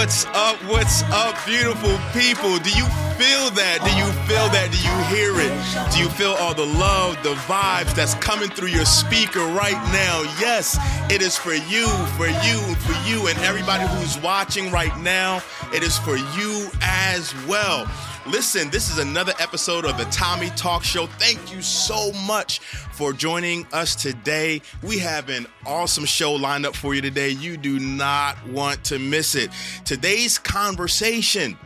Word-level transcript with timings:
What's 0.00 0.24
up? 0.28 0.56
What's 0.64 1.02
up, 1.12 1.36
beautiful 1.44 1.98
people? 2.14 2.56
Do 2.56 2.70
you 2.70 2.86
feel 3.20 3.50
that? 3.52 3.84
Do 3.84 3.92
you 4.00 4.08
feel 4.24 4.48
that? 4.48 4.72
Do 4.72 4.78
you 4.80 4.96
hear 5.12 5.36
it? 5.36 5.92
Do 5.92 6.00
you 6.00 6.08
feel 6.08 6.32
all 6.40 6.54
the 6.54 6.64
love, 6.64 7.22
the 7.22 7.34
vibes 7.44 7.94
that's 7.94 8.14
coming 8.14 8.48
through 8.48 8.68
your 8.68 8.86
speaker 8.86 9.40
right 9.40 9.76
now? 9.92 10.22
Yes, 10.40 10.78
it 11.12 11.20
is 11.20 11.36
for 11.36 11.52
you, 11.52 11.86
for 12.16 12.28
you, 12.28 12.56
for 12.76 12.96
you, 13.06 13.26
and 13.26 13.38
everybody 13.40 13.86
who's 13.88 14.16
watching 14.20 14.70
right 14.70 14.96
now. 15.00 15.42
It 15.74 15.82
is 15.82 15.98
for 15.98 16.16
you 16.16 16.70
as 16.80 17.34
well. 17.46 17.84
Listen, 18.26 18.68
this 18.68 18.90
is 18.90 18.98
another 18.98 19.32
episode 19.40 19.86
of 19.86 19.96
the 19.96 20.04
Tommy 20.04 20.50
Talk 20.50 20.84
Show. 20.84 21.06
Thank 21.06 21.52
you 21.52 21.62
so 21.62 22.12
much 22.26 22.58
for 22.58 23.14
joining 23.14 23.66
us 23.72 23.94
today. 23.96 24.60
We 24.82 24.98
have 24.98 25.30
an 25.30 25.46
awesome 25.64 26.04
show 26.04 26.32
lined 26.34 26.66
up 26.66 26.76
for 26.76 26.94
you 26.94 27.00
today. 27.00 27.30
You 27.30 27.56
do 27.56 27.78
not 27.78 28.36
want 28.48 28.84
to 28.84 28.98
miss 28.98 29.34
it. 29.34 29.50
Today's 29.86 30.38
conversation 30.38 31.56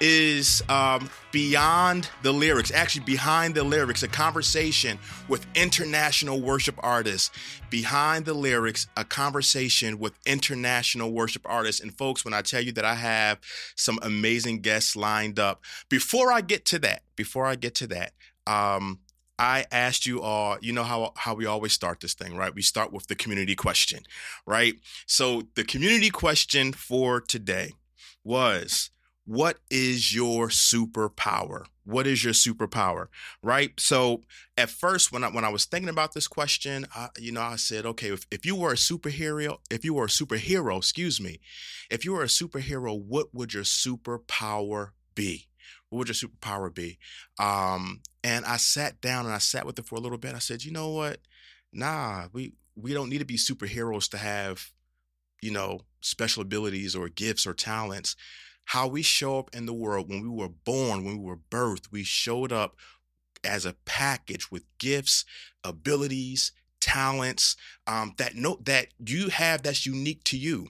is 0.00 0.64
um, 0.68 1.08
beyond 1.34 2.08
the 2.22 2.30
lyrics, 2.30 2.70
actually 2.70 3.04
behind 3.04 3.56
the 3.56 3.64
lyrics, 3.64 4.04
a 4.04 4.08
conversation 4.08 4.96
with 5.26 5.44
international 5.56 6.40
worship 6.40 6.76
artists. 6.78 7.28
Behind 7.70 8.24
the 8.24 8.34
lyrics, 8.34 8.86
a 8.96 9.04
conversation 9.04 9.98
with 9.98 10.12
international 10.24 11.10
worship 11.10 11.42
artists. 11.44 11.80
And 11.80 11.92
folks, 11.98 12.24
when 12.24 12.34
I 12.34 12.42
tell 12.42 12.60
you 12.60 12.70
that 12.74 12.84
I 12.84 12.94
have 12.94 13.40
some 13.74 13.98
amazing 14.02 14.60
guests 14.60 14.94
lined 14.94 15.40
up, 15.40 15.64
before 15.88 16.30
I 16.30 16.40
get 16.40 16.64
to 16.66 16.78
that, 16.78 17.02
before 17.16 17.46
I 17.46 17.56
get 17.56 17.74
to 17.76 17.88
that, 17.88 18.12
um, 18.46 19.00
I 19.36 19.66
asked 19.72 20.06
you 20.06 20.22
all, 20.22 20.56
you 20.60 20.72
know 20.72 20.84
how 20.84 21.14
how 21.16 21.34
we 21.34 21.46
always 21.46 21.72
start 21.72 21.98
this 21.98 22.14
thing, 22.14 22.36
right? 22.36 22.54
We 22.54 22.62
start 22.62 22.92
with 22.92 23.08
the 23.08 23.16
community 23.16 23.56
question, 23.56 24.04
right? 24.46 24.74
So 25.06 25.42
the 25.56 25.64
community 25.64 26.10
question 26.10 26.72
for 26.72 27.20
today 27.20 27.72
was 28.22 28.90
what 29.26 29.58
is 29.70 30.14
your 30.14 30.48
superpower? 30.48 31.64
What 31.84 32.06
is 32.06 32.24
your 32.24 32.32
superpower? 32.32 33.08
Right. 33.42 33.72
So 33.78 34.22
at 34.56 34.70
first, 34.70 35.12
when 35.12 35.24
I 35.24 35.28
when 35.28 35.44
I 35.44 35.48
was 35.48 35.64
thinking 35.64 35.88
about 35.88 36.12
this 36.12 36.28
question, 36.28 36.86
I, 36.94 37.08
you 37.18 37.32
know, 37.32 37.40
I 37.40 37.56
said, 37.56 37.86
okay, 37.86 38.08
if, 38.08 38.26
if 38.30 38.44
you 38.44 38.54
were 38.54 38.72
a 38.72 38.76
superhero, 38.76 39.58
if 39.70 39.84
you 39.84 39.94
were 39.94 40.04
a 40.04 40.08
superhero, 40.08 40.76
excuse 40.78 41.20
me, 41.20 41.40
if 41.90 42.04
you 42.04 42.12
were 42.12 42.22
a 42.22 42.26
superhero, 42.26 42.98
what 43.00 43.34
would 43.34 43.54
your 43.54 43.64
superpower 43.64 44.90
be? 45.14 45.48
What 45.88 45.98
would 45.98 46.08
your 46.08 46.28
superpower 46.28 46.74
be? 46.74 46.98
Um, 47.38 48.00
and 48.22 48.44
I 48.44 48.56
sat 48.56 49.00
down 49.00 49.26
and 49.26 49.34
I 49.34 49.38
sat 49.38 49.66
with 49.66 49.78
it 49.78 49.86
for 49.86 49.96
a 49.96 50.00
little 50.00 50.18
bit. 50.18 50.34
I 50.34 50.38
said, 50.40 50.64
you 50.64 50.72
know 50.72 50.90
what? 50.90 51.18
Nah, 51.72 52.28
we 52.32 52.52
we 52.76 52.92
don't 52.92 53.08
need 53.08 53.18
to 53.18 53.24
be 53.24 53.36
superheroes 53.36 54.08
to 54.10 54.18
have, 54.18 54.70
you 55.40 55.50
know, 55.50 55.80
special 56.00 56.42
abilities 56.42 56.94
or 56.94 57.08
gifts 57.08 57.46
or 57.46 57.54
talents 57.54 58.16
how 58.66 58.86
we 58.86 59.02
show 59.02 59.38
up 59.38 59.50
in 59.54 59.66
the 59.66 59.74
world. 59.74 60.08
When 60.08 60.22
we 60.22 60.28
were 60.28 60.48
born, 60.48 61.04
when 61.04 61.18
we 61.18 61.24
were 61.24 61.36
birthed, 61.36 61.90
we 61.90 62.02
showed 62.02 62.52
up 62.52 62.76
as 63.42 63.66
a 63.66 63.76
package 63.84 64.50
with 64.50 64.64
gifts, 64.78 65.24
abilities, 65.62 66.52
talents 66.84 67.56
um, 67.86 68.14
that 68.18 68.34
no 68.34 68.58
that 68.64 68.88
you 69.04 69.30
have 69.30 69.62
that's 69.62 69.86
unique 69.86 70.22
to 70.24 70.36
you. 70.36 70.68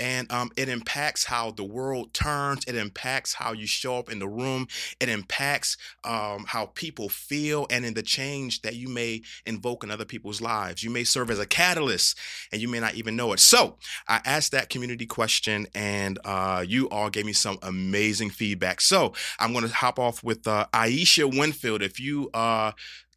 And 0.00 0.30
um, 0.30 0.52
it 0.56 0.68
impacts 0.68 1.24
how 1.24 1.50
the 1.50 1.64
world 1.64 2.14
turns 2.14 2.64
it 2.68 2.76
impacts 2.76 3.34
how 3.34 3.52
you 3.52 3.66
show 3.66 3.98
up 3.98 4.12
in 4.12 4.20
the 4.20 4.28
room 4.28 4.68
it 5.00 5.08
impacts 5.08 5.76
um, 6.04 6.44
how 6.46 6.66
people 6.66 7.08
feel 7.08 7.66
and 7.68 7.84
in 7.84 7.94
the 7.94 8.02
change 8.04 8.62
that 8.62 8.76
you 8.76 8.88
may 8.88 9.22
invoke 9.44 9.82
in 9.82 9.90
other 9.90 10.04
people's 10.04 10.40
lives. 10.40 10.84
You 10.84 10.90
may 10.90 11.02
serve 11.02 11.32
as 11.32 11.40
a 11.40 11.46
catalyst 11.46 12.16
and 12.52 12.62
you 12.62 12.68
may 12.68 12.78
not 12.78 12.94
even 12.94 13.16
know 13.16 13.32
it. 13.32 13.40
So 13.40 13.76
i 14.06 14.20
asked 14.24 14.52
that 14.52 14.68
community 14.68 15.06
question 15.06 15.66
and 15.74 16.20
uh, 16.24 16.64
you 16.66 16.88
all 16.90 17.10
gave 17.10 17.26
me 17.26 17.32
some 17.32 17.58
amazing 17.62 18.30
feedback. 18.30 18.80
So 18.80 19.14
i'm 19.40 19.52
going 19.52 19.66
to 19.66 19.74
hop 19.74 19.98
off 19.98 20.22
with 20.22 20.46
uh, 20.46 20.66
aisha 20.72 21.36
winfield. 21.36 21.82
If 21.82 21.98
you 21.98 22.30
uh, 22.34 22.70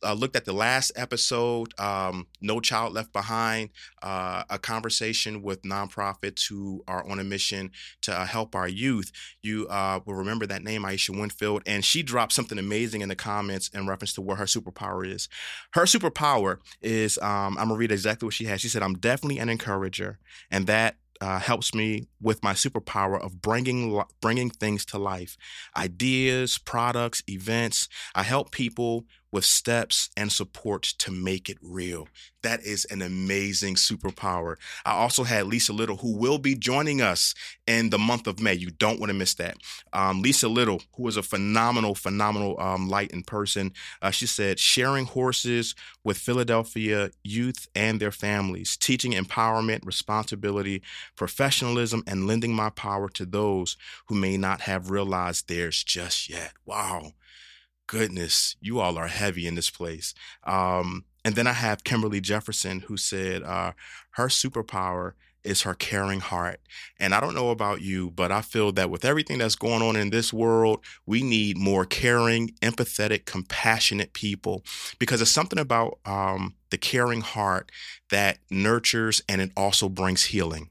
uh, 0.04 0.14
looked 0.14 0.36
at 0.36 0.46
the 0.46 0.54
last 0.54 0.92
episode, 0.96 1.78
um, 1.80 2.28
No 2.42 2.60
Child 2.60 2.94
Left 2.94 3.14
Behind, 3.14 3.70
uh, 4.02 4.44
a 4.50 4.58
conversation 4.58 5.42
with 5.42 5.62
nonprofits 5.64 6.48
who 6.48 6.84
are 6.88 7.08
on 7.08 7.20
a 7.20 7.24
mission 7.24 7.72
to 8.02 8.14
uh, 8.14 8.26
help 8.26 8.56
our 8.56 8.68
youth, 8.68 9.12
you 9.42 9.68
uh, 9.68 10.00
will 10.06 10.16
remember 10.16 10.46
that 10.48 10.64
name, 10.64 10.84
Aisha 10.84 11.18
Winfield. 11.18 11.64
And 11.66 11.84
she 11.86 12.04
dropped 12.04 12.34
something 12.34 12.58
amazing 12.58 13.02
in 13.02 13.10
the 13.10 13.16
comments 13.16 13.70
in 13.70 13.88
reference 13.88 14.14
to 14.14 14.22
what 14.22 14.38
her 14.38 14.46
superpower 14.46 15.08
is. 15.08 15.30
Her 15.74 15.84
superpower 15.84 16.58
is 16.82 17.18
um, 17.20 17.58
I'm 17.58 17.68
going 17.68 17.70
to 17.70 17.76
read 17.76 17.92
exactly 17.92 18.26
what 18.26 18.34
she 18.34 18.46
has. 18.46 18.62
She 18.62 18.70
said, 18.70 18.84
I'm 18.84 18.96
definitely 18.96 19.40
an 19.40 19.50
encourager, 19.50 20.20
and 20.50 20.68
that 20.68 20.96
uh, 21.22 21.40
helps 21.40 21.74
me 21.74 22.08
with 22.20 22.44
my 22.44 22.54
superpower 22.54 23.24
of 23.24 23.42
bringing 23.42 24.02
bringing 24.22 24.50
things 24.50 24.84
to 24.86 24.98
life, 24.98 25.38
ideas, 25.78 26.58
products, 26.58 27.22
events. 27.30 27.88
I 28.16 28.24
help 28.24 28.52
people 28.52 29.06
with 29.32 29.46
steps 29.46 30.10
and 30.18 30.32
support 30.32 30.84
to 30.84 31.12
make 31.12 31.50
it 31.50 31.58
real. 31.62 32.08
That 32.44 32.64
is 32.64 32.86
an 32.86 33.02
amazing 33.02 33.76
superpower. 33.76 34.56
I 34.86 34.94
also 34.94 35.24
had 35.24 35.48
Lisa 35.48 35.74
Little, 35.74 35.98
who 35.98 36.18
will 36.18 36.40
be 36.40 36.56
joining 36.56 37.02
us 37.02 37.36
in 37.68 37.92
the 37.92 38.00
month 38.00 38.28
of 38.28 38.40
May. 38.40 38.54
You 38.54 38.72
don't 38.72 39.00
want 39.00 39.12
to 39.12 39.18
miss 39.18 39.36
that. 39.36 39.58
Um, 39.94 40.22
Lisa 40.22 40.48
Little, 40.48 40.82
who 40.96 41.08
is 41.08 41.18
a 41.18 41.24
phenomenal, 41.24 41.94
phenomenal 41.94 42.60
um, 42.60 42.90
light 42.90 43.12
in 43.12 43.24
person, 43.24 43.74
uh, 44.02 44.12
she 44.12 44.26
said, 44.26 44.60
sharing 44.60 45.06
horses 45.06 45.76
with 46.04 46.18
Philadelphia 46.18 47.12
youth 47.24 47.68
and 47.76 48.00
their 48.00 48.12
families, 48.12 48.76
teaching 48.76 49.12
empowerment, 49.14 49.86
responsibility, 49.86 50.82
professionalism, 51.16 52.04
and 52.08 52.28
lending 52.28 52.54
my 52.54 52.72
power 52.72 53.08
to 53.10 53.26
those 53.26 53.78
who 54.08 54.16
may 54.16 54.36
not 54.36 54.62
have 54.62 54.90
realized 54.90 55.48
theirs 55.48 55.84
just 55.84 56.30
yet. 56.30 56.54
Wow 56.66 57.14
goodness, 57.92 58.56
you 58.62 58.80
all 58.80 58.98
are 58.98 59.08
heavy 59.08 59.46
in 59.46 59.56
this 59.56 59.70
place. 59.70 60.14
Um, 60.46 61.04
and 61.26 61.36
then 61.36 61.46
I 61.46 61.52
have 61.52 61.84
Kimberly 61.84 62.22
Jefferson, 62.22 62.80
who 62.88 62.96
said 62.96 63.44
uh, 63.44 63.74
her 64.12 64.28
superpower 64.28 65.12
is 65.44 65.64
her 65.64 65.74
caring 65.74 66.22
heart. 66.22 66.62
And 67.02 67.14
I 67.14 67.20
don't 67.20 67.36
know 67.36 67.50
about 67.50 67.82
you, 67.82 68.10
but 68.12 68.32
I 68.32 68.42
feel 68.42 68.72
that 68.74 68.90
with 68.90 69.04
everything 69.04 69.40
that's 69.40 69.56
going 69.56 69.82
on 69.82 69.98
in 69.98 70.10
this 70.10 70.32
world, 70.32 70.86
we 71.06 71.22
need 71.22 71.58
more 71.58 71.84
caring, 71.84 72.52
empathetic, 72.62 73.26
compassionate 73.26 74.14
people 74.14 74.64
because 74.98 75.20
there's 75.20 75.30
something 75.30 75.60
about 75.60 76.00
um, 76.06 76.56
the 76.70 76.78
caring 76.78 77.22
heart 77.22 77.74
that 78.10 78.38
nurtures 78.50 79.22
and 79.28 79.42
it 79.42 79.52
also 79.58 79.90
brings 79.90 80.26
healing. 80.26 80.70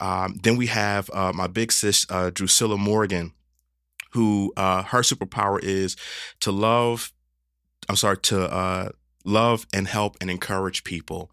Um, 0.00 0.40
then 0.42 0.56
we 0.56 0.66
have 0.66 1.10
uh, 1.12 1.32
my 1.32 1.46
big 1.46 1.70
sis, 1.70 2.06
uh, 2.10 2.30
Drusilla 2.30 2.76
Morgan 2.76 3.34
who 4.16 4.50
uh, 4.56 4.82
her 4.82 5.02
superpower 5.02 5.62
is 5.62 5.94
to 6.40 6.50
love. 6.50 7.12
I'm 7.86 7.96
sorry 7.96 8.16
to 8.16 8.50
uh, 8.50 8.88
love 9.24 9.66
and 9.74 9.86
help 9.86 10.16
and 10.22 10.30
encourage 10.30 10.84
people. 10.84 11.30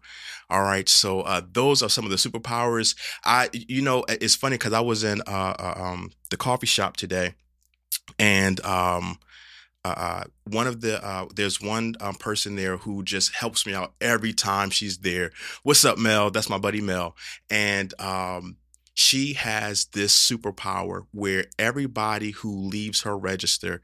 All 0.50 0.62
right, 0.62 0.86
so 0.86 1.22
uh, 1.22 1.40
those 1.50 1.82
are 1.82 1.88
some 1.88 2.04
of 2.04 2.10
the 2.10 2.18
superpowers. 2.18 2.94
I, 3.24 3.48
you 3.54 3.80
know, 3.80 4.04
it's 4.06 4.34
funny 4.34 4.56
because 4.56 4.74
I 4.74 4.82
was 4.82 5.02
in 5.02 5.22
uh, 5.26 5.54
uh, 5.58 5.74
um, 5.76 6.10
the 6.28 6.36
coffee 6.36 6.66
shop 6.66 6.98
today, 6.98 7.34
and 8.18 8.62
um, 8.66 9.18
uh, 9.82 9.94
uh 9.96 10.24
one 10.44 10.66
of 10.66 10.82
the 10.82 11.02
uh, 11.02 11.24
there's 11.34 11.62
one 11.62 11.94
um, 12.02 12.16
person 12.16 12.54
there 12.54 12.76
who 12.76 13.02
just 13.02 13.34
helps 13.34 13.66
me 13.66 13.72
out 13.72 13.94
every 14.02 14.34
time 14.34 14.68
she's 14.68 14.98
there. 14.98 15.30
What's 15.62 15.86
up, 15.86 15.96
Mel? 15.96 16.30
That's 16.30 16.50
my 16.50 16.58
buddy 16.58 16.82
Mel, 16.82 17.16
and 17.48 17.98
um, 17.98 18.58
she 18.94 19.34
has 19.34 19.86
this 19.86 20.16
superpower 20.16 21.06
where 21.12 21.46
everybody 21.58 22.30
who 22.30 22.56
leaves 22.56 23.02
her 23.02 23.18
register 23.18 23.82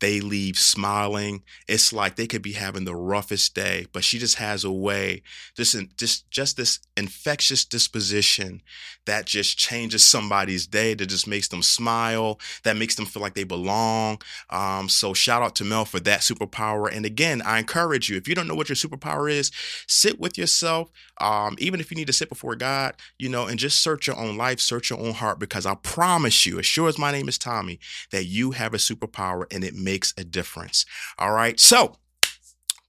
they 0.00 0.20
leave 0.20 0.58
smiling. 0.58 1.42
It's 1.66 1.92
like 1.92 2.16
they 2.16 2.26
could 2.26 2.42
be 2.42 2.52
having 2.52 2.84
the 2.84 2.94
roughest 2.94 3.54
day, 3.54 3.86
but 3.92 4.04
she 4.04 4.18
just 4.18 4.36
has 4.36 4.64
a 4.64 4.72
way, 4.72 5.22
just 5.56 5.76
just 5.96 6.30
just 6.30 6.56
this 6.56 6.78
infectious 6.96 7.64
disposition 7.64 8.62
that 9.06 9.24
just 9.26 9.56
changes 9.58 10.06
somebody's 10.06 10.66
day. 10.66 10.94
That 10.94 11.06
just 11.06 11.26
makes 11.26 11.48
them 11.48 11.62
smile. 11.62 12.38
That 12.62 12.76
makes 12.76 12.94
them 12.94 13.06
feel 13.06 13.22
like 13.22 13.34
they 13.34 13.44
belong. 13.44 14.20
Um, 14.50 14.88
so 14.88 15.14
shout 15.14 15.42
out 15.42 15.56
to 15.56 15.64
Mel 15.64 15.84
for 15.84 16.00
that 16.00 16.20
superpower. 16.20 16.94
And 16.94 17.04
again, 17.04 17.42
I 17.42 17.58
encourage 17.58 18.08
you 18.08 18.16
if 18.16 18.28
you 18.28 18.34
don't 18.34 18.46
know 18.46 18.54
what 18.54 18.68
your 18.68 18.76
superpower 18.76 19.30
is, 19.30 19.50
sit 19.86 20.20
with 20.20 20.38
yourself. 20.38 20.90
Um, 21.20 21.56
even 21.58 21.80
if 21.80 21.90
you 21.90 21.96
need 21.96 22.06
to 22.06 22.12
sit 22.12 22.28
before 22.28 22.54
God, 22.54 22.94
you 23.18 23.28
know, 23.28 23.46
and 23.46 23.58
just 23.58 23.82
search 23.82 24.06
your 24.06 24.16
own 24.16 24.36
life, 24.36 24.60
search 24.60 24.90
your 24.90 25.00
own 25.00 25.14
heart, 25.14 25.40
because 25.40 25.66
I 25.66 25.74
promise 25.74 26.46
you, 26.46 26.60
as 26.60 26.66
sure 26.66 26.88
as 26.88 26.98
my 26.98 27.10
name 27.10 27.28
is 27.28 27.38
Tommy, 27.38 27.80
that 28.12 28.26
you 28.26 28.52
have 28.52 28.72
a 28.72 28.76
superpower 28.76 29.44
and 29.52 29.64
it 29.64 29.74
makes 29.90 30.14
a 30.16 30.24
difference. 30.24 30.84
All 31.18 31.32
right. 31.32 31.58
So, 31.58 31.96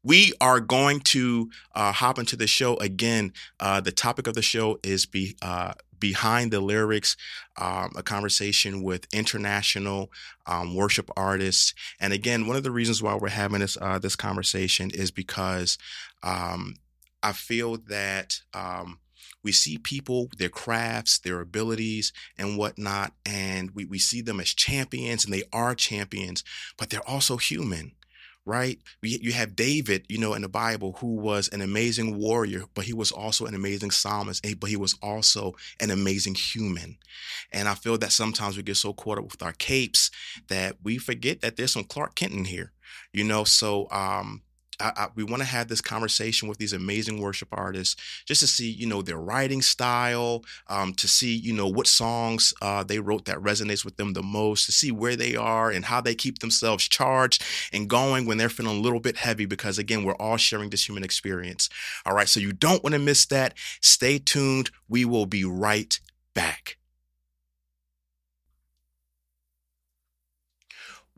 we 0.04 0.34
are 0.40 0.62
going 0.62 1.02
to 1.02 1.50
uh, 1.76 1.92
hop 1.92 2.18
into 2.20 2.36
the 2.36 2.48
show 2.48 2.78
again. 2.78 3.34
Uh, 3.60 3.82
the 3.82 3.92
topic 3.92 4.28
of 4.28 4.34
the 4.34 4.42
show 4.42 4.80
is 4.82 5.06
be, 5.06 5.36
uh, 5.42 5.74
behind 6.00 6.52
the 6.52 6.62
lyrics, 6.62 7.18
um, 7.58 7.92
a 7.96 8.04
conversation 8.04 8.82
with 8.82 9.08
international 9.14 10.10
um, 10.46 10.74
worship 10.74 11.10
artists. 11.18 11.74
And 12.00 12.14
again, 12.14 12.48
one 12.48 12.56
of 12.56 12.64
the 12.64 12.72
reasons 12.72 13.04
why 13.04 13.16
we're 13.16 13.30
having 13.44 13.60
this 13.60 13.78
uh, 13.82 14.00
this 14.00 14.16
conversation 14.16 14.90
is 14.92 15.12
because 15.12 15.78
um, 16.24 16.76
I 17.22 17.34
feel 17.34 17.78
that 17.90 18.42
um, 18.54 19.00
we 19.44 19.52
see 19.52 19.78
people, 19.78 20.30
their 20.38 20.50
crafts, 20.50 21.20
their 21.20 21.42
abilities, 21.42 22.12
and 22.38 22.58
whatnot, 22.58 23.14
and 23.26 23.72
we, 23.72 23.86
we 23.86 24.00
see 24.00 24.22
them 24.22 24.40
as 24.40 24.54
champions, 24.54 25.26
and 25.26 25.34
they 25.34 25.44
are 25.54 25.76
champions, 25.76 26.44
but 26.78 26.90
they're 26.90 27.08
also 27.08 27.38
human 27.38 27.94
right? 28.50 28.80
You 29.04 29.32
have 29.34 29.56
David, 29.56 30.08
you 30.10 30.18
know, 30.18 30.34
in 30.34 30.42
the 30.42 30.50
Bible, 30.50 30.98
who 31.00 31.16
was 31.16 31.50
an 31.50 31.62
amazing 31.62 32.18
warrior, 32.18 32.64
but 32.74 32.86
he 32.86 32.94
was 32.94 33.12
also 33.12 33.46
an 33.46 33.54
amazing 33.54 33.92
psalmist, 33.92 34.44
but 34.60 34.72
he 34.72 34.76
was 34.76 34.98
also 35.04 35.54
an 35.80 35.92
amazing 35.92 36.34
human. 36.34 36.98
And 37.52 37.68
I 37.68 37.76
feel 37.76 38.00
that 38.00 38.12
sometimes 38.12 38.58
we 38.58 38.64
get 38.64 38.78
so 38.78 38.92
caught 38.92 39.20
up 39.20 39.26
with 39.26 39.44
our 39.44 39.54
capes 39.54 40.10
that 40.48 40.78
we 40.84 40.98
forget 40.98 41.42
that 41.42 41.58
there's 41.58 41.74
some 41.74 41.84
Clark 41.84 42.16
Kent 42.16 42.34
in 42.34 42.46
here, 42.46 42.72
you 43.14 43.24
know. 43.24 43.44
So 43.44 43.88
um, 43.92 44.42
I, 44.80 44.92
I, 44.96 45.08
we 45.16 45.24
want 45.24 45.42
to 45.42 45.48
have 45.48 45.68
this 45.68 45.82
conversation 45.82 46.48
with 46.48 46.58
these 46.58 46.74
amazing 46.74 47.22
worship 47.22 47.50
artists 47.52 47.96
just 48.26 48.42
to 48.42 48.48
see, 48.48 48.70
you 48.70 48.88
know, 48.88 49.02
their 49.02 49.18
writing 49.18 49.62
style, 49.62 50.44
um, 50.68 50.94
to 50.96 51.08
see, 51.08 51.36
you 51.36 51.54
know, 51.54 51.68
what 51.68 51.88
songs 51.88 52.54
uh, 52.62 52.84
they 52.84 53.00
wrote 53.00 53.26
that 53.26 53.38
resonates 53.38 53.86
with 53.86 53.98
them 53.98 54.14
the 54.14 54.24
most, 54.24 54.66
to 54.66 54.72
see 54.72 54.92
where 54.92 55.16
they 55.16 55.36
are 55.36 55.70
and 55.70 55.86
how 55.86 56.02
they 56.02 56.16
keep 56.16 56.40
themselves 56.40 56.88
charged 56.88 57.44
and 57.72 57.90
going 57.90 58.26
when 58.26 58.38
they're 58.38 58.50
feeling 58.50 58.78
a 58.78 58.82
little 58.82 59.00
bit 59.00 59.18
heavy. 59.18 59.46
Because 59.46 59.78
again, 59.78 60.04
we're 60.04 60.16
all 60.16 60.38
sharing 60.38 60.70
this 60.70 60.88
human 60.88 61.04
experience. 61.04 61.70
All 62.06 62.14
right, 62.14 62.28
so 62.28 62.40
you 62.40 62.54
don't 62.54 62.84
want 62.84 62.94
to 62.94 63.00
miss 63.00 63.26
that. 63.28 63.54
Stay 63.82 64.18
tuned. 64.18 64.72
We 64.88 65.06
will 65.06 65.26
be 65.26 65.44
right 65.44 66.00
back. 66.34 66.79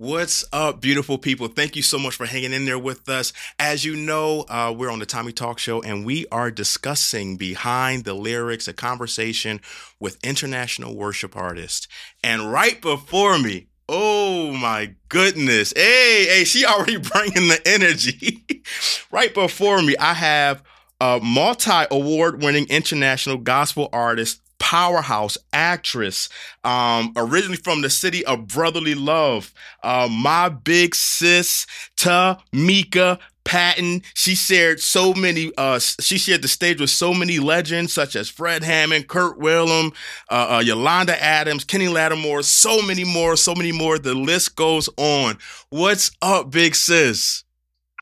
What's 0.01 0.43
up, 0.51 0.81
beautiful 0.81 1.19
people? 1.19 1.47
Thank 1.47 1.75
you 1.75 1.83
so 1.83 1.99
much 1.99 2.15
for 2.15 2.25
hanging 2.25 2.53
in 2.53 2.65
there 2.65 2.79
with 2.79 3.07
us. 3.07 3.33
As 3.59 3.85
you 3.85 3.95
know, 3.95 4.45
uh, 4.49 4.73
we're 4.75 4.89
on 4.89 4.97
the 4.97 5.05
Tommy 5.05 5.31
Talk 5.31 5.59
Show 5.59 5.79
and 5.83 6.03
we 6.03 6.25
are 6.31 6.49
discussing 6.49 7.37
behind 7.37 8.03
the 8.03 8.15
lyrics, 8.15 8.67
a 8.67 8.73
conversation 8.73 9.61
with 9.99 10.17
international 10.25 10.95
worship 10.95 11.37
artists. 11.37 11.87
And 12.23 12.51
right 12.51 12.81
before 12.81 13.37
me, 13.37 13.67
oh 13.87 14.49
my 14.53 14.95
goodness, 15.07 15.71
hey, 15.75 16.25
hey, 16.27 16.45
she 16.45 16.65
already 16.65 16.97
bringing 17.13 17.49
the 17.49 17.61
energy. 17.63 18.43
right 19.11 19.31
before 19.31 19.83
me, 19.83 19.95
I 19.97 20.15
have 20.15 20.63
a 20.99 21.19
multi 21.21 21.85
award 21.91 22.41
winning 22.41 22.65
international 22.69 23.37
gospel 23.37 23.87
artist, 23.93 24.40
powerhouse 24.61 25.39
actress, 25.51 26.29
um, 26.63 27.11
originally 27.17 27.57
from 27.57 27.81
the 27.81 27.89
city 27.89 28.23
of 28.25 28.47
brotherly 28.47 28.93
love. 28.93 29.51
Uh, 29.81 30.07
my 30.09 30.49
big 30.49 30.93
sis, 30.93 31.65
Tamika 31.97 33.19
Patton. 33.43 34.03
She 34.13 34.35
shared 34.35 34.79
so 34.79 35.15
many. 35.15 35.51
Uh, 35.57 35.79
she 35.79 36.19
shared 36.19 36.43
the 36.43 36.47
stage 36.47 36.79
with 36.79 36.91
so 36.91 37.11
many 37.11 37.39
legends 37.39 37.91
such 37.91 38.15
as 38.15 38.29
Fred 38.29 38.63
Hammond, 38.63 39.07
Kirk 39.07 39.39
Whalum, 39.39 39.95
uh, 40.29 40.57
uh, 40.57 40.59
Yolanda 40.63 41.21
Adams, 41.21 41.63
Kenny 41.63 41.87
Lattimore, 41.87 42.43
so 42.43 42.83
many 42.83 43.03
more, 43.03 43.35
so 43.35 43.55
many 43.55 43.71
more. 43.71 43.97
The 43.97 44.13
list 44.13 44.55
goes 44.55 44.87
on. 44.95 45.39
What's 45.69 46.11
up, 46.21 46.51
big 46.51 46.75
sis? 46.75 47.43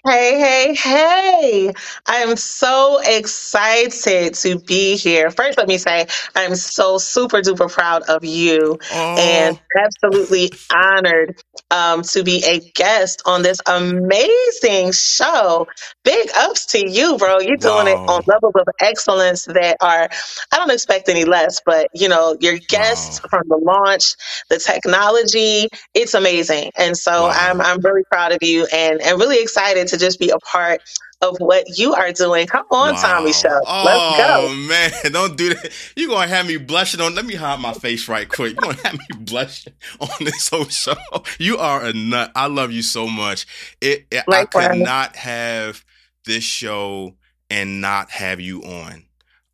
Hey, 0.08 0.40
hey, 0.40 0.76
hey. 0.76 1.74
I 2.08 2.16
am 2.20 2.38
so 2.38 3.02
excited 3.04 4.34
to 4.36 4.58
be 4.60 4.96
here. 4.96 5.30
First, 5.30 5.58
let 5.58 5.68
me 5.68 5.78
say 5.78 6.08
I'm 6.36 6.56
so 6.56 6.98
super 6.98 7.42
duper 7.42 7.70
proud 7.70 8.04
of 8.04 8.24
you 8.24 8.80
oh. 8.94 9.16
and 9.20 9.60
absolutely 9.78 10.52
honored 10.74 11.44
um, 11.70 12.04
to 12.04 12.24
be 12.24 12.42
a 12.46 12.62
guest 12.76 13.22
on 13.26 13.42
this 13.42 13.60
amazing 13.68 14.94
show. 14.94 15.68
Big 16.06 16.30
ups 16.38 16.66
to 16.68 16.90
you, 16.90 17.18
bro. 17.18 17.40
You're 17.40 17.58
doing 17.58 17.88
it 17.88 17.98
on 17.98 18.24
levels 18.26 18.56
of 18.56 18.68
excellence 18.80 19.46
that 19.46 19.76
are, 19.82 20.10
I 20.54 20.56
don't 20.56 20.72
expect 20.72 21.10
any 21.10 21.26
less, 21.26 21.60
but 21.66 21.90
you 21.94 22.08
know, 22.08 22.38
your 22.40 22.58
guests 22.70 23.22
wow. 23.22 23.30
from 23.32 23.50
the 23.50 23.58
launch, 23.58 24.16
the 24.50 24.60
technology, 24.60 25.68
it's 25.94 26.14
amazing. 26.14 26.72
And 26.78 26.96
so 26.98 27.24
wow. 27.24 27.34
I'm, 27.38 27.60
I'm 27.60 27.82
really 27.82 28.04
proud 28.10 28.32
of 28.32 28.40
you 28.42 28.66
and, 28.72 29.02
and 29.02 29.20
really 29.20 29.42
excited 29.42 29.89
to 29.90 29.98
just 29.98 30.20
be 30.20 30.30
a 30.30 30.40
part 30.40 30.82
of 31.22 31.38
what 31.40 31.78
you 31.78 31.94
are 31.94 32.12
doing. 32.12 32.48
Come 32.48 32.66
on, 32.72 32.94
wow. 32.94 33.02
Tommy 33.02 33.34
Show. 33.34 33.50
Let's 33.50 33.66
oh, 33.68 34.68
man, 34.68 34.92
don't 35.12 35.38
do 35.38 35.54
that. 35.54 35.72
You're 35.96 36.10
going 36.10 36.30
to 36.30 36.36
have 36.36 36.48
me 36.48 36.58
blushing 36.58 37.02
on. 37.02 37.16
Let 37.16 37.26
me 37.26 37.36
hide 37.36 37.60
my 37.60 37.74
face 37.74 38.08
right 38.08 38.28
quick. 38.28 38.54
You're 38.54 38.62
going 38.62 38.76
to 38.78 38.88
have 38.88 38.98
me 38.98 39.06
blushing 39.20 39.74
on 40.00 40.10
this 40.20 40.50
whole 40.50 40.66
show. 40.66 40.96
You 41.38 41.58
are 41.58 41.84
a 41.84 41.94
nut. 41.94 42.32
I 42.36 42.48
love 42.48 42.72
you 42.72 42.82
so 42.82 43.08
much. 43.08 43.46
It, 43.82 44.06
it 44.12 44.24
I 44.30 44.46
could 44.46 44.78
not 44.78 45.16
have 45.18 45.84
this 46.26 46.44
show 46.44 47.16
and 47.50 47.82
not 47.82 48.12
have 48.12 48.40
you 48.40 48.64
on. 48.64 49.06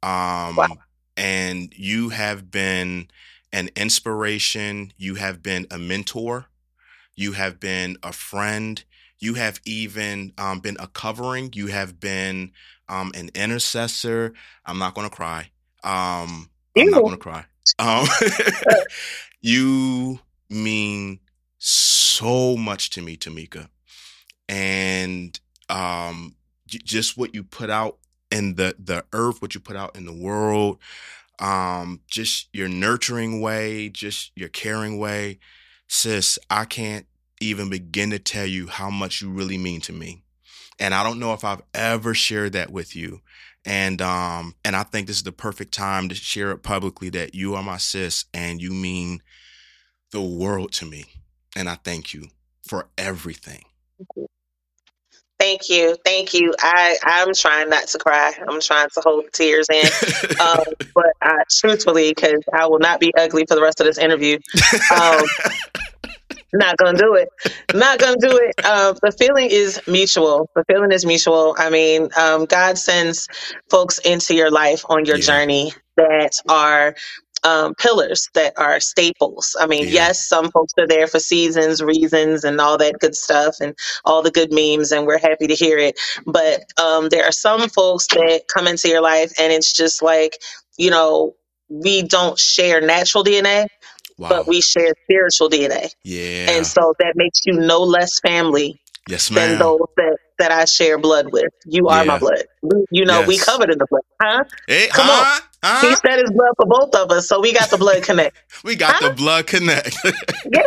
Um, 0.04 0.56
wow. 0.56 0.78
And 1.18 1.74
you 1.76 2.10
have 2.10 2.52
been 2.52 3.08
an 3.52 3.70
inspiration. 3.76 4.94
You 4.98 5.16
have 5.16 5.42
been 5.42 5.66
a 5.72 5.80
mentor. 5.80 6.48
You 7.16 7.32
have 7.32 7.60
been 7.60 7.98
a 8.04 8.12
friend. 8.12 8.84
You 9.20 9.36
have 9.36 9.60
even 9.66 10.34
um, 10.38 10.60
been 10.60 10.78
a 10.80 10.88
covering. 10.88 11.52
You 11.54 11.68
have 11.68 12.00
been 12.00 12.52
um, 12.90 13.12
an 13.16 13.30
intercessor. 13.34 14.34
I'm 14.66 14.78
not 14.78 14.94
going 14.94 15.10
to 15.10 15.16
cry. 15.16 15.50
Um, 15.84 16.50
I'm 16.78 16.90
not 16.90 17.02
going 17.02 17.12
to 17.12 17.18
cry. 17.18 17.46
Um, 17.80 18.08
you 19.42 20.20
mean 20.50 21.20
so 21.58 22.56
much 22.58 22.92
to 22.92 23.02
me, 23.02 23.18
Tamika, 23.18 23.70
and 24.48 25.40
um, 25.70 26.36
just 26.68 27.18
what 27.18 27.34
you 27.34 27.44
put 27.44 27.70
out 27.70 27.98
in 28.32 28.56
the 28.56 28.76
the 28.78 29.06
earth, 29.14 29.42
what 29.42 29.56
you 29.56 29.62
put 29.62 29.76
out 29.76 29.96
in 29.96 30.06
the 30.06 30.14
world, 30.14 30.80
um, 31.40 32.02
just 32.08 32.50
your 32.54 32.68
nurturing 32.68 33.42
way, 33.42 33.90
just 33.90 34.32
your 34.36 34.50
caring 34.50 34.98
way, 34.98 35.40
sis. 35.88 36.38
I 36.50 36.66
can't 36.66 37.06
even 37.42 37.70
begin 37.70 38.12
to 38.12 38.20
tell 38.20 38.46
you 38.46 38.68
how 38.68 38.90
much 38.90 39.22
you 39.22 39.30
really 39.30 39.58
mean 39.58 39.82
to 39.82 39.94
me. 39.94 40.24
And 40.80 40.94
I 40.94 41.04
don't 41.04 41.20
know 41.20 41.34
if 41.34 41.44
I've 41.44 41.62
ever 41.74 42.14
shared 42.14 42.54
that 42.54 42.72
with 42.72 42.96
you. 42.96 43.22
And 43.66 44.02
um 44.02 44.56
and 44.64 44.76
I 44.76 44.84
think 44.84 45.08
this 45.08 45.18
is 45.18 45.24
the 45.24 45.32
perfect 45.32 45.74
time 45.74 46.10
to 46.10 46.16
share 46.16 46.52
it 46.52 46.64
publicly 46.64 47.10
that 47.12 47.34
you 47.34 47.56
are 47.56 47.64
my 47.64 47.78
sis 47.78 48.26
and 48.34 48.62
you 48.62 48.72
mean 48.72 49.22
the 50.12 50.22
world 50.22 50.72
to 50.74 50.86
me. 50.86 51.06
And 51.56 51.68
I 51.68 51.76
thank 51.76 52.14
you 52.14 52.28
for 52.68 52.90
everything. 52.98 53.64
Thank 55.40 55.70
you, 55.70 55.98
thank 56.06 56.34
you. 56.34 56.54
I 56.60 56.98
I'm 57.04 57.34
trying 57.34 57.70
not 57.70 57.88
to 57.90 57.98
cry. 57.98 58.34
I'm 58.48 58.62
trying 58.62 58.90
to 58.90 59.02
hold 59.02 59.26
tears 59.34 59.68
in, 59.72 59.86
um, 60.40 60.64
but 60.96 61.14
I, 61.22 61.44
truthfully, 61.50 62.14
because 62.16 62.42
I 62.54 62.68
will 62.68 62.80
not 62.80 63.00
be 63.00 63.14
ugly 63.18 63.46
for 63.46 63.56
the 63.56 63.62
rest 63.62 63.82
of 63.82 63.86
this 63.86 63.98
interview. 63.98 64.40
Um, 64.96 65.24
not 66.56 66.78
gonna 66.78 66.98
do 66.98 67.16
it. 67.16 67.30
Not 67.74 68.00
gonna 68.00 68.18
do 68.20 68.38
it. 68.38 68.54
Uh, 68.64 68.94
the 69.02 69.12
feeling 69.12 69.50
is 69.50 69.82
mutual. 69.88 70.50
The 70.56 70.64
feeling 70.66 70.92
is 70.92 71.06
mutual. 71.06 71.56
I 71.58 71.70
mean, 71.70 72.10
um, 72.18 72.46
God 72.46 72.78
sends 72.78 73.28
folks 73.70 74.00
into 74.00 74.36
your 74.36 74.52
life 74.52 74.84
on 74.90 75.06
your 75.06 75.18
yeah. 75.18 75.26
journey 75.26 75.74
that 75.98 76.34
are 76.50 76.96
um, 77.46 77.76
pillars 77.76 78.30
that 78.34 78.54
are 78.58 78.80
staples. 78.80 79.56
I 79.60 79.68
mean, 79.68 79.84
yeah. 79.84 80.08
yes, 80.08 80.28
some 80.28 80.52
folks 80.52 80.74
are 80.80 80.88
there 80.88 81.08
for 81.08 81.20
seasons, 81.20 81.82
reasons, 81.82 82.44
and 82.44 82.60
all 82.60 82.78
that 82.80 83.00
good 83.00 83.16
stuff, 83.16 83.58
and 83.62 83.76
all 84.04 84.22
the 84.22 84.32
good 84.32 84.52
memes, 84.52 84.92
and 84.92 85.06
we're 85.06 85.20
happy 85.20 85.48
to 85.48 85.56
hear 85.56 85.78
it. 85.78 86.00
But 86.26 86.64
um, 86.82 87.10
there 87.10 87.24
are 87.24 87.32
some 87.32 87.70
folks 87.70 88.08
that 88.08 88.44
come 88.54 88.68
into 88.68 88.90
your 88.90 89.02
life, 89.02 89.32
and 89.40 89.54
it's 89.54 89.72
just 89.72 90.02
like, 90.02 90.38
you 90.78 90.90
know, 90.90 91.36
we 91.70 92.02
don't 92.04 92.38
share 92.38 92.82
natural 92.82 93.24
DNA, 93.24 93.68
Wow. 94.18 94.30
but 94.30 94.48
we 94.48 94.62
share 94.62 94.94
spiritual 95.04 95.50
DNA. 95.50 95.90
Yeah. 96.04 96.52
And 96.52 96.66
so 96.66 96.94
that 97.00 97.14
makes 97.16 97.42
you 97.46 97.54
no 97.54 97.82
less 97.82 98.20
family 98.22 98.80
yes, 99.10 99.30
ma'am. 99.30 99.52
than 99.52 99.60
those 99.60 99.80
that, 99.98 100.18
that 100.40 100.52
I 100.52 100.66
share 100.66 100.98
blood 100.98 101.32
with. 101.32 101.52
You 101.66 101.88
are 101.90 102.00
yeah. 102.00 102.12
my 102.12 102.20
blood. 102.20 102.44
You 102.92 103.06
know, 103.06 103.20
yes. 103.20 103.28
we 103.28 103.38
covered 103.38 103.72
in 103.72 103.78
the 103.78 103.88
blood. 103.90 104.04
Huh? 104.22 104.44
Hey, 104.68 104.88
Come 104.88 105.08
huh? 105.08 105.42
on. 105.64 105.82
He 105.82 105.96
said 105.96 106.20
his 106.20 106.32
blood 106.32 106.52
for 106.58 106.66
both 106.68 106.96
of 106.96 107.12
us, 107.12 107.28
so 107.28 107.42
we 107.42 107.52
got 107.52 107.72
the 107.72 107.78
blood 107.78 108.04
connect. 108.04 108.38
we 108.64 108.76
got 108.76 108.96
huh? 108.96 109.10
the 109.10 109.16
blood 109.16 109.48
connect. 109.48 109.98
yeah. 110.52 110.62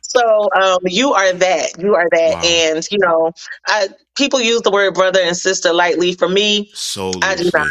So 0.00 0.48
um, 0.58 0.78
you 0.84 1.12
are 1.12 1.32
that. 1.34 1.78
You 1.78 1.94
are 1.94 2.08
that. 2.10 2.34
Wow. 2.36 2.42
And, 2.42 2.88
you 2.90 2.98
know, 2.98 3.32
I, 3.66 3.88
people 4.16 4.40
use 4.40 4.62
the 4.62 4.70
word 4.70 4.94
brother 4.94 5.20
and 5.20 5.36
sister 5.36 5.72
lightly. 5.74 6.14
For 6.14 6.28
me, 6.28 6.70
so 6.72 7.12
I 7.22 7.34
do 7.34 7.50
not. 7.52 7.68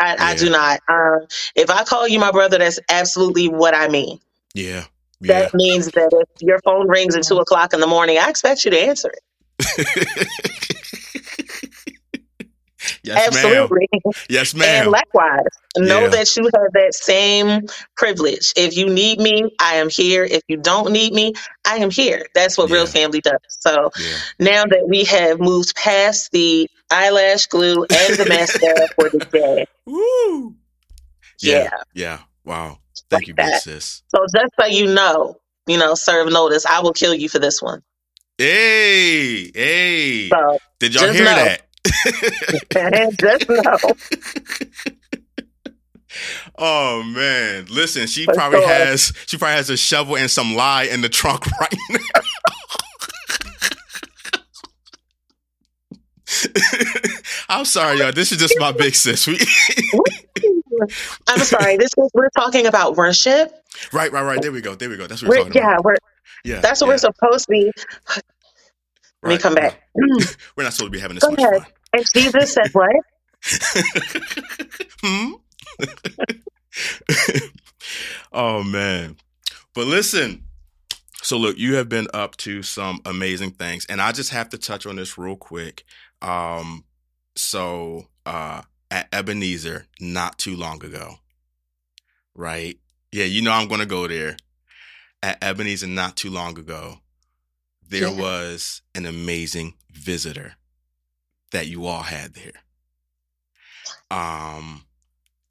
I, 0.00 0.14
yeah. 0.14 0.24
I 0.24 0.34
do 0.36 0.50
not. 0.50 0.80
Um, 0.88 1.26
if 1.54 1.70
I 1.70 1.84
call 1.84 2.08
you 2.08 2.18
my 2.18 2.30
brother, 2.30 2.58
that's 2.58 2.80
absolutely 2.88 3.48
what 3.48 3.74
I 3.74 3.88
mean. 3.88 4.18
Yeah. 4.54 4.84
yeah. 5.20 5.42
That 5.42 5.54
means 5.54 5.86
that 5.86 6.10
if 6.12 6.42
your 6.42 6.58
phone 6.60 6.88
rings 6.88 7.14
at 7.16 7.24
two 7.24 7.38
o'clock 7.38 7.72
in 7.72 7.80
the 7.80 7.86
morning, 7.86 8.18
I 8.18 8.28
expect 8.28 8.64
you 8.64 8.70
to 8.70 8.80
answer 8.80 9.12
it. 9.12 10.76
yes, 13.02 13.28
Absolutely. 13.28 13.88
Ma'am. 13.92 14.12
Yes, 14.28 14.54
ma'am. 14.54 14.82
And 14.82 14.90
likewise, 14.90 15.46
know 15.76 16.02
yeah. 16.02 16.08
that 16.08 16.36
you 16.36 16.44
have 16.44 16.72
that 16.74 16.94
same 16.94 17.66
privilege. 17.96 18.52
If 18.56 18.76
you 18.76 18.88
need 18.88 19.20
me, 19.20 19.50
I 19.60 19.76
am 19.76 19.88
here. 19.88 20.24
If 20.24 20.42
you 20.48 20.56
don't 20.56 20.92
need 20.92 21.12
me, 21.12 21.34
I 21.66 21.76
am 21.76 21.90
here. 21.90 22.26
That's 22.34 22.58
what 22.58 22.68
yeah. 22.68 22.76
real 22.76 22.86
family 22.86 23.20
does. 23.20 23.40
So 23.48 23.90
yeah. 23.98 24.16
now 24.38 24.64
that 24.64 24.86
we 24.88 25.04
have 25.04 25.40
moved 25.40 25.74
past 25.76 26.30
the 26.32 26.68
eyelash 26.90 27.46
glue 27.46 27.82
and 27.82 28.18
the 28.18 28.26
mascara 28.28 28.88
for 28.94 29.08
the 29.10 29.18
day, 29.32 29.66
Woo. 29.86 30.54
Yeah. 31.40 31.70
Yeah. 31.94 32.18
Wow. 32.44 32.78
Thank 33.10 33.22
Like 33.22 33.28
you, 33.28 33.34
that. 33.34 33.62
sis. 33.62 34.02
So 34.08 34.24
just 34.34 34.52
so 34.58 34.66
you 34.66 34.92
know, 34.92 35.36
you 35.66 35.78
know, 35.78 35.94
serve 35.94 36.30
notice. 36.32 36.64
I 36.66 36.80
will 36.80 36.92
kill 36.92 37.14
you 37.14 37.28
for 37.28 37.38
this 37.38 37.60
one. 37.60 37.82
Hey, 38.38 39.50
hey. 39.54 40.28
So 40.28 40.58
Did 40.78 40.94
y'all 40.94 41.12
hear 41.12 41.24
know. 41.24 41.34
that? 41.36 41.66
just 43.18 43.48
know. 43.48 43.78
Oh 46.58 47.02
man. 47.02 47.64
Listen, 47.70 48.06
she 48.06 48.26
For 48.26 48.34
probably 48.34 48.60
sure. 48.60 48.68
has 48.68 49.12
she 49.26 49.38
probably 49.38 49.56
has 49.56 49.70
a 49.70 49.76
shovel 49.78 50.16
and 50.18 50.30
some 50.30 50.54
lye 50.54 50.84
in 50.84 51.00
the 51.00 51.08
trunk 51.08 51.46
right 51.60 51.74
now. 51.88 51.98
I'm 57.48 57.64
sorry, 57.64 57.98
y'all. 57.98 58.12
This 58.12 58.32
is 58.32 58.38
just 58.38 58.54
my 58.58 58.72
big 58.72 58.94
sis. 58.94 59.26
We, 59.26 59.38
I'm 61.28 61.38
sorry. 61.40 61.76
This 61.76 61.90
is 61.96 62.10
we're 62.14 62.28
talking 62.36 62.66
about 62.66 62.96
worship. 62.96 63.52
right, 63.92 64.10
right, 64.12 64.22
right. 64.22 64.40
There 64.40 64.52
we 64.52 64.60
go. 64.60 64.74
There 64.74 64.88
we 64.88 64.96
go. 64.96 65.06
That's 65.06 65.22
what 65.22 65.30
we're 65.30 65.36
We're, 65.38 65.44
talking 65.44 65.62
yeah, 65.62 65.72
about. 65.74 65.84
we're 65.84 65.96
Yeah. 66.44 66.60
that's 66.60 66.80
what 66.80 66.88
yeah, 66.88 66.92
we're 66.94 66.98
supposed 66.98 67.46
to 67.46 67.50
be. 67.50 67.72
Let 69.22 69.30
me 69.30 69.38
come 69.38 69.54
back. 69.54 69.82
We're 69.94 70.64
not 70.64 70.72
supposed 70.72 70.78
to 70.78 70.90
be 70.90 70.98
having 71.00 71.14
this 71.16 71.24
Go 71.24 71.30
much 71.30 71.40
ahead. 71.40 71.62
fun. 71.62 71.72
And 71.94 72.06
Jesus 72.14 72.52
said 72.54 72.70
what? 72.72 72.90
hmm? 75.02 75.32
oh 78.32 78.62
man. 78.62 79.16
But 79.74 79.86
listen. 79.86 80.44
So 81.22 81.36
look, 81.38 81.56
you 81.56 81.76
have 81.76 81.88
been 81.88 82.08
up 82.12 82.36
to 82.38 82.62
some 82.62 83.00
amazing 83.06 83.52
things 83.52 83.86
and 83.86 84.00
I 84.00 84.12
just 84.12 84.30
have 84.30 84.48
to 84.50 84.58
touch 84.58 84.86
on 84.86 84.96
this 84.96 85.16
real 85.16 85.36
quick. 85.36 85.84
Um 86.20 86.84
so 87.36 88.08
uh 88.26 88.62
at 88.90 89.08
Ebenezer 89.12 89.86
not 90.00 90.38
too 90.38 90.56
long 90.56 90.84
ago. 90.84 91.16
Right? 92.34 92.78
Yeah, 93.12 93.24
you 93.24 93.42
know 93.42 93.52
I'm 93.52 93.68
going 93.68 93.80
to 93.80 93.86
go 93.86 94.06
there. 94.08 94.36
At 95.22 95.42
Ebenezer 95.42 95.86
not 95.86 96.16
too 96.16 96.30
long 96.30 96.58
ago, 96.58 96.98
there 97.92 98.08
Yeah. 98.08 98.20
was 98.20 98.80
an 98.94 99.04
amazing 99.06 99.74
visitor 99.92 100.54
that 101.52 101.66
you 101.66 101.86
all 101.86 102.02
had 102.02 102.34
there. 102.34 102.52
Um, 104.10 104.86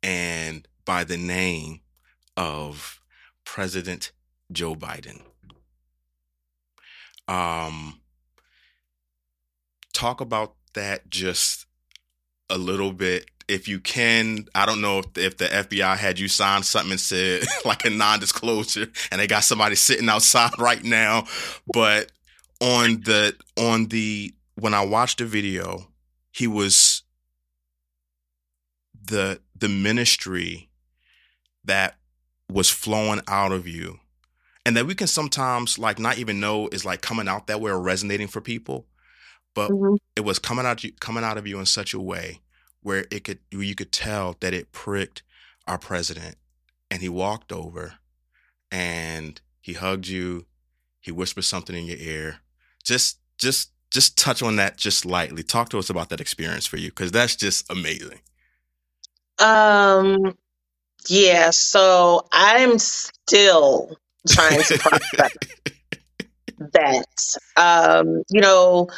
and 0.03 0.67
by 0.83 1.03
the 1.03 1.17
name 1.17 1.81
of 2.35 2.99
President 3.45 4.11
Joe 4.51 4.75
Biden. 4.75 5.21
Um, 7.27 8.01
talk 9.93 10.19
about 10.19 10.55
that 10.73 11.09
just 11.09 11.65
a 12.49 12.57
little 12.57 12.91
bit 12.91 13.29
if 13.47 13.67
you 13.67 13.79
can. 13.79 14.45
I 14.55 14.65
don't 14.65 14.81
know 14.81 14.99
if, 14.99 15.17
if 15.17 15.37
the 15.37 15.45
FBI 15.45 15.95
had 15.97 16.17
you 16.19 16.27
sign 16.27 16.63
something 16.63 16.91
and 16.91 16.99
said 16.99 17.43
like 17.65 17.85
a 17.85 17.89
non-disclosure, 17.89 18.87
and 19.11 19.21
they 19.21 19.27
got 19.27 19.43
somebody 19.43 19.75
sitting 19.75 20.09
outside 20.09 20.51
right 20.59 20.83
now, 20.83 21.25
but 21.71 22.11
on 22.61 23.01
the 23.01 23.35
on 23.57 23.87
the 23.87 24.33
when 24.55 24.73
I 24.73 24.85
watched 24.85 25.19
the 25.19 25.25
video, 25.25 25.87
he 26.31 26.47
was 26.47 27.03
the 29.03 29.41
the 29.55 29.69
ministry 29.69 30.69
that 31.65 31.97
was 32.49 32.69
flowing 32.69 33.21
out 33.27 33.51
of 33.51 33.67
you. 33.67 33.99
And 34.65 34.77
that 34.77 34.85
we 34.85 34.95
can 34.95 35.07
sometimes 35.07 35.79
like 35.79 35.99
not 35.99 36.19
even 36.19 36.39
know 36.39 36.67
is 36.69 36.85
like 36.85 37.01
coming 37.01 37.27
out 37.27 37.47
that 37.47 37.61
way 37.61 37.71
or 37.71 37.81
resonating 37.81 38.27
for 38.27 38.41
people 38.41 38.87
but 39.55 39.71
Mhm. 39.71 39.97
it 40.15 40.21
was 40.21 40.39
coming 40.39 40.65
out 40.65 40.83
you 40.83 40.93
coming 40.93 41.23
out 41.23 41.37
of 41.37 41.47
you 41.47 41.59
in 41.59 41.65
such 41.65 41.93
a 41.93 41.99
way 41.99 42.41
where 42.81 43.05
it 43.11 43.23
could 43.25 43.39
where 43.51 43.63
you 43.63 43.75
could 43.75 43.91
tell 43.91 44.37
that 44.41 44.53
it 44.53 44.71
pricked 44.71 45.23
our 45.67 45.77
president. 45.79 46.37
And 46.91 47.01
he 47.01 47.09
walked 47.09 47.51
over 47.51 47.99
and 48.71 49.41
he 49.61 49.73
hugged 49.73 50.07
you. 50.07 50.47
He 51.01 51.11
whispered 51.11 51.43
something 51.43 51.75
in 51.75 51.85
your 51.85 51.97
ear 51.97 52.39
just 52.81 53.19
just 53.37 53.71
just 53.91 54.17
touch 54.17 54.41
on 54.43 54.57
that 54.57 54.77
just 54.77 55.05
lightly 55.05 55.43
talk 55.43 55.69
to 55.69 55.79
us 55.79 55.89
about 55.89 56.09
that 56.09 56.21
experience 56.21 56.65
for 56.67 56.77
you 56.77 56.89
because 56.89 57.11
that's 57.11 57.35
just 57.35 57.69
amazing 57.71 58.19
Um, 59.39 60.37
yeah. 61.09 61.49
So 61.51 62.27
I'm 62.31 62.79
still 62.79 63.97
trying 64.29 64.61
to 64.63 64.77
process 64.79 65.31
that. 66.73 67.37
Um, 67.57 68.23
you 68.29 68.41
know, 68.41 68.89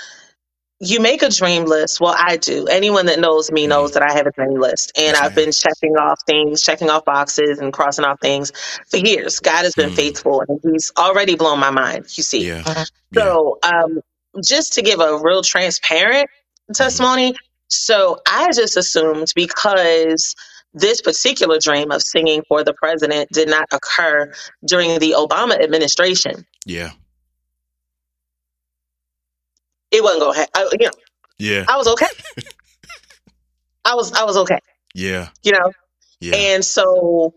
you 0.83 0.99
make 0.99 1.21
a 1.23 1.29
dream 1.29 1.65
list. 1.65 1.99
Well, 2.01 2.15
I 2.17 2.37
do. 2.37 2.67
Anyone 2.67 3.05
that 3.07 3.19
knows 3.19 3.51
me 3.51 3.67
knows 3.67 3.93
that 3.93 4.03
I 4.03 4.11
have 4.13 4.27
a 4.27 4.31
dream 4.31 4.59
list, 4.59 4.91
and 4.97 5.15
Yes, 5.15 5.21
I've 5.21 5.35
been 5.35 5.51
checking 5.51 5.95
off 5.95 6.19
things, 6.27 6.61
checking 6.61 6.89
off 6.89 7.05
boxes, 7.05 7.59
and 7.59 7.71
crossing 7.71 8.05
off 8.05 8.19
things 8.21 8.51
for 8.89 8.97
years. 8.97 9.39
God 9.39 9.63
has 9.63 9.73
been 9.75 9.91
Mm. 9.91 9.95
faithful, 9.95 10.43
and 10.47 10.59
He's 10.63 10.91
already 10.97 11.35
blown 11.35 11.59
my 11.59 11.69
mind. 11.69 12.05
You 12.17 12.23
see, 12.23 12.45
yeah 12.47 12.63
yeah 12.67 12.83
so, 13.17 13.59
um, 13.63 14.01
just 14.43 14.73
to 14.73 14.81
give 14.81 14.99
a 14.99 15.17
real 15.19 15.41
transparent 15.43 16.29
testimony, 16.73 17.35
so 17.67 18.19
I 18.27 18.51
just 18.51 18.75
assumed 18.77 19.31
because 19.35 20.35
this 20.73 21.01
particular 21.01 21.59
dream 21.59 21.91
of 21.91 22.01
singing 22.01 22.41
for 22.47 22.63
the 22.63 22.73
president 22.73 23.29
did 23.31 23.47
not 23.47 23.67
occur 23.71 24.33
during 24.67 24.99
the 24.99 25.11
Obama 25.17 25.61
administration, 25.61 26.45
yeah 26.65 26.91
it 29.93 30.03
wasn't 30.03 30.21
going 30.21 30.33
to 30.35 30.39
happen. 30.41 30.69
You 30.79 30.87
know, 30.87 30.93
yeah 31.39 31.65
I 31.69 31.77
was 31.77 31.87
okay. 31.87 32.07
I 33.85 33.95
was 33.95 34.13
I 34.13 34.23
was 34.25 34.37
okay. 34.37 34.59
yeah 34.95 35.29
You 35.43 35.53
know, 35.53 35.71
yeah 36.21 36.35
and 36.37 36.65
so 36.65 37.33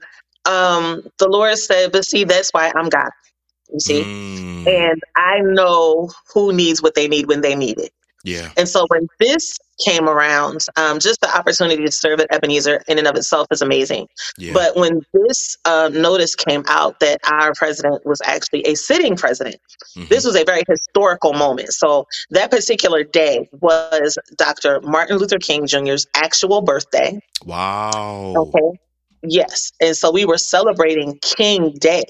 um, 0.47 1.03
the 1.19 1.29
Lord 1.29 1.59
said, 1.59 1.93
"But 1.93 2.05
see, 2.05 2.25
that's 2.25 2.51
why 2.53 2.73
I'm 2.75 2.89
God." 2.89 3.11
You 3.73 3.81
see. 3.81 4.05
Mm, 4.05 4.67
And 4.67 5.01
I 5.17 5.41
know 5.43 6.11
who 6.35 6.53
needs 6.53 6.83
what 6.83 6.95
they 6.95 7.09
need 7.09 7.29
when 7.29 7.41
they 7.41 7.55
need 7.57 7.79
it. 7.81 7.93
Yeah 8.27 8.51
And 8.59 8.69
so 8.69 8.87
when 8.89 9.07
this 9.21 9.57
came 9.85 10.09
around, 10.09 10.61
um, 10.77 10.99
just 10.99 11.21
the 11.21 11.31
opportunity 11.39 11.85
to 11.85 11.93
serve 11.93 12.19
at 12.21 12.29
Ebenezer 12.35 12.83
in 12.89 12.99
and 12.99 13.07
of 13.07 13.15
itself 13.15 13.47
is 13.51 13.61
amazing. 13.63 14.09
yeah 14.39 14.53
But 14.55 14.75
when 14.77 15.03
this 15.13 15.57
uh, 15.65 15.91
notice 15.93 16.35
came 16.35 16.65
out 16.67 16.99
that 17.01 17.19
our 17.31 17.53
president 17.55 18.05
was 18.07 18.21
actually 18.25 18.63
a 18.67 18.75
sitting 18.75 19.17
president, 19.17 19.57
mhm, 19.97 20.09
this 20.09 20.25
was 20.25 20.35
a 20.35 20.45
very 20.45 20.65
historical 20.69 21.33
moment. 21.35 21.73
So 21.73 22.07
that 22.31 22.51
particular 22.51 23.05
day 23.05 23.49
was 23.61 24.19
Dr. 24.37 24.81
Martin 24.83 25.19
Luther 25.19 25.39
King 25.39 25.67
Jr.'s 25.67 26.07
actual 26.15 26.63
birthday. 26.63 27.19
wow 27.45 28.35
Okay. 28.37 28.69
Yes. 29.23 29.73
And 29.81 29.97
so 29.97 30.11
we 30.11 30.25
were 30.25 30.39
celebrating 30.39 31.19
King 31.23 31.73
Day 31.81 32.05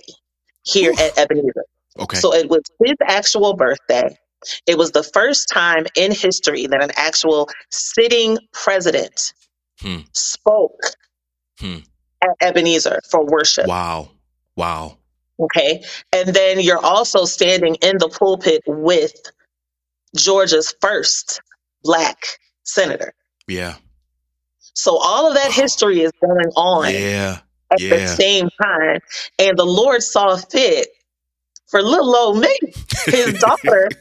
here 0.64 0.92
Oof. 0.92 1.00
at 1.00 1.18
Ebenezer. 1.18 1.64
okay 1.98 2.18
So 2.18 2.32
it 2.34 2.48
was 2.48 2.62
his 2.84 2.94
actual 3.06 3.54
birthday. 3.54 4.16
It 4.66 4.78
was 4.78 4.92
the 4.92 5.04
first 5.04 5.48
time 5.52 5.86
in 5.96 6.12
history 6.12 6.66
that 6.68 6.82
an 6.82 6.90
actual 6.96 7.48
sitting 7.70 8.38
president 8.52 9.34
Hmm. 9.80 10.00
spoke 10.14 10.80
Hmm. 11.60 11.78
at 12.22 12.30
Ebenezer 12.42 13.00
for 13.10 13.24
worship. 13.26 13.66
wow 13.66 14.10
wow 14.56 14.98
Okay. 15.40 15.84
And 16.12 16.30
then 16.30 16.60
you're 16.60 16.84
also 16.84 17.24
standing 17.26 17.76
in 17.76 17.98
the 17.98 18.08
pulpit 18.08 18.62
with 18.66 19.12
Georgia's 20.16 20.74
first 20.80 21.40
black 21.84 22.18
senator. 22.64 23.14
yeah 23.48 23.76
So 24.74 24.98
all 24.98 25.28
of 25.28 25.34
that 25.34 25.50
Wow. 25.50 25.52
history 25.52 26.02
is 26.02 26.12
going 26.22 26.50
on 26.56 26.94
yeah 26.94 27.40
at 27.72 27.80
the 27.90 28.00
same 28.06 28.48
time. 28.62 29.00
And 29.38 29.58
the 29.58 29.66
Lord 29.66 30.02
saw 30.02 30.36
fit 30.36 30.88
for 31.68 31.82
little 31.82 32.14
old 32.16 32.38
me, 32.40 32.56
his 33.10 33.32
daughter, 33.40 33.92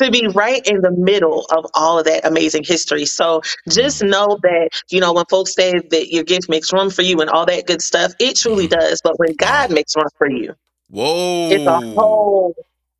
to 0.00 0.10
be 0.10 0.26
right 0.28 0.66
in 0.66 0.80
the 0.80 0.90
middle 0.90 1.46
of 1.50 1.66
all 1.74 1.98
of 1.98 2.04
that 2.06 2.26
amazing 2.26 2.64
history. 2.64 3.06
So 3.06 3.42
just 3.68 4.02
know 4.02 4.38
that, 4.42 4.70
you 4.90 5.00
know, 5.00 5.12
when 5.12 5.24
folks 5.30 5.54
say 5.54 5.72
that 5.72 6.12
your 6.12 6.24
gift 6.24 6.48
makes 6.48 6.72
room 6.72 6.90
for 6.90 7.02
you 7.02 7.20
and 7.20 7.30
all 7.30 7.46
that 7.46 7.66
good 7.66 7.82
stuff, 7.82 8.12
it 8.18 8.36
truly 8.36 8.66
does. 8.66 9.00
But 9.02 9.18
when 9.18 9.34
God 9.34 9.70
makes 9.70 9.96
room 9.96 10.08
for 10.18 10.28
you, 10.28 10.54
whoa 10.88 11.50
it's 11.50 11.66
a 11.66 11.80
whole 11.94 12.54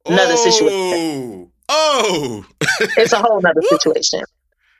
another 0.07 0.37
situation 0.37 1.51
oh, 1.69 2.45
oh. 2.47 2.47
it's 2.81 3.13
a 3.13 3.19
whole 3.19 3.41
nother 3.41 3.63
situation. 3.63 4.21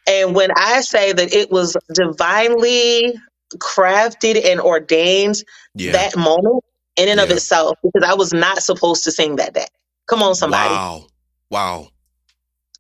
And 0.07 0.35
when 0.35 0.51
I 0.57 0.81
say 0.81 1.13
that 1.13 1.33
it 1.33 1.51
was 1.51 1.77
divinely 1.93 3.15
crafted 3.59 4.45
and 4.45 4.61
ordained 4.61 5.43
yeah 5.75 5.93
that 5.93 6.17
moment 6.17 6.65
in 6.97 7.09
and 7.09 7.21
of 7.21 7.31
itself, 7.31 7.79
because 7.83 8.09
I 8.09 8.15
was 8.15 8.33
not 8.33 8.63
supposed 8.63 9.05
to 9.05 9.13
sing 9.13 9.37
that 9.37 9.55
day. 9.55 9.67
Come 10.07 10.23
on, 10.23 10.35
somebody. 10.35 10.75
wow 10.75 11.07
wow 11.51 11.89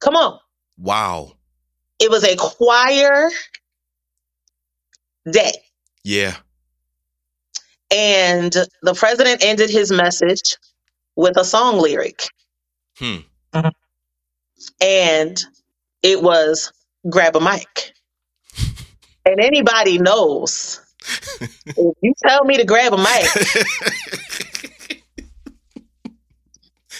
Come 0.00 0.16
on. 0.16 0.38
wow 0.78 1.32
It 1.98 2.10
was 2.10 2.24
a 2.24 2.36
choir 2.36 3.30
day. 5.30 5.52
yeah 6.04 6.36
And 7.90 8.52
the 8.82 8.94
president 8.94 9.44
ended 9.44 9.70
his 9.70 9.90
message 9.92 10.56
with 11.16 11.36
a 11.36 11.44
song 11.44 11.78
lyric. 11.78 12.22
hmm 12.98 13.18
And 14.80 15.38
it 16.02 16.22
was 16.22 16.72
grab 17.08 17.36
a 17.36 17.40
mic. 17.40 17.92
And 19.26 19.38
anybody 19.40 19.98
knows 19.98 20.80
if 21.76 21.96
you 22.02 22.14
tell 22.26 22.44
me 22.44 22.56
to 22.56 22.64
grab 22.64 22.92
a 22.94 22.96
mic, 22.96 23.06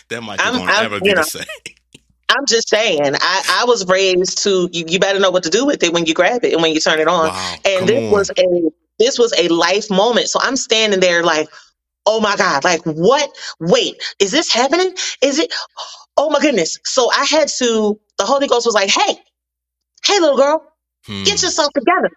that 0.09 0.23
mic 0.23 0.39
I'm, 0.39 0.59
won't 0.59 0.71
I'm, 0.71 0.85
ever 0.87 1.01
be 1.01 1.11
know, 1.15 1.23
the 1.23 1.25
same. 1.25 1.45
I'm 2.31 2.47
just 2.47 2.69
saying, 2.69 3.15
I, 3.15 3.61
I 3.63 3.65
was 3.67 3.87
raised 3.87 4.43
to 4.45 4.69
you, 4.73 4.85
you 4.89 4.99
better 4.99 5.19
know 5.19 5.31
what 5.31 5.43
to 5.43 5.51
do 5.51 5.67
with 5.67 5.83
it 5.83 5.93
when 5.93 6.07
you 6.07 6.15
grab 6.15 6.45
it 6.45 6.53
and 6.53 6.63
when 6.63 6.73
you 6.73 6.81
turn 6.81 7.01
it 7.01 7.09
on. 7.09 7.29
Wow, 7.29 7.55
and 7.65 7.89
this 7.89 8.05
on. 8.05 8.11
was 8.11 8.31
a 8.39 8.71
this 8.99 9.19
was 9.19 9.33
a 9.39 9.49
life 9.49 9.91
moment. 9.91 10.29
So 10.29 10.39
I'm 10.43 10.57
standing 10.57 11.01
there 11.01 11.23
like, 11.23 11.49
oh 12.07 12.21
my 12.21 12.37
God, 12.37 12.65
like 12.65 12.83
what? 12.85 13.31
Wait, 13.59 13.97
is 14.21 14.31
this 14.31 14.53
happening? 14.53 14.95
Is 15.23 15.39
it? 15.39 15.53
Oh 16.17 16.31
my 16.31 16.41
goodness. 16.41 16.79
So 16.85 17.11
I 17.11 17.25
had 17.25 17.49
to, 17.59 17.99
the 18.19 18.25
Holy 18.25 18.47
Ghost 18.47 18.67
was 18.67 18.75
like, 18.75 18.91
hey, 18.91 19.17
hey, 20.05 20.21
little 20.21 20.37
girl, 20.37 20.73
hmm. 21.07 21.25
get 21.25 21.43
yourself 21.43 21.73
together. 21.73 22.11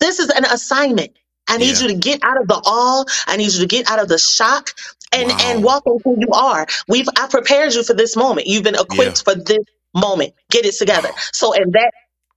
This 0.00 0.18
is 0.18 0.30
an 0.30 0.44
assignment. 0.44 1.16
I 1.48 1.58
need 1.58 1.76
yeah. 1.76 1.82
you 1.82 1.88
to 1.88 1.94
get 1.94 2.24
out 2.24 2.40
of 2.40 2.48
the 2.48 2.56
awe. 2.56 3.04
I 3.26 3.36
need 3.36 3.52
you 3.52 3.60
to 3.60 3.66
get 3.66 3.88
out 3.88 4.00
of 4.00 4.08
the 4.08 4.18
shock 4.18 4.70
and 5.16 5.30
wow. 5.30 5.38
and 5.40 5.64
walk 5.64 5.82
in 5.86 5.98
who 6.04 6.16
you 6.18 6.28
are. 6.32 6.66
We've 6.88 7.08
I 7.18 7.26
prepared 7.28 7.74
you 7.74 7.82
for 7.82 7.94
this 7.94 8.16
moment. 8.16 8.46
You've 8.46 8.64
been 8.64 8.74
equipped 8.74 9.22
yeah. 9.26 9.32
for 9.32 9.34
this 9.34 9.64
moment. 9.94 10.34
Get 10.50 10.64
it 10.64 10.76
together. 10.76 11.10
So 11.32 11.52
in 11.52 11.70
that 11.72 11.92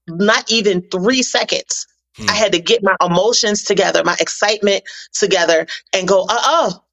not 0.08 0.52
even 0.52 0.82
three 0.90 1.24
seconds, 1.24 1.86
hmm. 2.16 2.30
I 2.30 2.34
had 2.34 2.52
to 2.54 2.60
get 2.60 2.82
my 2.84 2.96
emotions 3.06 3.64
together, 3.64 4.02
my 4.04 4.16
excitement 4.20 4.84
together, 5.14 5.68
and 5.94 6.08
go, 6.08 6.24
uh 6.24 6.42
oh. 6.44 6.84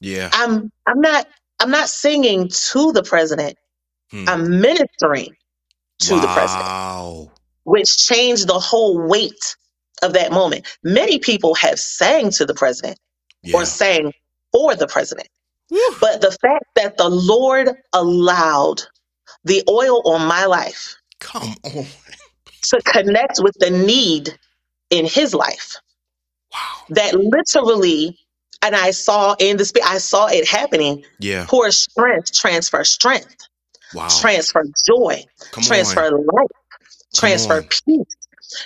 Yeah. 0.00 0.30
I'm 0.32 0.70
I'm 0.86 1.00
not 1.00 1.28
I'm 1.60 1.70
not 1.70 1.88
singing 1.88 2.48
to 2.48 2.92
the 2.92 3.02
president. 3.02 3.56
Hmm. 4.10 4.24
I'm 4.28 4.60
ministering 4.60 5.34
to 6.00 6.14
wow. 6.14 6.20
the 6.20 6.26
president. 6.28 7.30
Which 7.64 7.96
changed 7.96 8.48
the 8.48 8.58
whole 8.58 9.00
weight 9.08 9.56
of 10.02 10.14
that 10.14 10.32
moment. 10.32 10.66
Many 10.82 11.20
people 11.20 11.54
have 11.54 11.78
sang 11.78 12.30
to 12.32 12.44
the 12.44 12.54
president 12.54 12.98
yeah. 13.42 13.56
or 13.56 13.64
sang 13.64 14.12
for 14.52 14.74
the 14.74 14.86
president. 14.86 15.28
But 16.00 16.20
the 16.20 16.36
fact 16.42 16.64
that 16.76 16.98
the 16.98 17.08
Lord 17.08 17.70
allowed 17.92 18.82
the 19.44 19.62
oil 19.68 20.02
on 20.04 20.26
my 20.26 20.44
life 20.44 20.96
come 21.20 21.54
on 21.64 21.86
to 22.62 22.80
connect 22.84 23.40
with 23.42 23.54
the 23.58 23.70
need 23.70 24.36
in 24.90 25.06
his 25.06 25.34
life. 25.34 25.76
Wow. 26.52 26.84
That 26.90 27.14
literally 27.14 28.18
and 28.64 28.76
I 28.76 28.92
saw 28.92 29.34
in 29.40 29.56
the 29.56 29.64
spirit, 29.64 29.88
I 29.88 29.98
saw 29.98 30.26
it 30.26 30.48
happening. 30.48 31.04
Yeah. 31.18 31.46
Pour 31.48 31.70
strength, 31.72 32.32
transfer 32.32 32.84
strength. 32.84 33.36
Wow. 33.94 34.08
Transfer 34.08 34.64
joy, 34.86 35.24
Come 35.50 35.64
transfer 35.64 36.06
on. 36.06 36.26
life, 36.26 36.48
transfer 37.14 37.62
peace 37.62 38.16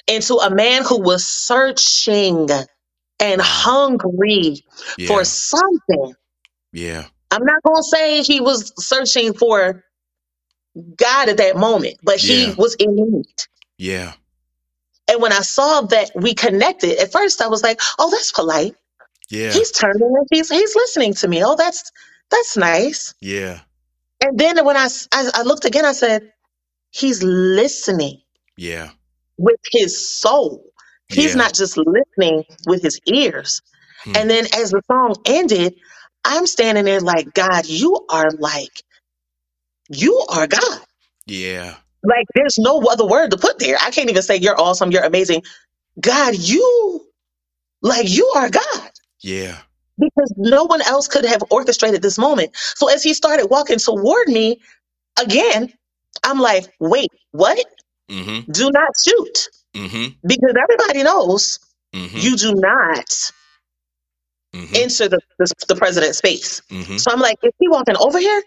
into 0.06 0.34
a 0.36 0.54
man 0.54 0.84
who 0.84 1.00
was 1.00 1.24
searching 1.26 2.48
and 3.20 3.40
hungry 3.40 4.64
yeah. 4.98 5.06
for 5.06 5.24
something. 5.24 6.14
Yeah. 6.72 7.06
I'm 7.30 7.44
not 7.44 7.62
going 7.62 7.76
to 7.76 7.82
say 7.82 8.22
he 8.22 8.40
was 8.40 8.72
searching 8.78 9.32
for 9.34 9.84
God 10.96 11.28
at 11.28 11.38
that 11.38 11.56
moment, 11.56 11.96
but 12.02 12.22
yeah. 12.22 12.46
he 12.46 12.54
was 12.54 12.74
in 12.76 12.94
need. 12.94 13.26
Yeah. 13.78 14.12
And 15.08 15.22
when 15.22 15.32
I 15.32 15.40
saw 15.40 15.82
that 15.82 16.10
we 16.14 16.34
connected, 16.34 16.98
at 16.98 17.12
first 17.12 17.40
I 17.40 17.46
was 17.46 17.62
like, 17.62 17.80
"Oh, 17.98 18.10
that's 18.10 18.32
polite." 18.32 18.74
Yeah. 19.30 19.52
He's 19.52 19.70
turning 19.70 20.02
and 20.02 20.26
he's 20.30 20.48
he's 20.48 20.74
listening 20.74 21.14
to 21.14 21.28
me. 21.28 21.44
Oh, 21.44 21.54
that's 21.56 21.90
that's 22.30 22.56
nice. 22.56 23.14
Yeah. 23.20 23.60
And 24.24 24.38
then 24.38 24.64
when 24.64 24.76
I, 24.76 24.88
I, 25.12 25.30
I 25.34 25.42
looked 25.42 25.64
again, 25.64 25.84
I 25.84 25.92
said, 25.92 26.32
"He's 26.90 27.22
listening." 27.22 28.20
Yeah 28.56 28.90
with 29.38 29.60
his 29.70 30.18
soul. 30.20 30.64
He's 31.08 31.34
yeah. 31.34 31.42
not 31.42 31.54
just 31.54 31.76
listening 31.76 32.44
with 32.66 32.82
his 32.82 33.00
ears. 33.06 33.62
Hmm. 34.04 34.16
And 34.16 34.30
then 34.30 34.46
as 34.54 34.70
the 34.70 34.82
song 34.90 35.14
ended, 35.26 35.74
I'm 36.24 36.46
standing 36.46 36.84
there 36.84 37.00
like, 37.00 37.32
God, 37.34 37.66
you 37.66 38.04
are 38.10 38.30
like, 38.32 38.82
you 39.88 40.24
are 40.30 40.46
God. 40.46 40.80
Yeah. 41.26 41.76
Like 42.02 42.26
there's 42.34 42.58
no 42.58 42.82
other 42.90 43.06
word 43.06 43.30
to 43.30 43.36
put 43.36 43.58
there. 43.58 43.76
I 43.80 43.90
can't 43.90 44.10
even 44.10 44.22
say 44.22 44.36
you're 44.36 44.60
awesome, 44.60 44.90
you're 44.90 45.04
amazing. 45.04 45.42
God, 46.00 46.34
you, 46.36 47.06
like, 47.82 48.08
you 48.08 48.26
are 48.36 48.50
God. 48.50 48.90
Yeah. 49.20 49.58
Because 49.98 50.34
no 50.36 50.64
one 50.64 50.82
else 50.82 51.08
could 51.08 51.24
have 51.24 51.42
orchestrated 51.50 52.02
this 52.02 52.18
moment. 52.18 52.50
So 52.54 52.88
as 52.88 53.02
he 53.02 53.14
started 53.14 53.46
walking 53.46 53.78
toward 53.78 54.28
me 54.28 54.60
again, 55.20 55.72
I'm 56.22 56.38
like, 56.40 56.66
wait, 56.80 57.08
what? 57.30 57.58
Mm-hmm. 58.10 58.50
Do 58.52 58.70
not 58.72 58.90
shoot. 59.04 59.48
Mm-hmm. 59.76 60.26
Because 60.26 60.54
everybody 60.60 61.02
knows 61.02 61.58
mm-hmm. 61.94 62.16
you 62.16 62.36
do 62.36 62.54
not 62.54 63.06
mm-hmm. 64.54 64.74
enter 64.74 65.08
the, 65.08 65.20
the, 65.38 65.52
the, 65.68 65.76
president's 65.76 66.18
space. 66.18 66.62
Mm-hmm. 66.70 66.96
So 66.96 67.12
I'm 67.12 67.20
like, 67.20 67.38
is 67.42 67.52
he 67.58 67.68
walking 67.68 67.96
over 67.98 68.18
here? 68.18 68.42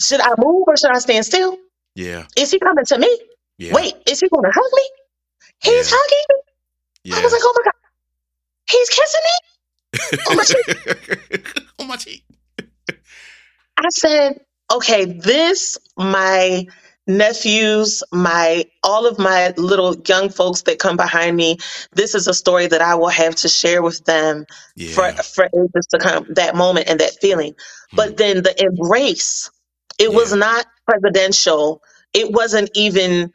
Should 0.00 0.20
I 0.20 0.34
move 0.38 0.64
or 0.66 0.76
should 0.76 0.90
I 0.90 0.98
stand 0.98 1.24
still? 1.24 1.56
Yeah. 1.94 2.26
Is 2.36 2.50
he 2.50 2.58
coming 2.58 2.84
to 2.84 2.98
me? 2.98 3.18
Yeah. 3.58 3.72
Wait, 3.74 3.94
is 4.06 4.20
he 4.20 4.28
going 4.28 4.44
to 4.44 4.50
hug 4.52 4.70
me? 4.74 4.90
He's 5.62 5.90
yeah. 5.90 5.96
hugging 5.98 6.24
me. 6.28 6.36
Yeah. 7.04 7.16
I 7.16 7.22
was 7.22 7.32
like, 7.32 7.42
oh 7.44 7.54
my 7.56 7.64
God. 7.64 7.72
He's 8.70 8.88
kissing 8.88 9.20
me? 9.24 10.18
on 10.30 10.36
my 10.36 10.44
cheek. 10.44 11.68
on 11.78 11.88
my 11.88 11.96
cheek. 11.96 12.24
I 13.76 13.88
said, 13.90 14.40
okay, 14.72 15.04
this, 15.04 15.78
my 15.96 16.66
nephews, 17.06 18.02
my 18.12 18.64
all 18.82 19.06
of 19.06 19.18
my 19.18 19.52
little 19.56 19.96
young 20.06 20.28
folks 20.28 20.62
that 20.62 20.78
come 20.78 20.96
behind 20.96 21.36
me, 21.36 21.58
this 21.92 22.14
is 22.14 22.28
a 22.28 22.34
story 22.34 22.66
that 22.66 22.80
I 22.80 22.94
will 22.94 23.08
have 23.08 23.34
to 23.36 23.48
share 23.48 23.82
with 23.82 24.04
them 24.04 24.46
yeah. 24.76 24.92
for 24.92 25.12
for 25.22 25.44
ages 25.46 25.86
to 25.90 25.98
come. 25.98 26.26
That 26.30 26.54
moment 26.54 26.88
and 26.88 27.00
that 27.00 27.18
feeling, 27.20 27.52
mm-hmm. 27.52 27.96
but 27.96 28.16
then 28.16 28.42
the 28.42 28.54
embrace. 28.62 29.50
It 29.98 30.10
yeah. 30.10 30.16
was 30.16 30.32
not 30.32 30.66
presidential. 30.86 31.82
It 32.14 32.32
wasn't 32.32 32.70
even 32.74 33.32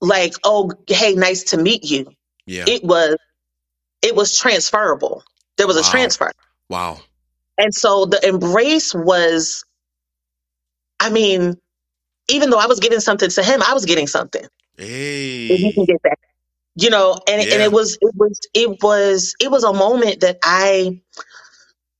like, 0.00 0.34
oh, 0.44 0.70
hey, 0.86 1.14
nice 1.14 1.44
to 1.44 1.56
meet 1.56 1.84
you. 1.84 2.10
Yeah. 2.46 2.64
It 2.66 2.84
was. 2.84 3.16
It 4.00 4.14
was 4.14 4.38
transferable. 4.38 5.24
There 5.56 5.66
was 5.66 5.76
wow. 5.76 5.82
a 5.82 5.90
transfer. 5.90 6.30
Wow. 6.68 7.00
And 7.56 7.74
so 7.74 8.04
the 8.04 8.24
embrace 8.26 8.94
was. 8.94 9.64
I 11.00 11.10
mean, 11.10 11.56
even 12.28 12.50
though 12.50 12.58
I 12.58 12.66
was 12.66 12.80
giving 12.80 13.00
something 13.00 13.30
to 13.30 13.42
him, 13.42 13.62
I 13.62 13.74
was 13.74 13.84
getting 13.84 14.06
something. 14.06 14.44
Hey. 14.76 15.46
If 15.46 15.60
you 15.60 15.72
can 15.72 15.84
get 15.84 16.02
that. 16.04 16.18
You 16.76 16.90
know, 16.90 17.18
and 17.26 17.42
yeah. 17.42 17.54
and 17.54 17.62
it 17.62 17.72
was 17.72 17.98
it 18.00 18.14
was 18.14 18.38
it 18.54 18.78
was 18.82 19.34
it 19.40 19.50
was 19.50 19.64
a 19.64 19.72
moment 19.72 20.20
that 20.20 20.38
I 20.44 21.00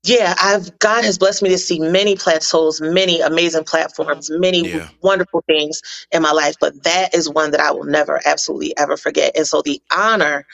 yeah, 0.04 0.34
I've 0.40 0.78
God 0.78 1.04
has 1.04 1.18
blessed 1.18 1.42
me 1.42 1.48
to 1.48 1.58
see 1.58 1.80
many 1.80 2.14
plateaus, 2.14 2.80
many 2.80 3.20
amazing 3.20 3.64
platforms, 3.64 4.30
many 4.30 4.68
yeah. 4.68 4.88
wonderful 5.02 5.42
things 5.48 5.82
in 6.12 6.22
my 6.22 6.30
life, 6.30 6.54
but 6.60 6.84
that 6.84 7.12
is 7.14 7.28
one 7.28 7.50
that 7.50 7.60
I 7.60 7.72
will 7.72 7.84
never 7.84 8.20
absolutely 8.24 8.76
ever 8.78 8.96
forget. 8.96 9.36
And 9.36 9.46
so 9.46 9.62
the 9.62 9.82
honor 9.92 10.46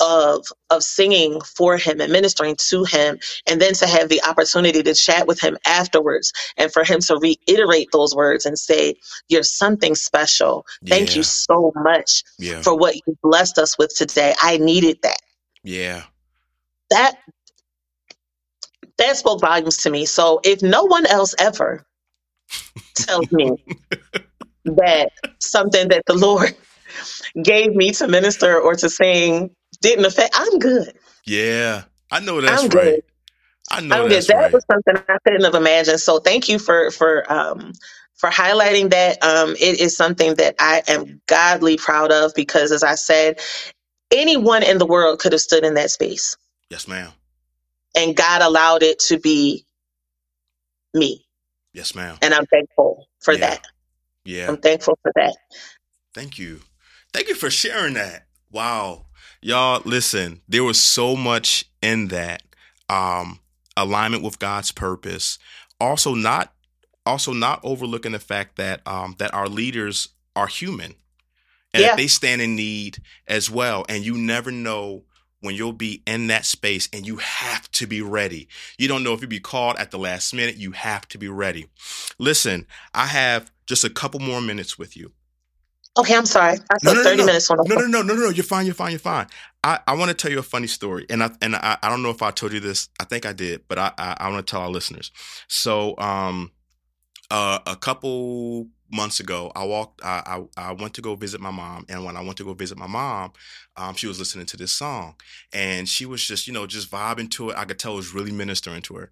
of 0.00 0.46
of 0.70 0.82
singing 0.82 1.40
for 1.40 1.76
him 1.76 2.00
and 2.00 2.12
ministering 2.12 2.56
to 2.56 2.84
him 2.84 3.18
and 3.48 3.60
then 3.60 3.74
to 3.74 3.86
have 3.86 4.08
the 4.08 4.22
opportunity 4.22 4.82
to 4.82 4.94
chat 4.94 5.26
with 5.26 5.40
him 5.40 5.56
afterwards 5.66 6.32
and 6.56 6.72
for 6.72 6.84
him 6.84 7.00
to 7.00 7.16
reiterate 7.16 7.88
those 7.92 8.14
words 8.14 8.46
and 8.46 8.58
say 8.58 8.94
you're 9.28 9.42
something 9.42 9.94
special. 9.94 10.64
Thank 10.86 11.10
yeah. 11.10 11.16
you 11.16 11.22
so 11.22 11.72
much 11.76 12.22
yeah. 12.38 12.62
for 12.62 12.76
what 12.76 12.94
you 12.94 13.18
blessed 13.22 13.58
us 13.58 13.76
with 13.78 13.94
today. 13.96 14.34
I 14.40 14.58
needed 14.58 14.98
that. 15.02 15.18
Yeah. 15.62 16.04
That 16.90 17.16
that 18.98 19.16
spoke 19.16 19.40
volumes 19.40 19.78
to 19.78 19.90
me. 19.90 20.06
So 20.06 20.40
if 20.44 20.62
no 20.62 20.84
one 20.84 21.06
else 21.06 21.34
ever 21.38 21.84
tells 22.94 23.30
me 23.32 23.52
that 24.64 25.10
something 25.40 25.88
that 25.88 26.02
the 26.06 26.14
lord 26.14 26.54
gave 27.42 27.74
me 27.74 27.90
to 27.92 28.08
minister 28.08 28.58
or 28.60 28.74
to 28.74 28.88
sing 28.88 29.50
didn't 29.80 30.04
affect. 30.04 30.34
I'm 30.36 30.58
good. 30.58 30.92
Yeah, 31.24 31.84
I 32.10 32.20
know 32.20 32.40
that's 32.40 32.62
I'm 32.62 32.70
right. 32.70 32.84
Good. 32.84 33.02
I 33.70 33.80
know 33.80 34.04
I'm 34.04 34.08
that's 34.08 34.26
good. 34.26 34.36
That 34.36 34.42
right. 34.42 34.52
was 34.52 34.64
something 34.70 34.96
I 35.08 35.18
couldn't 35.24 35.44
have 35.44 35.54
imagined. 35.54 36.00
So 36.00 36.18
thank 36.18 36.48
you 36.48 36.58
for 36.58 36.90
for 36.90 37.30
um 37.32 37.72
for 38.14 38.30
highlighting 38.30 38.90
that. 38.90 39.22
Um, 39.22 39.50
it 39.52 39.80
is 39.80 39.96
something 39.96 40.34
that 40.34 40.56
I 40.58 40.82
am 40.88 41.20
godly 41.26 41.76
proud 41.76 42.12
of 42.12 42.32
because, 42.34 42.72
as 42.72 42.82
I 42.82 42.96
said, 42.96 43.40
anyone 44.10 44.62
in 44.62 44.78
the 44.78 44.86
world 44.86 45.20
could 45.20 45.32
have 45.32 45.40
stood 45.40 45.64
in 45.64 45.74
that 45.74 45.90
space. 45.90 46.36
Yes, 46.70 46.86
ma'am. 46.88 47.12
And 47.96 48.16
God 48.16 48.42
allowed 48.42 48.82
it 48.82 48.98
to 49.00 49.18
be 49.18 49.64
me. 50.94 51.24
Yes, 51.72 51.94
ma'am. 51.94 52.18
And 52.22 52.34
I'm 52.34 52.46
thankful 52.46 53.06
for 53.20 53.34
yeah. 53.34 53.40
that. 53.40 53.66
Yeah. 54.24 54.48
I'm 54.48 54.58
thankful 54.58 54.98
for 55.02 55.12
that. 55.14 55.36
Thank 56.14 56.38
you. 56.38 56.60
Thank 57.12 57.28
you 57.28 57.34
for 57.34 57.50
sharing 57.50 57.94
that. 57.94 58.26
Wow. 58.50 59.06
Y'all, 59.40 59.82
listen, 59.84 60.40
there 60.48 60.64
was 60.64 60.80
so 60.80 61.16
much 61.16 61.64
in 61.82 62.08
that. 62.08 62.42
Um, 62.88 63.40
alignment 63.78 64.22
with 64.22 64.38
God's 64.38 64.72
purpose. 64.72 65.38
Also 65.80 66.14
not 66.14 66.52
also 67.06 67.32
not 67.32 67.60
overlooking 67.62 68.12
the 68.12 68.18
fact 68.18 68.56
that 68.56 68.86
um, 68.86 69.14
that 69.18 69.32
our 69.32 69.48
leaders 69.48 70.08
are 70.36 70.46
human 70.46 70.94
and 71.72 71.82
yeah. 71.82 71.88
that 71.88 71.96
they 71.96 72.06
stand 72.06 72.42
in 72.42 72.54
need 72.56 72.98
as 73.26 73.50
well. 73.50 73.86
And 73.88 74.04
you 74.04 74.18
never 74.18 74.50
know 74.50 75.04
when 75.40 75.54
you'll 75.54 75.72
be 75.72 76.02
in 76.06 76.26
that 76.26 76.44
space 76.44 76.88
and 76.92 77.06
you 77.06 77.16
have 77.16 77.70
to 77.70 77.86
be 77.86 78.02
ready. 78.02 78.48
You 78.76 78.88
don't 78.88 79.04
know 79.04 79.14
if 79.14 79.20
you'll 79.20 79.30
be 79.30 79.40
called 79.40 79.76
at 79.76 79.90
the 79.90 79.98
last 79.98 80.34
minute. 80.34 80.56
You 80.56 80.72
have 80.72 81.06
to 81.08 81.18
be 81.18 81.28
ready. 81.28 81.68
Listen, 82.18 82.66
I 82.92 83.06
have 83.06 83.50
just 83.66 83.84
a 83.84 83.90
couple 83.90 84.20
more 84.20 84.40
minutes 84.40 84.78
with 84.78 84.96
you. 84.96 85.12
Okay, 85.98 86.14
I'm 86.14 86.26
sorry. 86.26 86.58
I 86.70 86.74
took 86.78 86.84
no, 86.84 86.92
no, 86.94 87.02
30 87.02 87.16
no, 87.16 87.26
minutes. 87.26 87.50
No, 87.50 87.56
no, 87.56 87.74
no, 87.74 87.86
no, 87.86 88.02
no, 88.02 88.14
no. 88.14 88.28
You're 88.28 88.44
fine. 88.44 88.66
You're 88.66 88.74
fine. 88.74 88.92
You're 88.92 89.00
fine. 89.00 89.26
I, 89.64 89.80
I 89.86 89.94
want 89.94 90.10
to 90.10 90.14
tell 90.14 90.30
you 90.30 90.38
a 90.38 90.44
funny 90.44 90.68
story, 90.68 91.04
and 91.10 91.24
I 91.24 91.30
and 91.42 91.56
I, 91.56 91.76
I 91.82 91.88
don't 91.88 92.02
know 92.02 92.10
if 92.10 92.22
I 92.22 92.30
told 92.30 92.52
you 92.52 92.60
this. 92.60 92.88
I 93.00 93.04
think 93.04 93.26
I 93.26 93.32
did, 93.32 93.62
but 93.66 93.78
I 93.78 93.92
I, 93.98 94.16
I 94.20 94.30
want 94.30 94.46
to 94.46 94.50
tell 94.50 94.62
our 94.62 94.70
listeners. 94.70 95.10
So, 95.48 95.98
um, 95.98 96.52
uh, 97.32 97.58
a 97.66 97.74
couple 97.74 98.68
months 98.92 99.18
ago, 99.18 99.50
I 99.56 99.64
walked. 99.64 100.00
I, 100.04 100.22
I, 100.56 100.68
I 100.68 100.72
went 100.72 100.94
to 100.94 101.02
go 101.02 101.16
visit 101.16 101.40
my 101.40 101.50
mom, 101.50 101.84
and 101.88 102.04
when 102.04 102.16
I 102.16 102.22
went 102.22 102.36
to 102.36 102.44
go 102.44 102.54
visit 102.54 102.78
my 102.78 102.86
mom, 102.86 103.32
um, 103.76 103.94
she 103.96 104.06
was 104.06 104.20
listening 104.20 104.46
to 104.46 104.56
this 104.56 104.72
song, 104.72 105.16
and 105.52 105.88
she 105.88 106.06
was 106.06 106.24
just 106.24 106.46
you 106.46 106.52
know 106.52 106.68
just 106.68 106.90
vibing 106.90 107.30
to 107.32 107.50
it. 107.50 107.56
I 107.56 107.64
could 107.64 107.80
tell 107.80 107.94
it 107.94 107.96
was 107.96 108.14
really 108.14 108.32
ministering 108.32 108.82
to 108.82 108.94
her, 108.94 109.10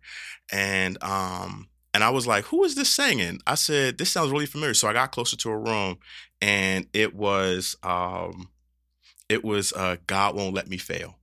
and 0.53 1.03
um 1.03 1.69
and 1.97 2.05
I 2.05 2.11
was 2.11 2.27
like, 2.27 2.45
"Who 2.45 2.63
is 2.65 2.75
this 2.75 2.91
singing?" 2.91 3.41
I 3.47 3.55
said, 3.55 3.97
"This 3.97 4.13
sounds 4.13 4.31
really 4.31 4.45
familiar." 4.45 4.75
So 4.75 4.87
I 4.87 4.93
got 4.93 5.13
closer 5.13 5.35
to 5.35 5.49
her 5.49 5.59
room, 5.59 5.97
and 6.43 6.87
it 6.93 7.15
was 7.15 7.75
um 7.83 8.51
it 9.31 9.43
was 9.43 9.73
uh, 9.73 9.97
God 10.07 10.37
won't 10.37 10.55
let 10.55 10.69
me 10.69 10.77
fail, 10.77 11.17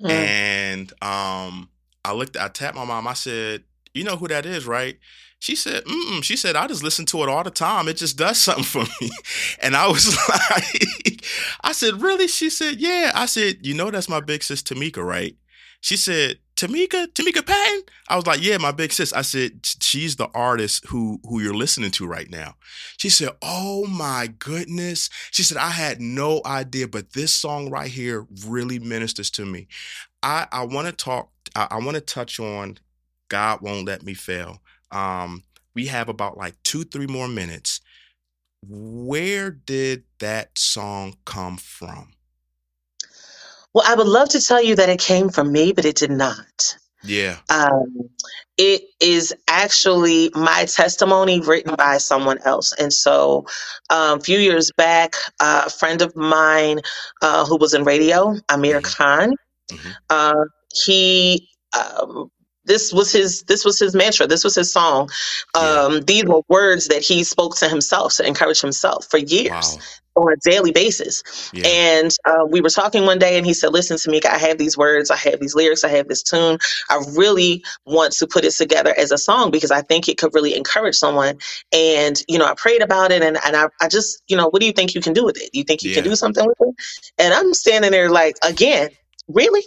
mm. 0.00 0.08
and 0.08 0.92
um 1.02 1.68
I 2.04 2.12
looked. 2.12 2.36
I 2.36 2.46
tapped 2.46 2.76
my 2.76 2.84
mom. 2.84 3.08
I 3.08 3.14
said, 3.14 3.64
"You 3.92 4.04
know 4.04 4.16
who 4.16 4.28
that 4.28 4.46
is, 4.46 4.68
right?" 4.68 4.98
She 5.40 5.56
said, 5.56 5.84
Mm-mm. 5.86 6.22
She 6.22 6.36
said, 6.36 6.54
I 6.54 6.68
just 6.68 6.84
listen 6.84 7.04
to 7.06 7.24
it 7.24 7.28
all 7.28 7.42
the 7.42 7.50
time. 7.50 7.88
It 7.88 7.96
just 7.96 8.16
does 8.16 8.38
something 8.40 8.62
for 8.62 8.84
me. 9.00 9.10
And 9.60 9.74
I 9.74 9.88
was 9.88 10.16
like, 10.28 11.24
I 11.62 11.72
said, 11.72 12.00
Really? 12.00 12.28
She 12.28 12.48
said, 12.48 12.76
Yeah. 12.76 13.10
I 13.12 13.26
said, 13.26 13.66
You 13.66 13.74
know, 13.74 13.90
that's 13.90 14.08
my 14.08 14.20
big 14.20 14.44
sis 14.44 14.62
Tamika, 14.62 15.04
right? 15.04 15.34
She 15.80 15.96
said, 15.96 16.38
Tamika, 16.62 17.06
Tamika 17.08 17.44
Patton? 17.44 17.82
I 18.08 18.16
was 18.16 18.26
like, 18.26 18.42
Yeah, 18.42 18.58
my 18.58 18.72
big 18.72 18.92
sis. 18.92 19.12
I 19.12 19.22
said, 19.22 19.60
She's 19.64 20.16
the 20.16 20.28
artist 20.34 20.86
who 20.88 21.20
who 21.24 21.40
you're 21.40 21.54
listening 21.54 21.90
to 21.92 22.06
right 22.06 22.30
now. 22.30 22.54
She 22.98 23.08
said, 23.08 23.30
Oh 23.42 23.86
my 23.86 24.28
goodness. 24.38 25.10
She 25.30 25.42
said, 25.42 25.58
I 25.58 25.70
had 25.70 26.00
no 26.00 26.40
idea, 26.46 26.88
but 26.88 27.12
this 27.12 27.34
song 27.34 27.70
right 27.70 27.90
here 27.90 28.26
really 28.46 28.78
ministers 28.78 29.30
to 29.32 29.44
me. 29.44 29.68
I, 30.22 30.46
I 30.52 30.64
want 30.64 30.86
to 30.86 30.92
talk, 30.92 31.30
I, 31.56 31.68
I 31.72 31.76
want 31.78 31.96
to 31.96 32.00
touch 32.00 32.38
on 32.38 32.78
God 33.28 33.60
Won't 33.60 33.86
Let 33.86 34.04
Me 34.04 34.14
Fail 34.14 34.60
um, 34.92 35.42
we 35.74 35.86
have 35.86 36.08
about 36.08 36.36
like 36.36 36.54
two, 36.62 36.84
three 36.84 37.06
more 37.06 37.26
minutes. 37.26 37.80
Where 38.68 39.50
did 39.50 40.04
that 40.20 40.56
song 40.56 41.14
come 41.24 41.56
from? 41.56 42.12
Well, 43.74 43.84
I 43.86 43.94
would 43.94 44.06
love 44.06 44.28
to 44.30 44.40
tell 44.40 44.62
you 44.62 44.76
that 44.76 44.88
it 44.88 45.00
came 45.00 45.28
from 45.30 45.50
me, 45.50 45.72
but 45.72 45.84
it 45.84 45.96
did 45.96 46.10
not. 46.10 46.76
Yeah. 47.02 47.38
Um, 47.48 48.10
it 48.58 48.82
is 49.00 49.34
actually 49.48 50.30
my 50.34 50.66
testimony 50.66 51.40
written 51.40 51.74
by 51.74 51.98
someone 51.98 52.38
else. 52.44 52.72
And 52.78 52.92
so 52.92 53.46
um, 53.90 54.18
a 54.18 54.22
few 54.22 54.38
years 54.38 54.70
back, 54.76 55.14
uh, 55.40 55.64
a 55.66 55.70
friend 55.70 56.02
of 56.02 56.14
mine 56.14 56.80
uh, 57.22 57.44
who 57.46 57.56
was 57.56 57.74
in 57.74 57.84
radio, 57.84 58.36
Amir 58.50 58.80
mm-hmm. 58.80 59.02
Khan, 59.02 59.34
mm-hmm. 59.70 59.90
Uh, 60.10 60.44
he 60.84 61.48
um, 61.76 62.30
this 62.64 62.92
was 62.92 63.12
his 63.12 63.42
this 63.44 63.64
was 63.64 63.78
his 63.78 63.94
mantra. 63.94 64.26
This 64.26 64.44
was 64.44 64.54
his 64.54 64.72
song. 64.72 65.10
Um, 65.54 65.94
yeah. 65.94 66.00
these 66.06 66.24
were 66.24 66.42
words 66.48 66.88
that 66.88 67.02
he 67.02 67.24
spoke 67.24 67.56
to 67.56 67.68
himself 67.68 68.14
to 68.16 68.26
encourage 68.26 68.60
himself 68.60 69.06
for 69.10 69.18
years 69.18 69.78
wow. 70.16 70.22
on 70.22 70.32
a 70.32 70.36
daily 70.48 70.70
basis. 70.70 71.50
Yeah. 71.52 71.66
and 71.66 72.16
uh, 72.24 72.44
we 72.48 72.60
were 72.60 72.70
talking 72.70 73.04
one 73.04 73.18
day 73.18 73.36
and 73.36 73.44
he 73.44 73.54
said 73.54 73.72
listen 73.72 73.98
to 73.98 74.10
me 74.10 74.20
i 74.28 74.38
have 74.38 74.58
these 74.58 74.76
words 74.76 75.10
i 75.10 75.16
have 75.16 75.40
these 75.40 75.54
lyrics 75.54 75.84
i 75.84 75.88
have 75.88 76.08
this 76.08 76.22
tune. 76.22 76.58
I 76.88 77.02
really 77.16 77.64
want 77.84 78.12
to 78.14 78.26
put 78.26 78.44
it 78.44 78.52
together 78.52 78.94
as 78.96 79.10
a 79.10 79.18
song 79.18 79.50
because 79.50 79.70
i 79.70 79.82
think 79.82 80.08
it 80.08 80.18
could 80.18 80.34
really 80.34 80.54
encourage 80.54 80.96
someone. 80.96 81.38
And 81.72 82.22
you 82.28 82.38
know 82.38 82.46
i 82.46 82.54
prayed 82.54 82.82
about 82.82 83.10
it 83.10 83.22
and, 83.22 83.38
and 83.44 83.56
I, 83.56 83.66
I 83.80 83.88
just 83.88 84.22
you 84.28 84.36
know 84.36 84.48
what 84.48 84.60
do 84.60 84.66
you 84.66 84.72
think 84.72 84.94
you 84.94 85.00
can 85.00 85.12
do 85.12 85.24
with 85.24 85.40
it? 85.40 85.50
You 85.52 85.64
think 85.64 85.82
you 85.82 85.90
yeah. 85.90 85.96
can 85.96 86.04
do 86.04 86.16
something 86.16 86.46
with 86.46 86.58
it? 86.60 86.74
And 87.18 87.34
i'm 87.34 87.54
standing 87.54 87.90
there 87.90 88.10
like 88.10 88.36
again? 88.42 88.90
Really? 89.28 89.62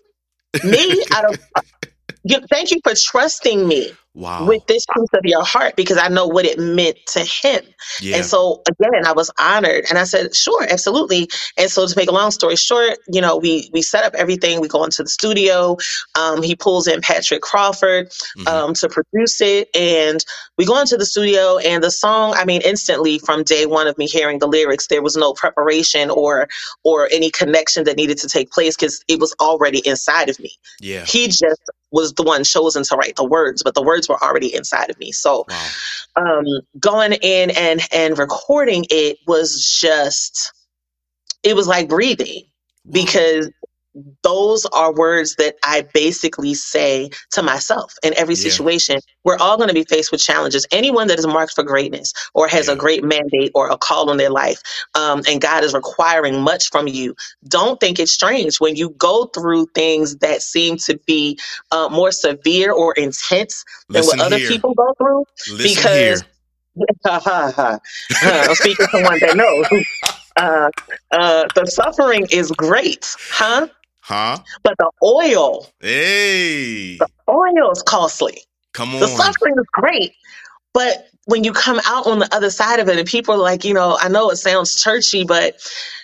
Me? 0.63 1.03
Out 1.13 1.25
of 1.25 1.39
you, 2.25 2.39
thank 2.51 2.71
you 2.71 2.81
for 2.83 2.93
trusting 2.95 3.67
me 3.67 3.93
wow. 4.15 4.45
with 4.45 4.65
this 4.67 4.85
piece 4.95 5.09
of 5.13 5.21
your 5.23 5.43
heart 5.43 5.75
because 5.75 5.97
I 5.97 6.07
know 6.07 6.27
what 6.27 6.45
it 6.45 6.57
meant 6.57 6.97
to 7.07 7.19
him. 7.19 7.63
Yeah. 8.01 8.17
And 8.17 8.25
so 8.25 8.61
again, 8.67 9.05
I 9.05 9.11
was 9.11 9.29
honored 9.39 9.85
and 9.89 9.97
I 9.97 10.05
said, 10.05 10.35
sure, 10.35 10.65
absolutely. 10.69 11.29
And 11.57 11.69
so 11.69 11.85
to 11.85 11.93
make 11.95 12.09
a 12.09 12.13
long 12.13 12.31
story 12.31 12.55
short, 12.55 12.97
you 13.07 13.21
know, 13.21 13.37
we 13.37 13.69
we 13.73 13.81
set 13.81 14.03
up 14.03 14.15
everything. 14.15 14.61
We 14.61 14.67
go 14.67 14.83
into 14.83 15.03
the 15.03 15.09
studio. 15.09 15.77
Um, 16.15 16.41
he 16.41 16.55
pulls 16.55 16.87
in 16.87 17.01
Patrick 17.01 17.41
Crawford 17.41 18.09
mm-hmm. 18.09 18.47
um, 18.47 18.73
to 18.75 18.89
produce 18.89 19.41
it. 19.41 19.69
And 19.75 20.25
we 20.57 20.65
go 20.65 20.79
into 20.79 20.97
the 20.97 21.05
studio 21.05 21.57
and 21.57 21.83
the 21.83 21.91
song, 21.91 22.33
I 22.35 22.45
mean, 22.45 22.61
instantly 22.63 23.19
from 23.19 23.43
day 23.43 23.65
one 23.65 23.87
of 23.87 23.97
me 23.97 24.07
hearing 24.07 24.39
the 24.39 24.47
lyrics, 24.47 24.87
there 24.87 25.01
was 25.01 25.15
no 25.15 25.33
preparation 25.33 26.09
or 26.09 26.47
or 26.83 27.09
any 27.11 27.29
connection 27.29 27.83
that 27.83 27.97
needed 27.97 28.17
to 28.19 28.27
take 28.27 28.51
place 28.51 28.75
because 28.75 29.03
it 29.07 29.19
was 29.19 29.35
already 29.39 29.85
inside 29.85 30.29
of 30.29 30.39
me. 30.39 30.51
Yeah. 30.79 31.05
He 31.05 31.27
just 31.27 31.61
was 31.91 32.13
the 32.13 32.23
one 32.23 32.43
chosen 32.43 32.83
to 32.83 32.95
write 32.95 33.15
the 33.15 33.23
words, 33.23 33.63
but 33.63 33.73
the 33.73 33.81
words 33.81 34.04
were 34.09 34.21
already 34.23 34.53
inside 34.53 34.89
of 34.89 34.97
me. 34.99 35.11
So 35.11 35.45
wow. 35.49 35.67
um, 36.15 36.45
going 36.79 37.13
in 37.13 37.51
and 37.51 37.81
and 37.91 38.17
recording 38.17 38.85
it 38.89 39.17
was 39.27 39.77
just 39.79 40.53
it 41.43 41.55
was 41.55 41.67
like 41.67 41.89
breathing 41.89 42.43
because 42.91 43.49
those 44.23 44.65
are 44.67 44.93
words 44.93 45.35
that 45.35 45.55
I 45.63 45.87
basically 45.93 46.53
say 46.53 47.09
to 47.31 47.41
myself 47.41 47.93
in 48.03 48.13
every 48.17 48.35
situation. 48.35 48.95
Yeah. 48.95 49.13
We're 49.23 49.37
all 49.37 49.57
going 49.57 49.69
to 49.69 49.73
be 49.73 49.83
faced 49.83 50.11
with 50.11 50.21
challenges. 50.21 50.65
Anyone 50.71 51.07
that 51.07 51.19
is 51.19 51.25
marked 51.25 51.53
for 51.53 51.63
greatness 51.63 52.13
or 52.33 52.47
has 52.47 52.67
yeah. 52.67 52.73
a 52.73 52.75
great 52.75 53.03
mandate 53.03 53.51
or 53.55 53.69
a 53.69 53.77
call 53.77 54.09
on 54.09 54.17
their 54.17 54.29
life, 54.29 54.61
um, 54.95 55.21
and 55.27 55.41
God 55.41 55.63
is 55.63 55.73
requiring 55.73 56.41
much 56.41 56.69
from 56.69 56.87
you, 56.87 57.15
don't 57.47 57.79
think 57.79 57.99
it's 57.99 58.11
strange 58.11 58.57
when 58.59 58.75
you 58.75 58.89
go 58.91 59.25
through 59.25 59.67
things 59.75 60.17
that 60.17 60.41
seem 60.41 60.77
to 60.77 60.99
be 61.05 61.39
uh, 61.71 61.89
more 61.89 62.11
severe 62.11 62.71
or 62.71 62.93
intense 62.93 63.63
Listen 63.89 64.17
than 64.17 64.19
what 64.19 64.25
other 64.25 64.37
here. 64.37 64.49
people 64.49 64.73
go 64.73 64.93
through. 64.97 65.25
Listen 65.51 65.81
because. 65.81 66.23
I'm 67.05 68.55
speaking 68.55 68.85
to 68.91 69.03
one 69.03 69.19
that 69.19 69.37
knows. 69.37 69.65
Uh, 70.37 70.69
uh, 71.11 71.45
the 71.55 71.65
suffering 71.65 72.27
is 72.29 72.51
great, 72.51 73.15
huh? 73.29 73.67
Huh? 74.05 74.37
But 74.61 74.75
the 74.77 74.91
oil, 75.01 75.65
hey, 75.79 76.97
the 76.97 77.07
oil 77.27 77.71
is 77.71 77.81
costly. 77.81 78.43
Come 78.75 78.93
on. 78.93 78.99
The 78.99 79.07
suffering 79.07 79.55
is 79.57 79.65
great, 79.73 80.13
but 80.75 81.07
when 81.25 81.43
you 81.43 81.51
come 81.51 81.81
out 81.87 82.05
on 82.05 82.19
the 82.19 82.35
other 82.35 82.51
side 82.51 82.79
of 82.79 82.87
it, 82.87 82.99
and 82.99 83.07
people 83.07 83.33
are 83.33 83.39
like, 83.39 83.65
you 83.65 83.73
know, 83.73 83.97
I 83.99 84.09
know 84.09 84.29
it 84.29 84.35
sounds 84.35 84.79
churchy, 84.79 85.23
but 85.23 85.59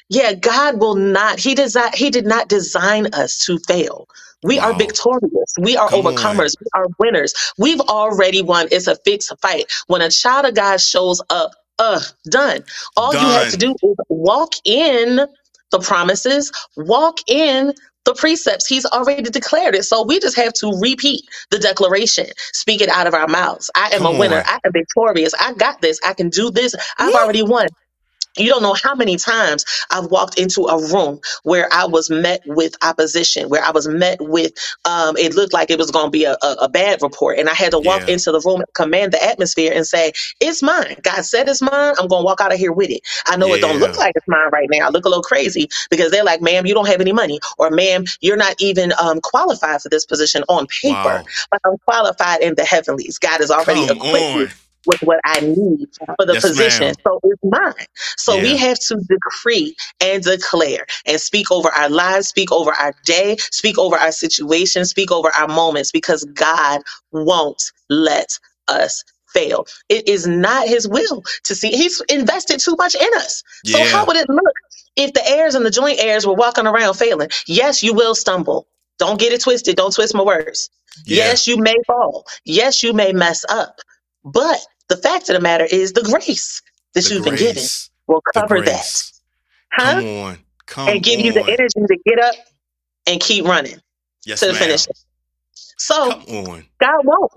yeah, 0.09 0.33
God 0.33 0.79
will 0.79 0.95
not. 0.95 1.37
He 1.37 1.53
does 1.53 1.75
not. 1.75 1.93
He 1.93 2.09
did 2.09 2.25
not 2.25 2.49
design 2.49 3.05
us 3.13 3.45
to 3.45 3.59
fail. 3.67 4.07
We 4.41 4.57
wow. 4.57 4.71
are 4.71 4.73
victorious. 4.73 5.53
We 5.59 5.77
are 5.77 5.87
Come 5.87 6.01
overcomers. 6.01 6.55
On. 6.57 6.63
We 6.63 6.67
are 6.73 6.87
winners. 6.97 7.35
We've 7.59 7.81
already 7.81 8.41
won. 8.41 8.67
It's 8.71 8.87
a 8.87 8.95
fixed 9.05 9.31
fight. 9.43 9.71
When 9.85 10.01
a 10.01 10.09
child 10.09 10.47
of 10.47 10.55
God 10.55 10.81
shows 10.81 11.21
up, 11.29 11.51
uh, 11.77 12.01
done. 12.31 12.63
All 12.97 13.11
done. 13.11 13.23
you 13.23 13.31
have 13.31 13.51
to 13.51 13.57
do 13.57 13.75
is 13.83 13.95
walk 14.09 14.53
in 14.65 15.27
the 15.71 15.79
promises, 15.79 16.51
walk 16.75 17.19
in 17.27 17.73
the 18.05 18.15
precepts. 18.15 18.67
He's 18.67 18.85
already 18.85 19.23
declared 19.23 19.75
it. 19.75 19.83
So 19.85 20.05
we 20.05 20.19
just 20.19 20.37
have 20.37 20.53
to 20.55 20.71
repeat 20.79 21.23
the 21.51 21.59
declaration, 21.59 22.27
speak 22.53 22.81
it 22.81 22.89
out 22.89 23.07
of 23.07 23.13
our 23.13 23.27
mouths. 23.27 23.69
I 23.75 23.89
am 23.93 23.99
Come 23.99 24.07
a 24.07 24.11
winner. 24.19 24.37
On. 24.37 24.43
I 24.45 24.59
am 24.65 24.71
victorious. 24.73 25.33
I 25.39 25.53
got 25.53 25.81
this. 25.81 25.99
I 26.05 26.13
can 26.13 26.29
do 26.29 26.51
this. 26.51 26.75
I've 26.97 27.13
Woo. 27.13 27.13
already 27.15 27.43
won. 27.43 27.67
You 28.37 28.49
don't 28.49 28.63
know 28.63 28.75
how 28.81 28.95
many 28.95 29.17
times 29.17 29.65
I've 29.89 30.05
walked 30.05 30.39
into 30.39 30.63
a 30.63 30.77
room 30.91 31.19
where 31.43 31.67
I 31.71 31.85
was 31.85 32.09
met 32.09 32.41
with 32.45 32.75
opposition, 32.81 33.49
where 33.49 33.63
I 33.63 33.71
was 33.71 33.87
met 33.87 34.19
with, 34.21 34.53
um, 34.85 35.17
it 35.17 35.35
looked 35.35 35.53
like 35.53 35.69
it 35.69 35.77
was 35.77 35.91
going 35.91 36.05
to 36.05 36.11
be 36.11 36.23
a, 36.23 36.37
a, 36.41 36.55
a, 36.61 36.69
bad 36.69 37.01
report. 37.01 37.37
And 37.37 37.49
I 37.49 37.53
had 37.53 37.71
to 37.71 37.79
walk 37.79 38.01
yeah. 38.07 38.13
into 38.13 38.31
the 38.31 38.41
room 38.45 38.61
and 38.61 38.73
command 38.73 39.11
the 39.11 39.21
atmosphere 39.21 39.73
and 39.75 39.85
say, 39.85 40.13
It's 40.39 40.63
mine. 40.63 40.95
God 41.03 41.25
said 41.25 41.49
it's 41.49 41.61
mine. 41.61 41.95
I'm 41.99 42.07
going 42.07 42.21
to 42.21 42.25
walk 42.25 42.39
out 42.39 42.53
of 42.53 42.59
here 42.59 42.71
with 42.71 42.89
it. 42.89 43.01
I 43.27 43.35
know 43.35 43.53
it 43.53 43.59
don't 43.59 43.79
look 43.79 43.97
like 43.97 44.13
it's 44.15 44.27
mine 44.27 44.49
right 44.51 44.69
now. 44.71 44.87
I 44.87 44.89
look 44.89 45.05
a 45.05 45.09
little 45.09 45.23
crazy 45.23 45.69
because 45.89 46.11
they're 46.11 46.23
like, 46.23 46.41
Ma'am, 46.41 46.65
you 46.65 46.73
don't 46.73 46.87
have 46.87 47.01
any 47.01 47.13
money. 47.13 47.39
Or, 47.57 47.69
Ma'am, 47.69 48.05
you're 48.21 48.37
not 48.37 48.55
even 48.59 48.93
um, 49.01 49.19
qualified 49.21 49.81
for 49.81 49.89
this 49.89 50.05
position 50.05 50.43
on 50.47 50.67
paper. 50.67 50.95
Wow. 50.95 51.23
But 51.49 51.61
I'm 51.65 51.77
qualified 51.79 52.41
in 52.41 52.55
the 52.55 52.63
heavenlies. 52.63 53.19
God 53.19 53.41
has 53.41 53.51
already 53.51 53.87
Come 53.87 53.97
equipped 53.97 54.37
me 54.37 54.47
with 54.85 55.01
what 55.01 55.19
I 55.25 55.41
need 55.41 55.87
for 56.17 56.25
the 56.25 56.33
yes, 56.33 56.41
position. 56.43 56.85
Ma'am. 56.87 56.95
So 57.05 57.19
it's 57.23 57.41
mine. 57.43 57.85
So 58.17 58.35
yeah. 58.35 58.43
we 58.43 58.57
have 58.57 58.79
to 58.79 58.97
decree 58.97 59.75
and 60.01 60.23
declare 60.23 60.85
and 61.05 61.19
speak 61.19 61.51
over 61.51 61.69
our 61.69 61.89
lives, 61.89 62.29
speak 62.29 62.51
over 62.51 62.71
our 62.73 62.93
day, 63.05 63.37
speak 63.51 63.77
over 63.77 63.95
our 63.97 64.11
situation, 64.11 64.85
speak 64.85 65.11
over 65.11 65.31
our 65.37 65.47
moments 65.47 65.91
because 65.91 66.23
God 66.33 66.81
won't 67.11 67.63
let 67.89 68.39
us 68.67 69.03
fail. 69.33 69.65
It 69.89 70.07
is 70.07 70.27
not 70.27 70.67
his 70.67 70.87
will 70.87 71.23
to 71.45 71.55
see. 71.55 71.71
He's 71.71 72.01
invested 72.09 72.59
too 72.59 72.75
much 72.77 72.95
in 72.95 73.09
us. 73.15 73.43
So 73.65 73.77
Yeah. 73.77 73.85
how 73.85 74.05
would 74.05 74.17
it 74.17 74.29
look 74.29 74.53
if 74.95 75.13
the 75.13 75.27
heirs 75.27 75.55
and 75.55 75.65
the 75.65 75.71
joint 75.71 75.99
heirs 75.99 76.27
were 76.27 76.33
walking 76.33 76.67
around 76.67 76.95
failing? 76.95 77.29
Yes, 77.47 77.83
you 77.83 77.93
will 77.93 78.15
stumble. 78.15 78.67
Don't 78.99 79.19
get 79.19 79.33
it 79.33 79.41
twisted. 79.41 79.75
Don't 79.77 79.93
twist 79.93 80.13
my 80.13 80.23
words. 80.23 80.69
Yeah. 81.05 81.17
Yes, 81.17 81.47
you 81.47 81.57
may 81.57 81.75
fall. 81.87 82.25
Yes, 82.45 82.83
you 82.83 82.93
may 82.93 83.13
mess 83.13 83.45
up. 83.49 83.79
But 84.23 84.59
the 84.91 84.97
fact 84.97 85.29
of 85.29 85.35
the 85.35 85.41
matter 85.41 85.65
is 85.65 85.93
the 85.93 86.03
grace 86.03 86.61
that 86.93 87.05
The 87.05 87.15
you've 87.15 87.23
been 87.25 87.35
given 87.35 87.63
will 88.07 88.21
cover 88.33 88.61
that. 88.61 89.03
Huh? 89.73 89.95
Come 89.95 90.05
on. 90.05 90.37
Come 90.67 90.87
and 90.93 91.03
give 91.03 91.19
you 91.19 91.33
the 91.33 91.43
energy 91.47 91.79
to 91.87 91.97
get 92.05 92.19
up 92.23 92.35
and 93.07 93.21
keep 93.21 93.45
running 93.45 93.79
Yes, 94.25 94.39
to 94.41 94.47
the 94.47 94.53
ma'am. 94.53 94.61
finish. 94.65 94.87
So 95.77 96.11
God 96.81 97.01
won't. 97.05 97.31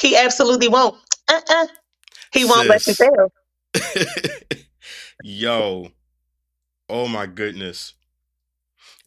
He 0.00 0.16
absolutely 0.16 0.68
won't. 0.68 0.96
Uh-uh. 1.28 1.66
He 2.32 2.44
won't 2.44 2.68
let 2.68 2.82
you 2.86 2.94
Sis. 2.94 3.00
fail. 3.00 3.32
Yo. 5.22 5.88
Oh 6.88 7.08
my 7.08 7.26
goodness. 7.26 7.94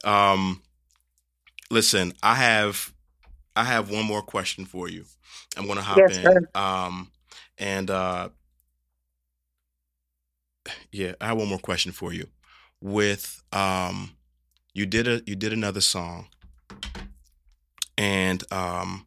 Um 0.04 0.62
listen, 1.72 2.14
I 2.24 2.36
have 2.36 2.94
I 3.56 3.64
have 3.66 3.90
one 3.92 4.06
more 4.06 4.22
question 4.22 4.66
for 4.66 4.90
you. 4.90 5.06
I'm 5.58 5.68
gonna 5.68 5.82
hop 5.84 6.10
Yes, 6.10 6.10
in. 6.10 6.34
sir. 6.34 6.50
Um 6.56 7.12
and 7.58 7.90
uh 7.90 8.30
yeah, 10.92 11.14
I 11.20 11.28
have 11.28 11.38
one 11.38 11.50
more 11.50 11.60
question 11.60 11.92
for 11.92 12.14
you. 12.14 12.28
With 12.82 13.44
um 13.52 14.12
you 14.74 14.86
did 14.86 15.08
a 15.08 15.22
you 15.26 15.36
did 15.36 15.54
another 15.54 15.82
song 15.82 16.28
and 17.98 18.44
um 18.52 19.06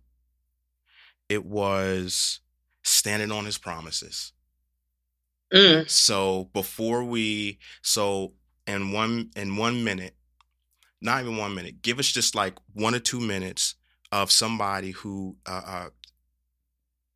it 1.28 1.44
was 1.44 2.40
standing 2.82 3.32
on 3.32 3.44
his 3.44 3.58
promises. 3.58 4.32
Mm. 5.52 5.88
So 5.88 6.50
before 6.52 7.04
we, 7.04 7.58
so 7.82 8.34
in 8.66 8.92
one 8.92 9.30
in 9.36 9.56
one 9.56 9.84
minute, 9.84 10.14
not 11.00 11.20
even 11.20 11.36
one 11.36 11.54
minute, 11.54 11.82
give 11.82 11.98
us 11.98 12.10
just 12.10 12.34
like 12.34 12.54
one 12.74 12.94
or 12.94 12.98
two 12.98 13.20
minutes 13.20 13.74
of 14.12 14.30
somebody 14.30 14.92
who 14.92 15.36
uh, 15.46 15.62
uh 15.66 15.88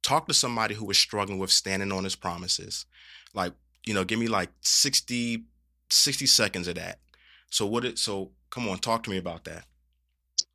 talk 0.02 0.26
to 0.28 0.34
somebody 0.34 0.74
who 0.74 0.90
is 0.90 0.98
struggling 0.98 1.38
with 1.38 1.50
standing 1.50 1.92
on 1.92 2.04
his 2.04 2.16
promises. 2.16 2.86
Like 3.34 3.52
you 3.86 3.94
know, 3.94 4.04
give 4.04 4.18
me 4.18 4.28
like 4.28 4.50
60, 4.60 5.44
60 5.88 6.26
seconds 6.26 6.68
of 6.68 6.74
that. 6.76 6.98
So 7.50 7.66
what 7.66 7.84
it? 7.84 7.98
So 7.98 8.30
come 8.50 8.68
on, 8.68 8.78
talk 8.78 9.02
to 9.04 9.10
me 9.10 9.18
about 9.18 9.44
that. 9.44 9.64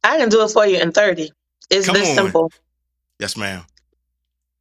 I 0.03 0.17
can 0.17 0.29
do 0.29 0.43
it 0.43 0.49
for 0.49 0.65
you 0.65 0.79
in 0.79 0.91
30. 0.91 1.31
It's 1.69 1.87
Come 1.87 1.95
this 1.95 2.09
on. 2.09 2.15
simple. 2.15 2.51
Yes, 3.19 3.35
ma'am. 3.35 3.63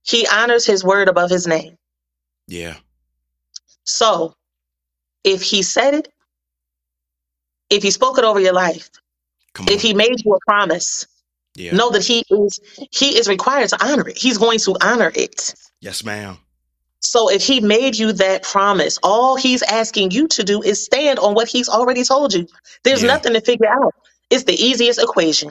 He 0.02 0.26
honors 0.32 0.66
his 0.66 0.84
word 0.84 1.08
above 1.08 1.30
his 1.30 1.46
name. 1.46 1.76
Yeah. 2.46 2.76
So 3.84 4.34
if 5.22 5.42
he 5.42 5.62
said 5.62 5.94
it, 5.94 6.08
if 7.70 7.82
he 7.82 7.90
spoke 7.90 8.18
it 8.18 8.24
over 8.24 8.40
your 8.40 8.52
life, 8.52 8.90
if 9.68 9.82
he 9.82 9.94
made 9.94 10.24
you 10.24 10.34
a 10.34 10.38
promise, 10.46 11.06
yeah. 11.54 11.74
know 11.74 11.90
that 11.90 12.04
he 12.04 12.24
is 12.30 12.60
he 12.90 13.18
is 13.18 13.28
required 13.28 13.68
to 13.70 13.84
honor 13.84 14.08
it. 14.08 14.18
He's 14.18 14.38
going 14.38 14.58
to 14.60 14.76
honor 14.80 15.12
it. 15.14 15.54
Yes, 15.80 16.04
ma'am. 16.04 16.38
So 17.00 17.30
if 17.30 17.42
he 17.46 17.60
made 17.60 17.96
you 17.96 18.12
that 18.12 18.42
promise, 18.42 18.98
all 19.02 19.36
he's 19.36 19.62
asking 19.62 20.10
you 20.12 20.26
to 20.28 20.42
do 20.42 20.62
is 20.62 20.82
stand 20.84 21.18
on 21.18 21.34
what 21.34 21.48
he's 21.48 21.68
already 21.68 22.02
told 22.02 22.32
you. 22.32 22.46
There's 22.82 23.02
Yeah. 23.02 23.08
nothing 23.08 23.34
to 23.34 23.40
figure 23.42 23.68
out. 23.68 23.94
It's 24.30 24.44
the 24.44 24.54
easiest 24.54 25.00
equation. 25.02 25.50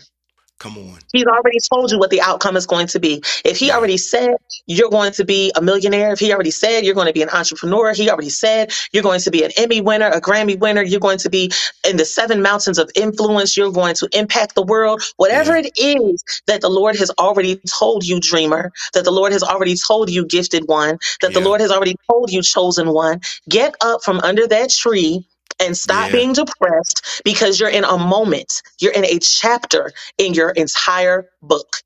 Come 0.63 0.79
on. 0.79 0.99
He's 1.11 1.25
already 1.25 1.57
told 1.73 1.91
you 1.91 1.97
what 1.99 2.11
the 2.11 2.21
outcome 2.21 2.55
is 2.55 2.67
going 2.67 2.87
to 2.87 2.99
be. 2.99 3.23
If 3.43 3.57
he 3.57 3.67
Yeah. 3.69 3.77
already 3.77 3.97
said 3.97 4.31
you're 4.67 4.89
going 4.91 5.11
to 5.13 5.25
be 5.25 5.51
a 5.55 5.61
millionaire, 5.61 6.13
if 6.13 6.19
he 6.19 6.31
already 6.33 6.51
said 6.51 6.85
you're 6.85 6.93
going 6.95 7.07
to 7.07 7.13
be 7.13 7.23
an 7.23 7.29
entrepreneur, 7.29 7.93
he 7.93 8.09
already 8.11 8.29
said 8.29 8.71
you're 8.93 9.03
going 9.03 9.21
to 9.21 9.31
be 9.31 9.43
an 9.43 9.51
Emmy 9.57 9.81
winner, 9.81 10.07
a 10.09 10.21
Grammy 10.21 10.59
winner, 10.59 10.83
you're 10.83 10.99
going 10.99 11.17
to 11.19 11.29
be 11.29 11.51
in 11.89 11.97
the 11.97 12.05
seven 12.05 12.41
mountains 12.43 12.77
of 12.77 12.91
influence, 12.95 13.57
you're 13.57 13.71
going 13.71 13.95
to 13.95 14.09
impact 14.13 14.55
the 14.55 14.63
world, 14.63 15.01
whatever 15.17 15.55
it 15.55 15.71
is 15.77 16.23
that 16.47 16.61
the 16.61 16.69
Lord 16.69 16.95
has 16.97 17.11
already 17.19 17.59
told 17.79 18.05
you, 18.05 18.19
dreamer, 18.19 18.71
that 18.93 19.03
the 19.03 19.11
Lord 19.11 19.31
has 19.33 19.43
already 19.43 19.75
told 19.75 20.11
you, 20.11 20.25
gifted 20.25 20.63
one, 20.67 20.99
that 21.21 21.33
the 21.33 21.41
Lord 21.41 21.61
has 21.61 21.71
already 21.71 21.95
told 22.09 22.31
you, 22.31 22.43
chosen 22.43 22.93
one, 22.93 23.21
get 23.49 23.75
up 23.81 24.03
from 24.03 24.19
under 24.19 24.47
that 24.47 24.69
tree 24.69 25.25
and 25.61 25.77
stop 25.77 26.11
Yeah. 26.11 26.13
being 26.13 26.33
depressed 26.33 27.21
because 27.25 27.59
you're 27.59 27.69
in 27.69 27.85
a 27.85 27.97
moment, 27.97 28.61
you're 28.79 28.93
in 28.93 29.05
a 29.05 29.19
chapter 29.19 29.91
in 30.17 30.33
your 30.33 30.51
entire 30.51 31.29
book. 31.41 31.77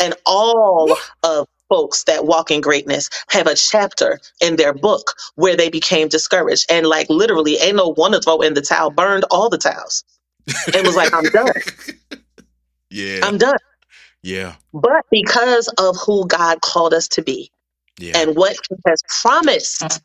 And 0.00 0.14
all 0.26 0.98
of 1.24 1.46
folks 1.70 2.04
that 2.04 2.26
walk 2.26 2.50
in 2.50 2.60
greatness 2.60 3.10
have 3.30 3.46
a 3.48 3.54
chapter 3.56 4.20
in 4.42 4.56
their 4.56 4.74
book 4.74 5.12
where 5.36 5.56
they 5.56 5.70
became 5.70 6.08
discouraged. 6.08 6.66
And 6.70 6.86
like 6.86 7.08
literally, 7.10 7.56
ain't 7.58 7.76
no 7.76 7.92
one 7.94 8.12
to 8.12 8.20
throw 8.20 8.40
in 8.42 8.54
the 8.54 8.62
towel, 8.62 8.90
burned 8.90 9.24
all 9.30 9.50
the 9.50 9.58
towels. 9.58 10.04
It 10.74 10.84
was 10.84 10.96
like, 10.96 11.10
I'm 11.14 11.28
done. 11.32 11.52
yeah. 12.90 13.32
I'm 13.32 13.38
done. 13.38 13.58
yeah. 14.22 14.56
But 14.74 15.04
because 15.10 15.68
of 15.78 15.96
who 16.06 16.26
God 16.28 16.60
called 16.62 16.94
us 16.94 17.08
to 17.10 17.22
be 17.22 17.50
Yeah. 17.98 18.14
and 18.14 18.36
what 18.36 18.56
He 18.70 18.76
has 18.88 19.02
promised, 19.22 20.00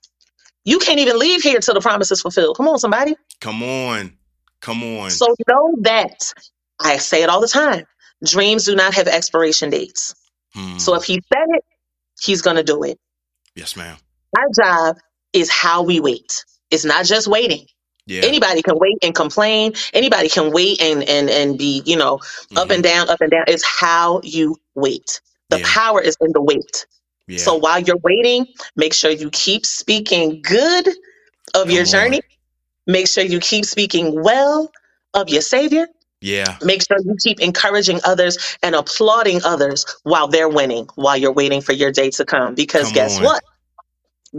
you 0.65 0.79
can't 0.79 0.99
even 0.99 1.19
leave 1.19 1.41
here 1.43 1.59
till 1.59 1.73
the 1.75 1.81
promise 1.81 2.11
is 2.11 2.21
fulfilled. 2.21 2.57
Come 2.57 2.67
on, 2.67 2.79
somebody. 2.79 3.15
Come 3.41 3.63
on. 3.63 4.13
Come 4.61 4.83
on. 4.83 5.11
So 5.11 5.27
know 5.47 5.75
that 5.81 6.33
I 6.79 6.97
say 6.97 7.23
it 7.23 7.29
all 7.29 7.41
the 7.41 7.47
time. 7.47 7.85
Dreams 8.25 8.65
do 8.65 8.75
not 8.75 8.93
have 8.95 9.07
expiration 9.07 9.69
dates. 9.69 10.15
Hmm. 10.53 10.77
So 10.79 10.95
if 10.95 11.03
he 11.05 11.15
said 11.33 11.45
it, 11.49 11.63
he's 12.21 12.41
going 12.41 12.57
to 12.57 12.63
do 12.63 12.83
it. 12.83 12.99
yes, 13.55 13.75
ma'am. 13.77 13.97
Our 14.37 14.47
job 14.63 14.97
is 15.33 15.49
how 15.49 15.83
we 15.83 15.99
wait. 16.01 16.45
It's 16.71 16.85
not 16.85 17.05
just 17.05 17.27
waiting. 17.27 17.67
Yeah. 18.07 18.23
Anybody 18.23 18.61
can 18.61 18.77
wait 18.79 18.97
and 19.03 19.15
complain. 19.15 19.73
Anybody 19.93 20.29
can 20.29 20.51
wait 20.51 20.81
and 20.81 21.03
and 21.03 21.29
and 21.29 21.57
be, 21.57 21.83
you 21.85 21.97
know, 21.97 22.15
up 22.55 22.69
Mhm. 22.69 22.75
and 22.75 22.83
down, 22.83 23.09
up 23.09 23.21
and 23.21 23.31
down. 23.31 23.45
It's 23.47 23.63
how 23.65 24.21
you 24.23 24.57
wait. 24.75 25.21
The 25.49 25.59
Yeah. 25.59 25.65
power 25.67 26.01
is 26.01 26.17
in 26.21 26.31
the 26.33 26.41
wait. 26.41 26.85
Yeah. 27.27 27.37
So 27.39 27.55
while 27.55 27.79
you're 27.79 27.97
waiting, 27.97 28.47
make 28.75 28.93
sure 28.93 29.11
you 29.11 29.29
keep 29.31 29.65
speaking 29.65 30.41
good 30.41 30.87
of 31.55 31.71
your 31.71 31.81
on. 31.81 31.85
journey. 31.85 32.21
Make 32.87 33.07
sure 33.07 33.23
you 33.23 33.39
keep 33.39 33.65
speaking 33.65 34.21
well 34.23 34.71
of 35.13 35.29
your 35.29 35.41
Savior. 35.41 35.87
yeah. 36.21 36.57
Make 36.63 36.83
sure 36.87 36.97
you 37.03 37.15
keep 37.23 37.39
encouraging 37.39 37.99
others 38.05 38.57
and 38.61 38.75
applauding 38.75 39.41
others 39.43 39.85
while 40.03 40.27
they're 40.27 40.49
winning, 40.49 40.87
while 40.95 41.17
you're 41.17 41.33
waiting 41.33 41.61
for 41.61 41.73
your 41.73 41.91
day 41.91 42.11
to 42.11 42.25
come. 42.25 42.55
Because 42.55 42.85
Come 42.85 42.93
guess 42.93 43.17
on. 43.17 43.25
what? 43.25 43.43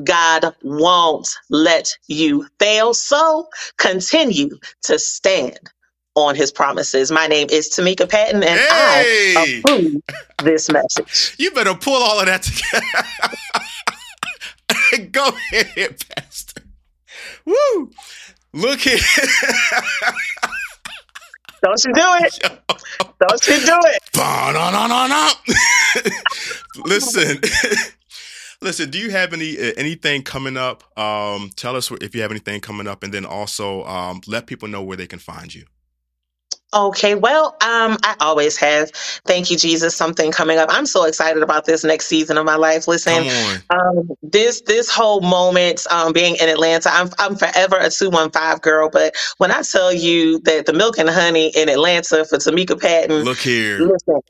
God 0.04 0.54
won't 0.62 1.28
let 1.50 1.96
you 2.08 2.46
fail. 2.58 2.94
So 2.94 3.48
continue 3.78 4.50
to 4.84 4.98
stand 4.98 5.58
on 6.16 6.34
his 6.34 6.50
promises. 6.50 7.12
My 7.12 7.26
name 7.26 7.46
is 7.50 7.68
Tamika 7.68 8.08
Patton, 8.08 8.42
and 8.42 8.58
I 8.60 9.60
approve 9.64 10.02
this 10.42 10.68
message. 10.70 11.36
you 11.38 11.50
better 11.52 11.74
pull 11.74 12.02
all 12.02 12.18
of 12.18 12.26
that 12.26 12.42
together. 12.42 12.86
Go 15.12 15.28
ahead, 15.52 16.02
Pastor. 16.08 16.62
Woo! 17.44 17.90
Look 18.54 18.80
here. 18.80 18.98
Don't 21.62 21.84
you 21.84 21.92
do 21.92 22.02
it. 22.20 22.38
Don't 23.20 23.48
you 23.48 23.58
do 23.66 23.78
it. 23.84 24.02
Ba-na-na-na-na. 24.14 25.30
Listen. 26.84 27.40
Listen, 28.62 28.90
do 28.90 28.98
you 28.98 29.10
have 29.10 29.32
any 29.34 29.58
uh, 29.58 29.72
anything 29.76 30.22
coming 30.22 30.56
up? 30.56 30.82
Um, 30.98 31.50
tell 31.56 31.76
us 31.76 31.90
if 32.00 32.14
you 32.14 32.22
have 32.22 32.30
anything 32.30 32.60
coming 32.60 32.86
up, 32.86 33.02
and 33.02 33.12
then 33.12 33.26
also 33.26 33.84
um, 33.84 34.22
let 34.26 34.46
people 34.46 34.68
know 34.68 34.82
where 34.82 34.96
they 34.96 35.06
can 35.06 35.18
find 35.18 35.54
you. 35.54 35.64
Okay, 36.76 37.16
well, 37.16 37.48
um, 37.62 37.98
I 38.04 38.16
always 38.20 38.58
have. 38.58 38.90
Thank 39.26 39.50
you, 39.50 39.58
Jesus. 39.58 39.96
Something 39.96 40.32
coming 40.32 40.58
up. 40.58 40.70
I'm 40.72 40.86
so 40.86 41.04
excited 41.06 41.42
about 41.42 41.66
this 41.66 41.84
next 41.84 42.08
season 42.08 42.38
of 42.38 42.46
my 42.46 42.56
life. 42.56 42.88
Listen, 42.88 43.26
um, 43.70 44.10
this 44.22 44.62
this 44.62 44.90
whole 44.90 45.22
moment 45.22 45.86
um, 45.90 46.14
being 46.14 46.36
in 46.36 46.50
Atlanta, 46.50 46.90
I'm 46.92 47.10
I'm 47.18 47.36
forever 47.36 47.78
a 47.78 47.90
two 47.90 48.10
one 48.10 48.30
five 48.32 48.62
girl. 48.62 48.90
But 48.90 49.16
when 49.38 49.52
I 49.52 49.62
tell 49.62 49.92
you 49.92 50.40
that 50.42 50.66
the 50.66 50.74
milk 50.74 50.98
and 50.98 51.10
honey 51.10 51.52
in 51.56 51.70
Atlanta 51.70 52.24
for 52.26 52.38
Tamika 52.38 52.80
Patton, 52.80 53.24
look 53.24 53.40
here. 53.40 53.80
listen, 53.80 54.20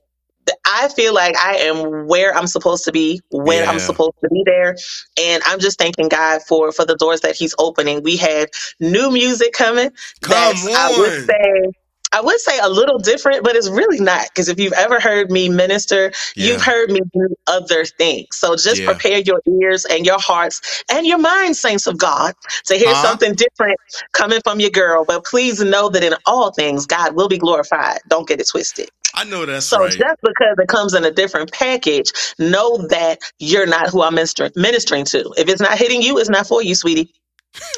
I 0.66 0.88
feel 0.90 1.14
like 1.14 1.36
I 1.38 1.56
am 1.58 2.08
where 2.08 2.36
I'm 2.36 2.48
supposed 2.48 2.84
to 2.86 2.92
be 2.92 3.20
when 3.30 3.64
Yeah. 3.64 3.70
I'm 3.70 3.80
supposed 3.80 4.16
to 4.24 4.30
be 4.30 4.44
there, 4.46 4.76
and 5.20 5.42
I'm 5.46 5.60
just 5.60 5.78
thanking 5.78 6.08
God 6.08 6.42
for 6.48 6.72
for 6.72 6.86
the 6.86 6.96
doors 6.96 7.22
that 7.22 7.36
He's 7.36 7.54
opening. 7.58 8.02
We 8.04 8.16
have 8.18 8.48
new 8.80 9.10
music 9.10 9.52
coming. 9.54 9.90
Come 10.22 10.32
that's, 10.32 10.66
I 10.76 10.90
would 10.90 11.14
on. 11.14 11.26
say. 11.28 11.72
I 12.12 12.20
would 12.22 12.40
say 12.40 12.58
a 12.60 12.68
little 12.68 12.98
different, 12.98 13.44
but 13.44 13.56
it's 13.56 13.70
really 13.70 14.00
not. 14.00 14.28
Because 14.28 14.48
if 14.48 14.60
you've 14.60 14.74
ever 14.74 15.00
heard 15.00 15.30
me 15.30 15.48
minister, 15.48 16.12
you've 16.38 16.62
heard 16.62 16.90
me 16.90 17.00
do 17.14 17.28
other 17.48 17.84
things. 17.86 18.28
So 18.32 18.56
just 18.56 18.82
Yeah. 18.82 18.86
prepare 18.86 19.20
your 19.20 19.42
ears 19.60 19.86
and 19.86 20.06
your 20.06 20.20
hearts 20.20 20.84
and 20.90 21.06
your 21.06 21.18
mind, 21.18 21.56
saints 21.56 21.86
of 21.86 21.98
God, 21.98 22.34
to 22.66 22.76
hear 22.76 22.94
Uh-huh. 22.94 22.96
something 22.96 23.34
different 23.34 23.78
coming 24.12 24.40
from 24.44 24.60
your 24.60 24.70
girl. 24.70 25.04
But 25.06 25.24
please 25.26 25.60
know 25.60 25.90
that 25.90 26.04
in 26.04 26.14
all 26.26 26.52
things, 26.52 26.86
God 26.86 27.16
will 27.16 27.28
be 27.28 27.38
glorified. 27.38 28.00
Don't 28.08 28.28
get 28.28 28.40
it 28.40 28.48
twisted. 28.48 28.90
I 29.14 29.24
know 29.24 29.46
that's 29.46 29.72
so 29.72 29.78
right. 29.78 29.98
just 29.98 30.20
because 30.22 30.56
it 30.58 30.68
comes 30.68 30.94
in 30.94 31.04
a 31.04 31.12
different 31.12 31.52
package, 31.52 32.12
know 32.38 32.78
that 32.88 33.20
you're 33.40 33.66
not 33.66 33.90
who 33.90 34.02
I'm 34.02 34.14
minister- 34.16 34.50
ministering 34.56 35.06
to. 35.06 35.34
If 35.38 35.48
it's 35.48 35.62
not 35.62 35.78
hitting 35.78 36.02
you, 36.02 36.18
it's 36.18 36.30
not 36.30 36.46
for 36.48 36.62
you, 36.62 36.74
sweetie. 36.74 37.14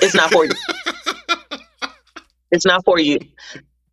It's 0.01 0.15
not 0.15 0.33
for 0.33 0.47
you. 0.47 0.57
it's 2.53 2.67
not 2.67 2.85
for 2.85 2.99
you. 3.01 3.19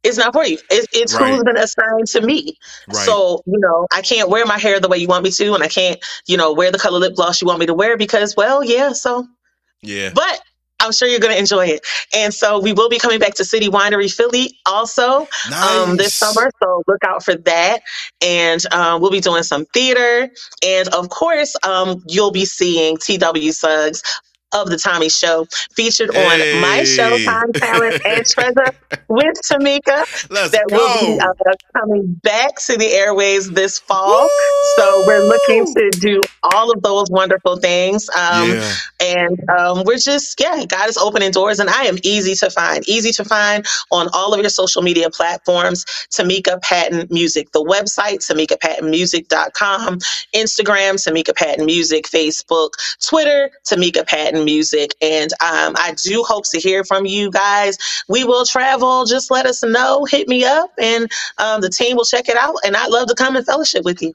It's 0.05 0.17
not 0.17 0.33
for 0.33 0.45
you. 0.45 0.59
It, 0.71 0.87
it's 0.93 1.15
Right. 1.15 1.33
who's 1.33 1.43
been 1.43 1.57
assigned 1.57 2.07
to 2.09 2.21
me. 2.21 2.57
right. 2.89 3.05
So, 3.05 3.43
you 3.47 3.59
know, 3.59 3.87
I 3.93 4.01
can't 4.03 4.29
wear 4.29 4.45
my 4.45 4.59
hair 4.59 4.79
the 4.79 4.89
way 4.89 4.97
you 4.99 5.09
want 5.09 5.25
me 5.25 5.31
to, 5.31 5.55
and 5.55 5.63
I 5.63 5.69
can't, 5.69 5.99
you 6.27 6.37
know, 6.37 6.53
wear 6.53 6.71
the 6.71 6.79
color 6.79 6.99
lip 6.99 7.15
gloss 7.15 7.41
you 7.41 7.47
want 7.47 7.59
me 7.59 7.67
to 7.67 7.75
wear 7.75 7.97
because, 7.97 8.35
well, 8.37 8.63
yeah, 8.63 8.93
so 8.93 9.27
yeah. 9.83 10.11
but 10.15 10.41
I'm 10.81 10.93
sure 10.93 11.07
you're 11.07 11.19
going 11.21 11.33
to 11.33 11.39
enjoy 11.39 11.67
it. 11.67 11.85
And 12.15 12.33
so 12.33 12.59
we 12.59 12.73
will 12.73 12.89
be 12.89 12.99
coming 12.99 13.19
back 13.19 13.35
to 13.35 13.45
City 13.45 13.69
Winery 13.69 14.13
Philly 14.13 14.57
also 14.67 15.27
um, 15.63 15.97
this 15.97 16.15
summer. 16.15 16.51
So 16.63 16.83
look 16.87 17.03
out 17.05 17.23
for 17.23 17.35
that. 17.35 17.79
And 18.21 18.61
um, 18.73 19.01
we'll 19.01 19.11
be 19.11 19.21
doing 19.21 19.43
some 19.43 19.65
theater. 19.73 20.29
And 20.65 20.87
of 20.89 21.09
course, 21.09 21.55
um, 21.63 22.03
you'll 22.07 22.31
be 22.31 22.45
seeing 22.45 22.97
TW 22.97 23.51
Suggs 23.51 24.03
of 24.55 24.69
the 24.71 24.77
Tommy 24.77 25.09
Show 25.09 25.47
featured 25.75 26.11
on 26.15 26.61
my 26.61 26.83
show, 26.85 27.17
Hey. 27.17 27.25
Time, 27.25 27.53
Talent, 27.53 28.01
and 28.05 28.25
Treasure 28.27 28.73
with 29.09 29.35
Tamika 29.51 30.29
Let's 30.31 30.51
that 30.51 30.67
go. 30.69 30.77
will 30.77 30.99
be 31.17 31.19
uh, 31.19 31.53
coming 31.77 32.19
back 32.23 32.57
to 32.67 32.77
the 32.77 32.87
airways 32.93 33.51
this 33.51 33.79
fall. 33.79 34.29
So 34.77 35.03
we're 35.07 35.23
looking 35.27 35.67
to 35.75 35.91
do 35.99 36.21
all 36.43 36.71
of 36.71 36.81
those 36.83 37.11
wonderful 37.11 37.57
things. 37.57 38.09
Um, 38.17 38.51
yeah. 38.51 38.73
and 39.01 39.49
um, 39.51 39.83
we're 39.85 39.97
just, 39.99 40.39
yeah, 40.41 40.65
God 40.67 40.89
is 40.89 40.97
opening 40.97 41.31
doors, 41.31 41.59
and 41.59 41.69
I 41.69 41.83
am 41.85 41.97
easy 42.03 42.35
to 42.35 42.51
find. 42.51 42.87
Easy 42.89 43.11
to 43.13 43.25
find 43.25 43.65
on 43.91 44.09
all 44.13 44.33
of 44.33 44.41
your 44.41 44.49
social 44.49 44.83
media 44.83 45.09
platforms. 45.11 45.85
Tamika 46.11 46.61
Patton 46.63 47.07
Music, 47.11 47.51
the 47.53 47.63
website, 47.63 48.19
TamikaPattonMusic.com, 48.25 49.99
Instagram, 50.35 50.95
Tamika 50.95 51.35
Patton 51.35 51.65
Music, 51.65 52.05
Facebook, 52.05 52.71
Twitter, 53.05 53.51
Tamika 53.67 54.07
Patton 54.07 54.44
Music. 54.45 54.95
And 55.01 55.31
um, 55.33 55.75
I 55.77 55.95
do 56.01 56.23
hope 56.23 56.45
to 56.51 56.59
hear 56.59 56.83
from 56.83 57.05
you 57.05 57.31
guys. 57.31 57.77
We 58.07 58.23
will 58.23 58.45
travel. 58.45 59.05
Just 59.05 59.31
let 59.31 59.45
us 59.45 59.63
know. 59.63 60.05
Hit 60.05 60.27
me 60.27 60.45
up, 60.45 60.71
and 60.79 61.11
um, 61.37 61.61
the 61.61 61.69
team 61.69 61.97
will 61.97 62.05
check 62.05 62.29
it 62.29 62.37
out. 62.37 62.55
And 62.63 62.75
I'd 62.75 62.89
love 62.91 63.07
to 63.07 63.15
come 63.15 63.35
and 63.35 63.45
fellowship 63.45 63.83
with 63.83 64.01
you. 64.01 64.13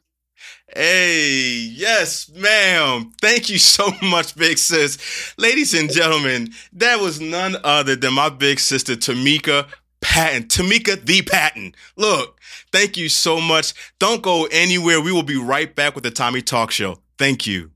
Hey, 0.74 1.68
yes, 1.74 2.30
ma'am. 2.30 3.12
Thank 3.20 3.50
you 3.50 3.58
so 3.58 3.90
much, 4.02 4.36
big 4.36 4.56
sis. 4.56 5.34
Ladies 5.36 5.74
and 5.74 5.90
gentlemen, 5.90 6.50
that 6.74 7.00
was 7.00 7.20
none 7.20 7.56
other 7.64 7.96
than 7.96 8.14
my 8.14 8.28
big 8.28 8.60
sister, 8.60 8.94
Tamika 8.94 9.68
Patton. 10.00 10.44
Tamika 10.44 11.04
the 11.04 11.22
Patton. 11.22 11.74
Look, 11.96 12.40
thank 12.72 12.96
you 12.96 13.08
so 13.08 13.40
much. 13.40 13.74
Don't 13.98 14.22
go 14.22 14.46
anywhere. 14.46 15.00
We 15.00 15.12
will 15.12 15.24
be 15.24 15.36
right 15.36 15.74
back 15.74 15.94
with 15.94 16.04
the 16.04 16.10
Tommy 16.10 16.40
Talk 16.42 16.70
Show. 16.70 17.00
Thank 17.18 17.46
you. 17.46 17.70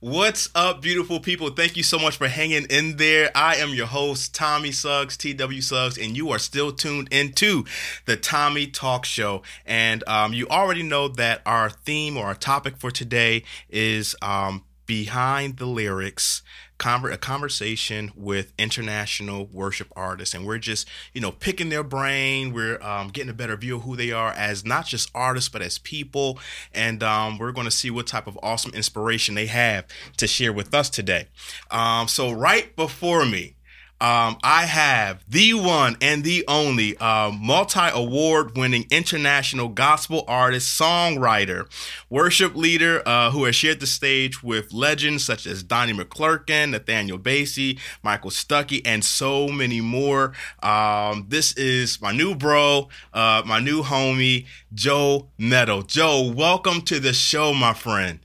What's 0.00 0.48
up, 0.54 0.80
beautiful 0.80 1.18
people? 1.18 1.50
Thank 1.50 1.76
you 1.76 1.82
so 1.82 1.98
much 1.98 2.18
for 2.18 2.28
hanging 2.28 2.66
in 2.66 2.98
there. 2.98 3.32
I 3.34 3.56
am 3.56 3.70
your 3.70 3.88
host, 3.88 4.32
Tommy 4.32 4.70
Suggs, 4.70 5.16
TW 5.16 5.60
Suggs, 5.60 5.98
and 5.98 6.16
you 6.16 6.30
are 6.30 6.38
still 6.38 6.70
tuned 6.70 7.08
into 7.10 7.64
the 8.04 8.16
Tommy 8.16 8.68
Talk 8.68 9.04
Show. 9.04 9.42
And 9.66 10.04
um, 10.06 10.32
you 10.32 10.46
already 10.46 10.84
know 10.84 11.08
that 11.08 11.42
our 11.44 11.68
theme 11.68 12.16
or 12.16 12.26
our 12.26 12.36
topic 12.36 12.76
for 12.76 12.92
today 12.92 13.42
is 13.70 14.14
um, 14.22 14.62
behind 14.86 15.56
the 15.56 15.66
lyrics. 15.66 16.42
Conver- 16.78 17.12
a 17.12 17.18
conversation 17.18 18.12
with 18.14 18.52
international 18.58 19.46
worship 19.46 19.88
artists, 19.96 20.34
and 20.34 20.46
we're 20.46 20.58
just, 20.58 20.88
you 21.12 21.20
know, 21.20 21.32
picking 21.32 21.68
their 21.68 21.82
brain. 21.82 22.52
We're 22.52 22.80
um, 22.82 23.08
getting 23.08 23.30
a 23.30 23.34
better 23.34 23.56
view 23.56 23.76
of 23.76 23.82
who 23.82 23.96
they 23.96 24.12
are 24.12 24.30
as 24.32 24.64
not 24.64 24.86
just 24.86 25.10
artists, 25.14 25.48
but 25.48 25.60
as 25.60 25.78
people. 25.78 26.38
And 26.72 27.02
um, 27.02 27.38
we're 27.38 27.52
going 27.52 27.66
to 27.66 27.70
see 27.70 27.90
what 27.90 28.06
type 28.06 28.26
of 28.26 28.38
awesome 28.42 28.72
inspiration 28.74 29.34
they 29.34 29.46
have 29.46 29.86
to 30.18 30.26
share 30.26 30.52
with 30.52 30.74
us 30.74 30.88
today. 30.88 31.28
Um, 31.70 32.08
so, 32.08 32.30
right 32.30 32.74
before 32.76 33.26
me, 33.26 33.54
um, 34.00 34.38
I 34.44 34.66
have 34.66 35.24
the 35.28 35.54
one 35.54 35.96
and 36.00 36.22
the 36.22 36.44
only 36.46 36.96
uh, 36.98 37.32
multi 37.32 37.88
award 37.92 38.56
winning 38.56 38.86
international 38.92 39.68
gospel 39.68 40.24
artist, 40.28 40.80
songwriter, 40.80 41.68
worship 42.08 42.54
leader 42.54 43.02
uh, 43.04 43.32
who 43.32 43.44
has 43.44 43.56
shared 43.56 43.80
the 43.80 43.88
stage 43.88 44.40
with 44.40 44.72
legends 44.72 45.24
such 45.24 45.46
as 45.46 45.64
Donnie 45.64 45.92
McClurkin, 45.92 46.70
Nathaniel 46.70 47.18
Bassey, 47.18 47.80
Michael 48.04 48.30
Stuckey, 48.30 48.82
and 48.84 49.04
so 49.04 49.48
many 49.48 49.80
more. 49.80 50.32
Um, 50.62 51.26
this 51.28 51.52
is 51.54 52.00
my 52.00 52.12
new 52.12 52.36
bro, 52.36 52.88
uh, 53.12 53.42
my 53.44 53.58
new 53.58 53.82
homie, 53.82 54.46
Joe 54.72 55.28
Mettle. 55.38 55.82
Joe, 55.82 56.32
welcome 56.32 56.82
to 56.82 57.00
the 57.00 57.12
show, 57.12 57.52
my 57.52 57.74
friend. 57.74 58.20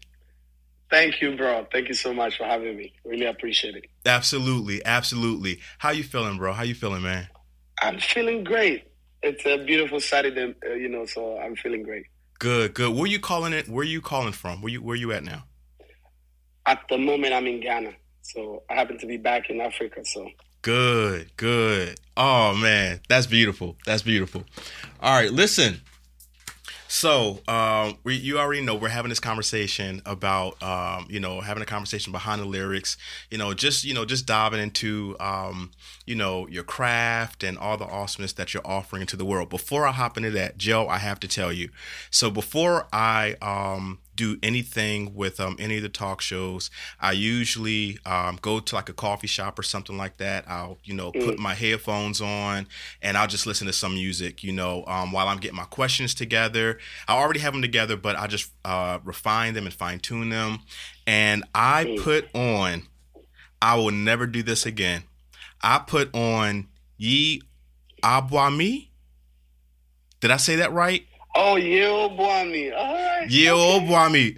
Thank 0.91 1.19
you, 1.19 1.35
bro. 1.35 1.65
Thank 1.71 1.87
you 1.87 1.95
so 1.95 2.13
much 2.13 2.37
for 2.37 2.43
having 2.43 2.77
me. 2.77 2.93
Really 3.03 3.25
appreciate 3.25 3.75
it. 3.75 3.85
Absolutely, 4.05 4.83
absolutely. 4.85 5.59
How 5.77 5.91
you 5.91 6.03
feeling, 6.03 6.37
bro? 6.37 6.53
How 6.53 6.63
you 6.63 6.75
feeling, 6.75 7.03
man? 7.03 7.27
I'm 7.81 7.99
feeling 7.99 8.43
great. 8.43 8.91
It's 9.21 9.45
a 9.45 9.63
beautiful 9.63 9.99
Saturday, 9.99 10.53
uh, 10.65 10.73
you 10.73 10.89
know, 10.89 11.05
so 11.05 11.39
I'm 11.39 11.55
feeling 11.55 11.83
great. 11.83 12.05
Good, 12.39 12.73
good. 12.73 12.93
Where 12.93 13.07
you 13.07 13.19
calling 13.19 13.53
it? 13.53 13.69
Where 13.69 13.85
you 13.85 14.01
calling 14.01 14.33
from? 14.33 14.61
Where 14.61 14.71
you 14.71 14.81
where 14.81 14.97
you 14.97 15.13
at 15.13 15.23
now? 15.23 15.45
At 16.65 16.81
the 16.89 16.97
moment, 16.97 17.33
I'm 17.33 17.47
in 17.47 17.61
Ghana, 17.61 17.93
so 18.21 18.63
I 18.69 18.75
happen 18.75 18.97
to 18.99 19.05
be 19.05 19.17
back 19.17 19.49
in 19.49 19.61
Africa. 19.61 20.03
So 20.03 20.29
Good, 20.63 21.35
good. 21.35 21.99
Oh 22.15 22.55
man, 22.55 23.01
that's 23.09 23.27
beautiful. 23.27 23.75
That's 23.85 24.01
beautiful. 24.01 24.45
All 25.01 25.13
right, 25.13 25.29
listen. 25.29 25.81
So, 26.95 27.39
um, 27.47 27.97
we, 28.03 28.13
you 28.13 28.37
already 28.37 28.61
know 28.61 28.75
we're 28.75 28.89
having 28.89 29.09
this 29.09 29.19
conversation 29.19 30.03
about, 30.05 30.61
um, 30.61 31.07
you 31.09 31.19
know, 31.19 31.41
having 31.41 31.63
a 31.63 31.65
conversation 31.65 32.11
behind 32.11 32.39
the 32.39 32.45
lyrics. 32.45 32.97
You 33.31 33.39
know, 33.39 33.55
just 33.55 33.83
you 33.83 33.95
know, 33.95 34.05
just 34.05 34.27
diving 34.27 34.59
into, 34.59 35.15
um, 35.19 35.71
you 36.05 36.13
know, 36.13 36.47
your 36.49 36.63
craft 36.63 37.43
and 37.43 37.57
all 37.57 37.77
the 37.77 37.85
awesomeness 37.85 38.33
that 38.33 38.53
you're 38.53 38.65
offering 38.65 39.01
into 39.01 39.17
the 39.17 39.25
world. 39.25 39.49
Before 39.49 39.87
I 39.87 39.91
hop 39.91 40.17
into 40.17 40.29
that, 40.31 40.59
Joe, 40.59 40.87
I 40.87 40.99
have 40.99 41.19
to 41.21 41.27
tell 41.27 41.51
you. 41.51 41.69
So 42.11 42.29
before 42.29 42.87
I 42.93 43.37
um, 43.41 43.97
do 44.15 44.37
anything 44.43 45.13
with 45.13 45.39
um, 45.39 45.55
any 45.59 45.77
of 45.77 45.83
the 45.83 45.89
talk 45.89 46.21
shows, 46.21 46.69
I 46.99 47.13
usually 47.13 47.97
um, 48.05 48.37
go 48.41 48.59
to 48.59 48.75
like 48.75 48.89
a 48.89 48.93
coffee 48.93 49.27
shop 49.27 49.57
or 49.57 49.63
something 49.63 49.97
like 49.97 50.17
that. 50.17 50.45
I'll, 50.47 50.77
you 50.83 50.93
know, 50.93 51.11
put 51.11 51.39
my 51.39 51.53
headphones 51.53 52.21
on 52.21 52.67
and 53.01 53.17
I'll 53.17 53.27
just 53.27 53.45
listen 53.45 53.67
to 53.67 53.73
some 53.73 53.93
music, 53.95 54.43
you 54.43 54.51
know, 54.51 54.85
um, 54.85 55.11
while 55.11 55.27
I'm 55.27 55.37
getting 55.37 55.57
my 55.57 55.65
questions 55.65 56.13
together. 56.13 56.79
I 57.07 57.13
already 57.13 57.39
have 57.39 57.53
them 57.53 57.61
together, 57.61 57.97
but 57.97 58.17
I 58.17 58.27
just 58.27 58.51
uh, 58.63 58.99
refine 59.03 59.53
them 59.53 59.65
and 59.65 59.73
fine 59.73 59.99
tune 59.99 60.29
them. 60.29 60.59
And 61.07 61.43
I 61.53 61.97
put 62.01 62.33
on, 62.35 62.83
I 63.61 63.75
will 63.75 63.91
never 63.91 64.27
do 64.27 64.43
this 64.43 64.65
again. 64.65 65.03
I 65.61 65.79
put 65.79 66.13
on 66.13 66.67
Ye 66.97 67.41
Abwami. 68.01 68.89
Did 70.19 70.31
I 70.31 70.37
say 70.37 70.57
that 70.57 70.71
right? 70.71 71.05
Oh, 71.35 71.55
yo, 71.55 72.09
Boami. 72.09 72.75
All 72.75 72.93
right. 72.93 73.29
Ye 73.29 73.49
okay. 73.51 73.85
Abwami. 73.85 74.37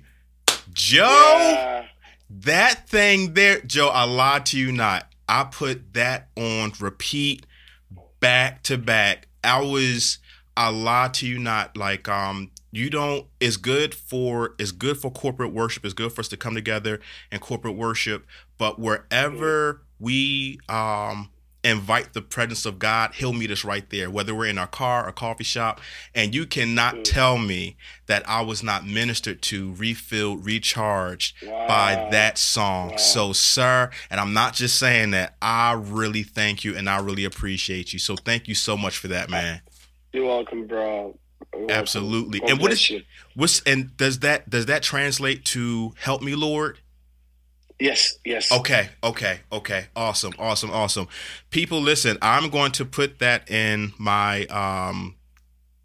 Joe, 0.73 1.05
Yeah. 1.07 1.85
that 2.29 2.89
thing 2.89 3.33
there, 3.33 3.61
Joe, 3.61 3.87
I 3.89 4.03
lied 4.03 4.45
to 4.47 4.59
you 4.59 4.71
not. 4.71 5.11
I 5.27 5.45
put 5.45 5.93
that 5.93 6.29
on 6.37 6.73
repeat 6.79 7.45
back 8.19 8.63
to 8.63 8.77
back. 8.77 9.27
I 9.43 9.61
was 9.61 10.19
I 10.57 10.69
lied 10.69 11.13
to 11.15 11.27
you 11.27 11.39
not. 11.39 11.77
Like 11.77 12.07
um 12.09 12.51
you 12.71 12.89
don't 12.89 13.25
it's 13.39 13.57
good 13.57 13.95
for 13.95 14.55
it's 14.59 14.71
good 14.71 14.97
for 14.97 15.09
corporate 15.11 15.53
worship. 15.53 15.85
It's 15.85 15.93
good 15.93 16.11
for 16.11 16.21
us 16.21 16.27
to 16.29 16.37
come 16.37 16.53
together 16.55 16.99
and 17.31 17.41
corporate 17.41 17.75
worship. 17.75 18.25
But 18.57 18.79
wherever 18.79 19.81
we 19.99 20.59
um 20.69 21.29
invite 21.65 22.13
the 22.13 22.21
presence 22.21 22.65
of 22.65 22.79
God, 22.79 23.13
he'll 23.15 23.33
meet 23.33 23.51
us 23.51 23.65
right 23.65 23.89
there, 23.89 24.09
whether 24.09 24.35
we're 24.35 24.45
in 24.45 24.57
our 24.57 24.67
car 24.67 25.07
or 25.07 25.11
coffee 25.11 25.43
shop. 25.43 25.81
And 26.13 26.33
you 26.33 26.45
cannot 26.45 26.95
mm. 26.95 27.03
tell 27.03 27.37
me 27.37 27.75
that 28.05 28.27
I 28.29 28.41
was 28.41 28.61
not 28.61 28.85
ministered 28.85 29.41
to, 29.43 29.73
refilled, 29.73 30.45
recharged 30.45 31.35
by 31.43 32.07
that 32.11 32.37
song. 32.37 32.91
Wow. 32.91 32.97
So, 32.97 33.33
sir, 33.33 33.89
and 34.09 34.19
I'm 34.19 34.33
not 34.33 34.53
just 34.53 34.77
saying 34.77 35.11
that, 35.11 35.35
I 35.41 35.73
really 35.73 36.23
thank 36.23 36.63
you 36.63 36.75
and 36.77 36.89
I 36.89 36.99
really 36.99 37.25
appreciate 37.25 37.93
you. 37.93 37.99
So, 37.99 38.15
thank 38.15 38.47
you 38.47 38.55
so 38.55 38.77
much 38.77 38.97
for 38.97 39.07
that, 39.09 39.29
man. 39.29 39.61
You're 40.13 40.25
welcome, 40.25 40.67
bro. 40.67 41.17
You're. 41.53 41.71
Absolutely. 41.71 42.41
And 42.47 42.59
what 42.59 42.71
is. 42.71 42.91
What's 43.35 43.61
and 43.63 43.95
does 43.97 44.19
that 44.19 44.49
does 44.49 44.67
that 44.67 44.81
translate 44.81 45.43
to 45.45 45.93
help 45.97 46.21
me, 46.21 46.35
Lord? 46.35 46.79
Yes, 47.79 48.17
yes. 48.23 48.51
Okay, 48.51 48.89
okay, 49.03 49.39
okay. 49.51 49.87
Awesome, 49.95 50.33
awesome, 50.39 50.71
awesome. 50.71 51.07
People, 51.49 51.81
listen, 51.81 52.17
I'm 52.21 52.49
going 52.49 52.71
to 52.73 52.85
put 52.85 53.19
that 53.19 53.49
in 53.49 53.93
my 53.97 54.45
um 54.45 55.15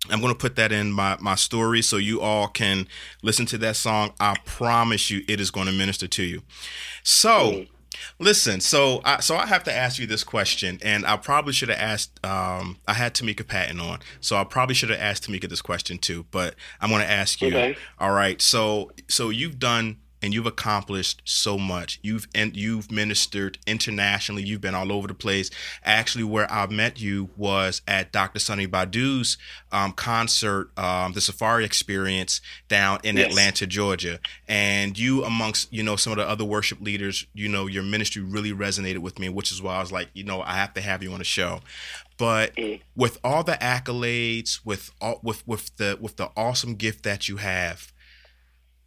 I'm 0.09 0.20
going 0.20 0.32
to 0.32 0.38
put 0.38 0.57
that 0.57 0.72
in 0.72 0.93
my 0.93 1.16
my 1.20 1.34
story 1.34 1.82
so 1.82 1.97
you 1.97 2.20
all 2.20 2.49
can 2.49 2.86
listen 3.22 3.45
to 3.47 3.59
that 3.59 3.76
song. 3.76 4.12
I 4.18 4.36
promise 4.45 5.11
you 5.11 5.22
it 5.28 5.41
is 5.41 5.51
going 5.51 5.66
to 5.66 5.72
minister 5.72 6.09
to 6.09 6.22
you. 6.22 6.43
So, 7.03 7.66
Listen, 8.18 8.61
so 8.61 9.01
I, 9.05 9.20
so 9.20 9.36
I 9.36 9.47
have 9.47 9.64
to 9.64 9.72
ask 9.74 9.99
you 9.99 10.07
this 10.07 10.24
question, 10.24 10.78
and 10.82 11.05
I 11.07 11.16
probably 11.16 11.53
should 11.53 11.68
have 11.68 11.78
asked. 11.78 12.24
Um, 12.24 12.78
I 12.86 12.95
had 12.95 13.14
Tamika 13.14 13.47
Patton 13.47 13.80
on, 13.80 14.01
so 14.20 14.36
I 14.36 14.45
probably 14.45 14.74
should 14.74 14.91
have 14.91 15.01
asked 15.01 15.28
Tamika 15.28 15.49
this 15.49 15.62
question 15.62 15.99
too. 15.99 16.26
But 16.30 16.55
I'm 16.80 16.91
going 16.91 17.03
to 17.03 17.11
ask 17.11 17.41
you. 17.41 17.49
Okay. 17.49 17.76
All 17.99 18.12
right. 18.12 18.41
So 18.41 18.93
so 19.09 19.30
you've 19.30 19.59
done 19.59 19.99
and 20.23 20.35
you've 20.35 20.47
accomplished 20.47 21.23
so 21.25 21.59
much. 21.59 21.99
You've 22.03 22.27
and 22.35 22.57
you've 22.57 22.91
ministered 22.91 23.59
internationally. 23.66 24.43
You've 24.43 24.61
been 24.61 24.75
all 24.75 24.93
over 24.93 25.09
the 25.09 25.14
place. 25.14 25.51
Actually, 25.85 26.25
where 26.25 26.51
I 26.51 26.66
met 26.66 27.01
you 27.01 27.31
was 27.37 27.83
at 27.89 28.12
Dr. 28.12 28.39
Sonnie 28.39 28.66
Badu's 28.66 29.39
um, 29.73 29.93
concert, 29.93 30.77
um, 30.79 31.12
the 31.12 31.21
Safari 31.21 31.64
Experience 31.64 32.41
down 32.68 33.01
in 33.05 33.16
Yes. 33.16 33.31
Atlanta, 33.31 33.66
Georgia. 33.66 34.21
And 34.49 34.99
you, 34.99 35.25
amongst 35.25 35.73
you 35.73 35.83
know 35.83 35.97
some 35.97 36.12
of 36.12 36.18
the 36.18 36.29
other 36.29 36.45
worship 36.45 36.81
leaders, 36.81 37.27
you 37.35 37.49
know 37.49 37.66
your 37.66 37.83
ministry 37.83 38.23
really 38.23 38.53
resonated 38.53 38.99
with 38.99 39.18
me, 39.18 39.29
which 39.29 39.51
is 39.53 39.62
why 39.62 39.77
I 39.77 39.81
was 39.81 39.93
like, 39.93 40.09
you 40.14 40.25
know, 40.25 40.43
I 40.43 40.55
have 40.55 40.75
to 40.75 40.81
have 40.81 41.03
you 41.03 41.12
on 41.12 41.18
the 41.18 41.25
show. 41.25 41.61
But 42.18 42.53
with 42.95 43.18
all 43.25 43.43
the 43.43 43.53
accolades, 43.55 44.61
with 44.64 44.91
all, 45.01 45.21
with 45.23 45.47
with 45.47 45.75
the 45.77 45.97
with 46.01 46.16
the 46.16 46.31
awesome 46.37 46.75
gift 46.75 47.03
that 47.05 47.29
you 47.29 47.39
have, 47.39 47.93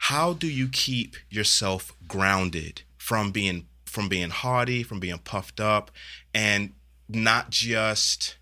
how 0.08 0.34
do 0.34 0.48
you 0.48 0.68
keep 0.68 1.16
yourself 1.30 1.94
grounded 2.08 2.82
from 2.98 3.32
being 3.32 3.68
from 3.86 4.10
being 4.10 4.32
haughty, 4.32 4.84
from 4.84 5.00
being 5.00 5.20
puffed 5.20 5.60
up, 5.60 5.92
and 6.34 6.74
not 7.08 7.50
just 7.52 8.38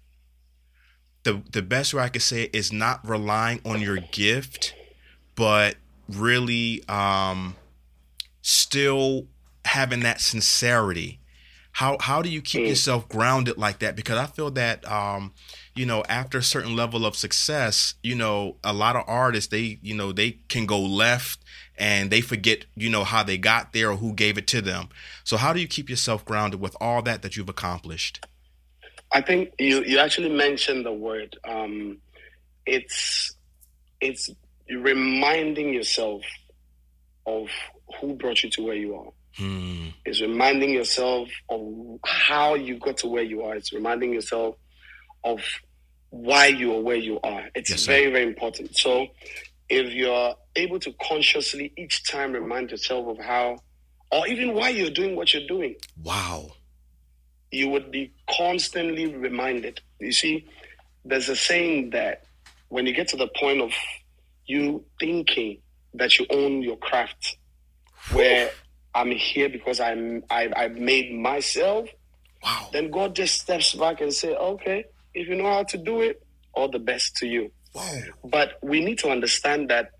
the 1.23 1.41
the 1.51 1.61
best 1.61 1.93
way 1.93 2.01
I 2.01 2.09
could 2.09 2.23
say 2.23 2.43
it 2.43 2.55
is 2.55 2.71
not 2.73 3.07
relying 3.07 3.61
on 3.63 3.79
your 3.79 3.97
gift, 3.97 4.73
but 5.35 5.75
really 6.09 6.83
um 6.89 7.55
still 8.41 9.27
having 9.65 9.99
that 9.99 10.19
sincerity. 10.19 11.19
How 11.73 11.97
how 11.99 12.23
do 12.23 12.29
you 12.29 12.41
keep 12.41 12.63
Mm. 12.63 12.69
yourself 12.69 13.07
grounded 13.07 13.57
like 13.57 13.79
that? 13.79 13.95
Because 13.95 14.17
I 14.17 14.25
feel 14.25 14.49
that 14.51 14.89
um, 14.91 15.33
you 15.75 15.85
know, 15.85 16.03
after 16.09 16.37
a 16.37 16.43
certain 16.43 16.75
level 16.75 17.05
of 17.05 17.15
success, 17.15 17.95
you 18.03 18.15
know, 18.15 18.57
a 18.63 18.73
lot 18.73 18.95
of 18.95 19.03
artists 19.07 19.49
they, 19.49 19.79
you 19.81 19.95
know, 19.95 20.11
they 20.11 20.31
can 20.49 20.65
go 20.65 20.79
left 20.79 21.39
and 21.77 22.11
they 22.11 22.21
forget, 22.21 22.65
you 22.75 22.89
know, 22.89 23.03
how 23.03 23.23
they 23.23 23.37
got 23.37 23.73
there 23.73 23.91
or 23.91 23.97
who 23.97 24.13
gave 24.13 24.37
it 24.37 24.47
to 24.47 24.61
them. 24.61 24.89
So 25.23 25.37
how 25.37 25.53
do 25.53 25.59
you 25.59 25.67
keep 25.67 25.89
yourself 25.89 26.25
grounded 26.25 26.59
with 26.59 26.75
all 26.81 27.01
that 27.03 27.21
that 27.21 27.37
you've 27.37 27.49
accomplished? 27.49 28.25
I 29.11 29.21
think 29.21 29.53
you, 29.59 29.83
you 29.83 29.97
actually 29.97 30.29
mentioned 30.29 30.85
the 30.85 30.93
word. 30.93 31.37
Um, 31.47 31.97
it's 32.65 33.35
it's 33.99 34.29
reminding 34.69 35.73
yourself 35.73 36.23
of 37.25 37.49
who 37.99 38.15
brought 38.15 38.43
you 38.43 38.49
to 38.51 38.63
where 38.63 38.75
you 38.75 38.95
are. 38.95 39.11
Hmm. 39.35 39.89
It's 40.05 40.21
reminding 40.21 40.71
yourself 40.71 41.29
of 41.49 41.67
how 42.05 42.55
you 42.55 42.77
got 42.77 42.97
to 42.97 43.07
where 43.07 43.23
you 43.23 43.43
are. 43.43 43.55
It's 43.55 43.71
reminding 43.73 44.13
yourself 44.13 44.55
of 45.23 45.39
why 46.09 46.47
you 46.47 46.73
are 46.75 46.81
where 46.81 46.95
you 46.97 47.19
are. 47.23 47.45
It's 47.55 47.69
Yes, 47.69 47.85
very, 47.85 48.11
very 48.11 48.25
important. 48.27 48.75
So 48.77 49.07
if 49.69 49.93
you're 49.93 50.35
able 50.55 50.79
to 50.79 50.93
consciously 51.01 51.71
each 51.77 52.03
time 52.09 52.33
remind 52.33 52.71
yourself 52.71 53.07
of 53.07 53.23
how, 53.23 53.57
or 54.11 54.27
even 54.27 54.53
why 54.53 54.69
you're 54.69 54.89
doing 54.89 55.15
what 55.15 55.33
you're 55.33 55.47
doing, 55.47 55.75
Wow. 56.03 56.51
you 57.51 57.69
would 57.69 57.91
be 57.91 58.11
constantly 58.37 59.07
reminded. 59.15 59.79
You 59.99 60.11
see, 60.11 60.47
there's 61.05 61.29
a 61.29 61.35
saying 61.35 61.91
that 61.91 62.23
when 62.69 62.85
you 62.85 62.93
get 62.93 63.07
to 63.09 63.17
the 63.17 63.29
point 63.39 63.61
of 63.61 63.71
you 64.45 64.83
thinking 64.99 65.59
that 65.93 66.17
you 66.19 66.25
own 66.29 66.61
your 66.61 66.77
craft, 66.77 67.37
where 68.11 68.49
I'm 68.93 69.11
here 69.11 69.47
because 69.49 69.79
I'm 69.79 70.23
I, 70.29 70.49
I've 70.55 70.75
made 70.75 71.13
myself, 71.13 71.87
Wow. 72.43 72.69
then 72.73 72.89
God 72.91 73.15
just 73.15 73.39
steps 73.41 73.73
back 73.75 74.01
and 74.01 74.11
say, 74.11 74.35
okay, 74.35 74.85
if 75.13 75.27
you 75.27 75.35
know 75.35 75.49
how 75.51 75.63
to 75.63 75.77
do 75.77 76.01
it, 76.01 76.21
all 76.53 76.69
the 76.69 76.79
best 76.79 77.15
to 77.17 77.27
you. 77.27 77.51
Whoa. 77.73 78.01
But 78.25 78.59
we 78.61 78.83
need 78.83 78.99
to 78.99 79.09
understand 79.09 79.69
that 79.69 79.91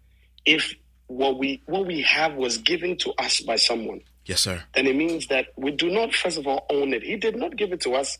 if 0.45 0.73
what 1.07 1.37
we 1.37 1.61
what 1.65 1.85
we 1.87 2.01
have 2.03 2.33
was 2.35 2.57
given 2.57 2.97
to 2.97 3.13
us 3.17 3.41
by 3.41 3.55
someone, 3.57 4.01
Yes, 4.25 4.41
sir. 4.41 4.63
then 4.75 4.87
it 4.87 4.95
means 4.95 5.27
that 5.27 5.47
we 5.57 5.71
do 5.71 5.89
not 5.89 6.13
first 6.13 6.37
of 6.37 6.47
all 6.47 6.65
own 6.69 6.93
it. 6.93 7.03
He 7.03 7.15
did 7.17 7.35
not 7.35 7.55
give 7.57 7.71
it 7.73 7.81
to 7.81 7.95
us 7.95 8.17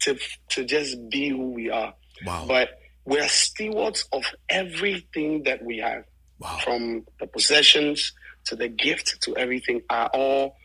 to 0.00 0.18
to 0.50 0.64
just 0.64 0.96
be 1.08 1.28
who 1.30 1.50
we 1.52 1.70
are, 1.70 1.94
Wow. 2.24 2.44
but 2.48 2.78
we 3.04 3.18
are 3.20 3.28
stewards 3.28 4.04
of 4.12 4.24
everything 4.48 5.44
that 5.44 5.62
we 5.64 5.78
have, 5.78 6.04
wow. 6.38 6.58
from 6.64 7.06
the 7.20 7.26
possessions 7.26 8.12
to 8.46 8.56
the 8.56 8.68
gift 8.68 9.20
to 9.22 9.36
everything 9.36 9.80
are 9.90 10.08
all 10.12 10.56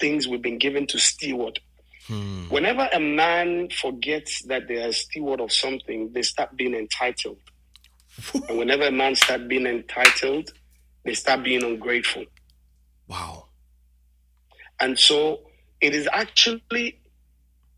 things 0.00 0.26
we've 0.28 0.42
been 0.42 0.58
given 0.58 0.86
to 0.88 0.98
steward. 0.98 1.58
Hmm. 2.06 2.48
Whenever 2.48 2.88
a 2.92 3.00
man 3.00 3.68
forgets 3.70 4.42
that 4.42 4.68
they 4.68 4.82
are 4.82 4.88
a 4.88 4.92
steward 4.92 5.40
of 5.40 5.52
something, 5.52 6.12
they 6.12 6.22
start 6.22 6.54
being 6.56 6.74
entitled. 6.74 7.38
and 8.48 8.58
whenever 8.58 8.84
a 8.86 8.92
man 8.92 9.16
start 9.16 9.48
being 9.48 9.66
entitled, 9.66 10.50
they 11.04 11.14
start 11.14 11.42
being 11.42 11.64
ungrateful. 11.64 12.24
Wow. 13.08 13.46
And 14.80 14.98
so 14.98 15.40
it 15.80 15.94
is 15.94 16.08
actually 16.12 17.00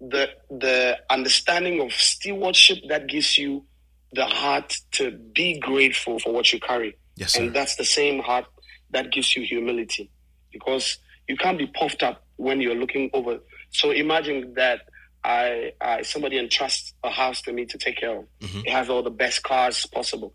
the 0.00 0.28
the 0.50 0.98
understanding 1.08 1.80
of 1.80 1.92
stewardship 1.92 2.78
that 2.88 3.06
gives 3.06 3.38
you 3.38 3.64
the 4.12 4.26
heart 4.26 4.76
to 4.92 5.10
be 5.10 5.58
grateful 5.58 6.18
for 6.18 6.32
what 6.32 6.52
you 6.52 6.60
carry. 6.60 6.96
Yes, 7.16 7.32
sir. 7.32 7.42
And 7.42 7.54
that's 7.54 7.76
the 7.76 7.84
same 7.84 8.20
heart 8.20 8.46
that 8.90 9.10
gives 9.12 9.36
you 9.36 9.42
humility. 9.42 10.10
Because 10.52 10.98
you 11.28 11.36
can't 11.36 11.58
be 11.58 11.66
puffed 11.66 12.02
up 12.02 12.24
when 12.36 12.60
you're 12.60 12.74
looking 12.74 13.10
over. 13.12 13.38
So 13.76 13.90
imagine 13.90 14.54
that 14.54 14.80
I, 15.24 15.72
I 15.80 16.02
somebody 16.02 16.38
entrusts 16.38 16.94
a 17.02 17.10
house 17.10 17.42
to 17.42 17.52
me 17.52 17.66
to 17.66 17.78
take 17.78 17.96
care 17.98 18.18
of. 18.18 18.24
Mhm. 18.40 18.64
It 18.66 18.70
has 18.70 18.88
all 18.88 19.02
the 19.02 19.10
best 19.10 19.42
cars 19.42 19.84
possible. 19.86 20.32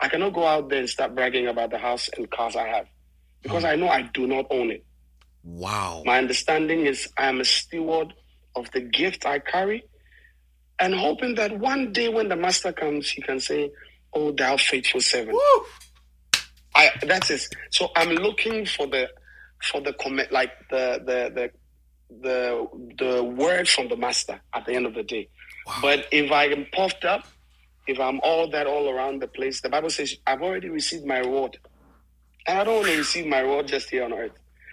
I 0.00 0.08
cannot 0.08 0.34
go 0.34 0.46
out 0.46 0.68
there 0.68 0.80
and 0.80 0.88
start 0.88 1.14
bragging 1.14 1.46
about 1.46 1.70
the 1.70 1.78
house 1.78 2.08
and 2.16 2.30
cars 2.30 2.56
I 2.56 2.68
have. 2.68 2.86
Because 3.42 3.64
I 3.64 3.76
know 3.76 3.88
I 3.88 4.02
do 4.02 4.26
not 4.26 4.46
own 4.50 4.70
it. 4.70 4.84
Wow. 5.42 6.02
My 6.04 6.18
understanding 6.18 6.86
is 6.86 7.08
I 7.18 7.28
am 7.28 7.40
a 7.40 7.44
steward 7.44 8.12
of 8.56 8.70
the 8.72 8.80
gift 8.80 9.26
I 9.26 9.38
carry 9.38 9.82
and 10.78 10.94
hoping 10.94 11.34
that 11.36 11.58
one 11.58 11.92
day 11.92 12.08
when 12.08 12.28
the 12.28 12.36
master 12.36 12.72
comes, 12.72 13.10
he 13.10 13.20
can 13.22 13.40
say, 13.40 13.70
Oh, 14.14 14.30
thou 14.32 14.56
faithful 14.56 15.00
servant. 15.00 15.34
Woo. 15.34 15.64
I 16.74 16.90
that's 17.02 17.30
it. 17.30 17.42
So 17.70 17.90
I'm 17.96 18.10
looking 18.10 18.66
for 18.66 18.86
the 18.86 19.08
for 19.62 19.80
the 19.80 19.92
comment 19.94 20.30
like 20.32 20.52
the 20.70 21.00
the 21.04 21.32
the 21.34 21.50
the 22.10 22.66
the 22.98 23.22
word 23.24 23.68
from 23.68 23.88
the 23.88 23.96
master 23.96 24.40
at 24.52 24.66
the 24.66 24.72
end 24.74 24.86
of 24.86 24.94
the 24.94 25.02
day. 25.02 25.28
Wow. 25.66 25.78
But 25.82 26.06
if 26.12 26.30
I 26.30 26.44
am 26.46 26.66
puffed 26.72 27.04
up, 27.04 27.26
if 27.86 27.98
I'm 27.98 28.20
all 28.22 28.48
that 28.50 28.66
all 28.66 28.88
around 28.90 29.20
the 29.22 29.28
place, 29.28 29.60
the 29.60 29.68
Bible 29.68 29.90
says 29.90 30.16
I've 30.26 30.42
already 30.42 30.68
received 30.68 31.04
my 31.06 31.18
reward. 31.18 31.58
And 32.46 32.58
I 32.58 32.64
don't 32.64 32.76
want 32.76 32.88
to 32.88 32.96
receive 32.98 33.26
my 33.26 33.40
reward 33.40 33.68
just 33.68 33.88
here 33.90 34.04
on 34.04 34.12
earth. 34.12 34.32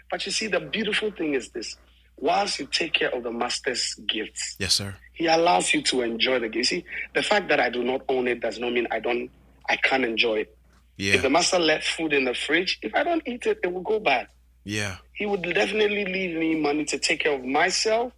But 0.10 0.26
you 0.26 0.32
see, 0.32 0.48
the 0.48 0.60
beautiful 0.60 1.10
thing 1.12 1.34
is 1.36 1.50
this. 1.52 1.78
Whilst 2.18 2.60
you 2.60 2.68
take 2.68 2.94
care 2.94 3.10
of 3.16 3.24
the 3.24 3.32
master's 3.32 3.96
gifts, 4.08 4.58
Yes, 4.60 4.74
sir. 4.76 4.94
he 5.14 5.26
allows 5.28 5.74
you 5.74 5.82
to 5.84 6.02
enjoy 6.02 6.38
the 6.40 6.50
gift. 6.50 6.68
See, 6.70 6.86
the 7.16 7.24
fact 7.24 7.48
that 7.48 7.60
I 7.60 7.70
do 7.70 7.84
not 7.84 8.02
own 8.10 8.28
it 8.28 8.42
does 8.42 8.60
not 8.60 8.74
mean 8.74 8.88
I 8.92 9.00
don't 9.00 9.32
I 9.70 9.78
can't 9.78 10.04
enjoy 10.06 10.40
it. 10.42 10.58
Yeah. 10.98 11.14
If 11.16 11.22
the 11.24 11.30
master 11.30 11.58
left 11.58 11.88
food 11.88 12.12
in 12.14 12.26
the 12.26 12.34
fridge, 12.36 12.78
if 12.84 12.94
I 12.94 13.04
don't 13.04 13.24
eat 13.26 13.46
it, 13.48 13.60
it 13.64 13.72
will 13.74 13.82
go 13.82 14.00
bad. 14.00 14.28
Yeah. 14.64 14.98
He 15.14 15.26
would 15.26 15.42
definitely 15.42 16.06
leave 16.06 16.38
me 16.38 16.60
money 16.60 16.86
to 16.86 16.98
take 16.98 17.22
care 17.22 17.34
of 17.34 17.44
myself 17.44 18.14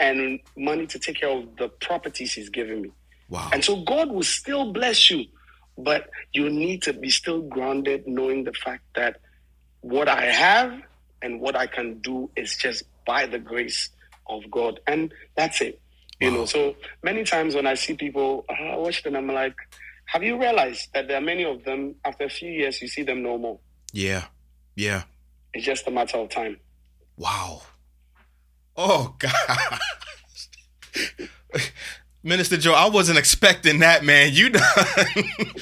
and 0.00 0.40
money 0.56 0.86
to 0.86 0.98
take 0.98 1.20
care 1.20 1.30
of 1.30 1.56
the 1.56 1.68
properties 1.68 2.34
he's 2.34 2.50
given 2.50 2.82
me. 2.82 2.92
Wow. 3.28 3.50
And 3.52 3.64
so 3.64 3.82
God 3.82 4.10
will 4.10 4.22
still 4.22 4.72
bless 4.72 5.10
you, 5.10 5.24
but 5.76 6.08
you 6.32 6.48
need 6.50 6.82
to 6.82 6.92
be 6.92 7.10
still 7.10 7.42
grounded, 7.42 8.06
knowing 8.06 8.44
the 8.44 8.52
fact 8.52 8.84
that 8.94 9.20
what 9.80 10.08
I 10.08 10.26
have 10.26 10.80
and 11.22 11.40
what 11.40 11.56
I 11.56 11.66
can 11.66 11.98
do 11.98 12.30
is 12.36 12.56
just 12.56 12.84
by 13.06 13.26
the 13.26 13.38
grace 13.38 13.90
of 14.28 14.50
God. 14.50 14.80
And 14.86 15.12
that's 15.36 15.60
it. 15.60 15.80
You 16.20 16.32
know, 16.32 16.46
so 16.46 16.74
many 17.04 17.22
times 17.22 17.54
when 17.54 17.64
I 17.64 17.74
see 17.74 17.94
people, 17.94 18.44
uh, 18.48 18.52
I 18.52 18.76
watch 18.76 19.04
them, 19.04 19.14
I'm 19.14 19.28
like, 19.28 19.54
have 20.06 20.24
you 20.24 20.40
realized 20.40 20.88
that 20.92 21.06
there 21.06 21.16
are 21.16 21.20
many 21.20 21.44
of 21.44 21.62
them, 21.64 21.94
after 22.04 22.24
a 22.24 22.28
few 22.28 22.50
years, 22.50 22.82
you 22.82 22.88
see 22.88 23.04
them 23.04 23.22
no 23.22 23.38
more? 23.38 23.60
Yeah. 23.92 24.24
Yeah. 24.74 25.04
It's 25.54 25.64
just 25.64 25.86
a 25.86 25.90
matter 25.90 26.18
of 26.18 26.28
time. 26.28 26.58
Wow. 27.16 27.62
Oh 28.76 29.16
God. 29.18 29.78
Minister 32.22 32.56
Joe, 32.56 32.74
I 32.74 32.88
wasn't 32.88 33.18
expecting 33.18 33.78
that, 33.80 34.04
man. 34.04 34.30
You 34.32 34.50
done. 34.50 34.62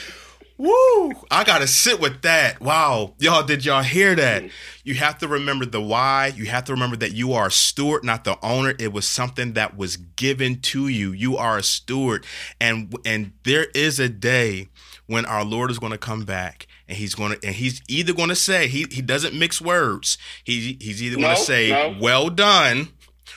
Woo! 0.58 1.12
I 1.30 1.44
gotta 1.44 1.66
sit 1.66 2.00
with 2.00 2.22
that. 2.22 2.60
Wow. 2.62 3.14
Y'all, 3.18 3.42
did 3.42 3.64
y'all 3.64 3.82
hear 3.82 4.14
that? 4.14 4.42
Mm-hmm. 4.42 4.50
You 4.84 4.94
have 4.94 5.18
to 5.18 5.28
remember 5.28 5.66
the 5.66 5.82
why. 5.82 6.32
You 6.34 6.46
have 6.46 6.64
to 6.64 6.72
remember 6.72 6.96
that 6.96 7.12
you 7.12 7.34
are 7.34 7.48
a 7.48 7.50
steward, 7.50 8.04
not 8.04 8.24
the 8.24 8.38
owner. 8.42 8.74
It 8.78 8.92
was 8.92 9.06
something 9.06 9.52
that 9.52 9.76
was 9.76 9.98
given 9.98 10.60
to 10.62 10.88
you. 10.88 11.12
You 11.12 11.36
are 11.36 11.58
a 11.58 11.62
steward. 11.62 12.24
And 12.58 12.94
and 13.04 13.32
there 13.44 13.66
is 13.74 14.00
a 14.00 14.08
day 14.08 14.68
when 15.06 15.26
our 15.26 15.44
Lord 15.44 15.70
is 15.70 15.78
gonna 15.78 15.98
come 15.98 16.24
back 16.24 16.66
and 16.88 16.96
he's 16.96 17.14
gonna 17.14 17.36
and 17.42 17.54
he's 17.54 17.82
either 17.88 18.12
gonna 18.12 18.36
say 18.36 18.68
he 18.68 18.86
he 18.90 19.02
doesn't 19.02 19.34
mix 19.38 19.60
words. 19.60 20.18
He 20.44 20.76
he's 20.80 21.02
either 21.02 21.16
gonna 21.16 21.28
No, 21.28 21.34
say, 21.34 21.70
no. 21.70 21.96
Well 22.00 22.30
done, 22.30 22.88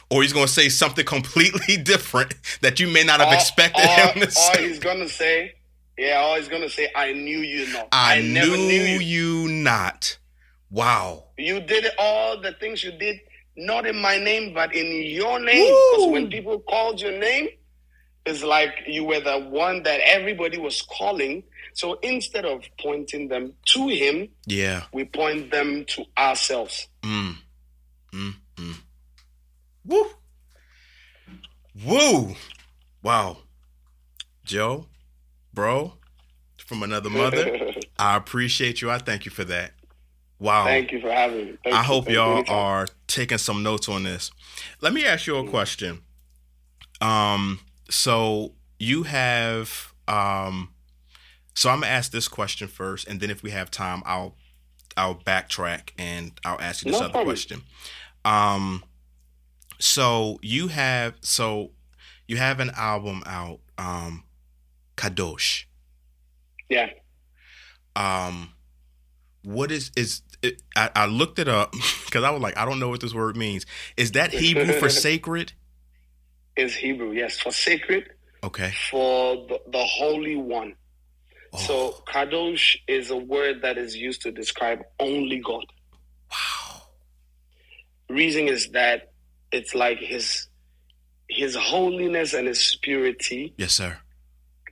or 0.09 0.21
he's 0.21 0.33
gonna 0.33 0.47
say 0.47 0.69
something 0.69 1.05
completely 1.05 1.77
different 1.83 2.35
that 2.61 2.79
you 2.79 2.87
may 2.87 3.03
not 3.03 3.19
have 3.19 3.29
Or- 3.29 3.35
expected 3.35 3.85
or, 3.85 3.87
him 3.89 4.21
to 4.21 4.27
or 4.27 4.31
say. 4.31 4.67
he's 4.67 4.79
gonna 4.79 5.09
say, 5.09 5.53
yeah, 5.97 6.25
or 6.27 6.37
he's 6.37 6.47
gonna 6.47 6.69
say, 6.69 6.89
I 6.95 7.13
knew 7.13 7.39
you 7.39 7.71
not. 7.73 7.87
I, 7.91 8.21
never 8.21 8.51
knew, 8.51 8.57
knew 8.57 8.99
you. 8.99 9.45
you 9.45 9.49
not. 9.51 10.17
Wow. 10.71 11.25
You 11.37 11.59
did 11.61 11.87
all 11.97 12.39
the 12.39 12.51
things 12.53 12.83
you 12.83 12.91
did, 12.91 13.19
not 13.57 13.87
in 13.87 13.99
my 13.99 14.17
name, 14.17 14.53
but 14.53 14.75
in 14.75 14.85
your 15.09 15.39
name. 15.39 15.73
Because 15.91 16.11
when 16.11 16.29
people 16.29 16.59
called 16.59 17.01
your 17.01 17.17
name, 17.17 17.49
it's 18.25 18.43
like 18.43 18.73
you 18.85 19.03
were 19.05 19.19
the 19.19 19.39
one 19.49 19.81
that 19.83 19.99
everybody 20.01 20.59
was 20.59 20.81
calling. 20.83 21.43
So 21.73 21.99
instead 22.01 22.45
of 22.45 22.63
pointing 22.79 23.27
them 23.29 23.53
to 23.67 23.87
him, 23.87 24.29
Yeah. 24.45 24.83
we 24.93 25.05
point 25.05 25.51
them 25.51 25.85
to 25.89 26.05
ourselves. 26.17 26.87
Mm. 27.03 27.35
Mm. 28.13 28.33
Mm. 28.57 28.75
Woo. 29.85 30.09
Woo. 31.85 32.35
Wow. 33.03 33.37
Joe, 34.43 34.87
bro, 35.53 35.93
from 36.57 36.83
another 36.83 37.09
mother, 37.09 37.71
I 37.99 38.15
appreciate 38.17 38.81
you. 38.81 38.89
I 38.89 38.97
thank 38.97 39.25
you 39.25 39.31
for 39.31 39.43
that. 39.45 39.71
Wow. 40.39 40.65
Thank 40.65 40.91
you 40.91 41.01
for 41.01 41.11
having 41.11 41.45
me. 41.45 41.57
Thank 41.63 41.75
I 41.75 41.79
you. 41.79 41.83
hope 41.85 42.05
Thank 42.05 42.13
you. 42.15 42.21
y'all 42.21 42.35
Anytime. 42.37 42.55
are 42.57 42.87
taking 43.07 43.37
some 43.37 43.61
notes 43.61 43.87
on 43.89 44.03
this. 44.03 44.31
Let 44.81 44.93
me 44.93 45.05
ask 45.05 45.27
you 45.27 45.37
a 45.37 45.47
question. 45.49 46.01
Um, 47.01 47.59
so 47.89 48.53
you 48.79 49.03
have 49.03 49.93
um 50.07 50.73
so 51.59 51.69
I'm 51.69 51.81
gonna 51.81 51.91
ask 51.91 52.13
this 52.13 52.29
question 52.29 52.69
first, 52.69 53.05
and 53.05 53.19
then 53.19 53.29
if 53.29 53.43
we 53.43 53.51
have 53.51 53.69
time, 53.69 54.01
I'll 54.05 54.33
I'll 54.95 55.15
backtrack 55.15 55.89
and 55.97 56.31
I'll 56.45 56.59
ask 56.61 56.85
you 56.85 56.91
this 56.91 56.99
No 57.01 57.05
other 57.07 57.11
problem. 57.11 57.27
question. 57.35 57.63
Um 58.23 58.81
so 59.77 60.39
you 60.41 60.69
have 60.69 61.15
so 61.19 61.71
you 62.29 62.37
have 62.37 62.61
an 62.61 62.71
album 62.77 63.23
out, 63.25 63.59
um 63.77 64.23
Kadosh. 64.95 65.65
Yeah. 66.69 66.91
um 67.97 68.53
what 69.43 69.69
is 69.69 69.91
is 69.97 70.21
it, 70.41 70.61
I, 70.77 70.89
I 70.95 71.05
looked 71.07 71.39
it 71.39 71.49
up 71.49 71.71
because 72.05 72.23
I 72.23 72.29
was 72.29 72.41
like 72.41 72.55
I 72.57 72.63
don't 72.63 72.79
know 72.79 72.87
what 72.87 73.01
this 73.01 73.13
word 73.13 73.35
means. 73.35 73.65
Is 73.97 74.13
that 74.13 74.31
Hebrew 74.31 74.71
for 74.79 74.87
sacred? 75.07 75.51
Is 76.55 76.73
Hebrew, 76.75 77.11
yes, 77.11 77.37
for 77.37 77.51
sacred, 77.51 78.11
Okay. 78.45 78.71
for 78.89 79.35
the, 79.47 79.59
the 79.71 79.83
Holy 79.83 80.37
One. 80.37 80.75
Oh, 81.53 81.57
So 81.57 82.03
kadosh 82.07 82.75
is 82.87 83.09
a 83.11 83.17
word 83.17 83.61
that 83.63 83.77
is 83.77 83.95
used 83.95 84.21
to 84.23 84.31
describe 84.31 84.79
only 84.99 85.39
God. 85.39 85.65
wow. 86.31 86.81
Reason 88.09 88.47
is 88.47 88.69
that 88.71 89.11
it's 89.51 89.73
like 89.75 89.99
his 89.99 90.47
his 91.27 91.55
holiness 91.55 92.33
and 92.33 92.47
his 92.47 92.77
purity 92.81 93.53
Yes, 93.57 93.73
sir. 93.73 93.97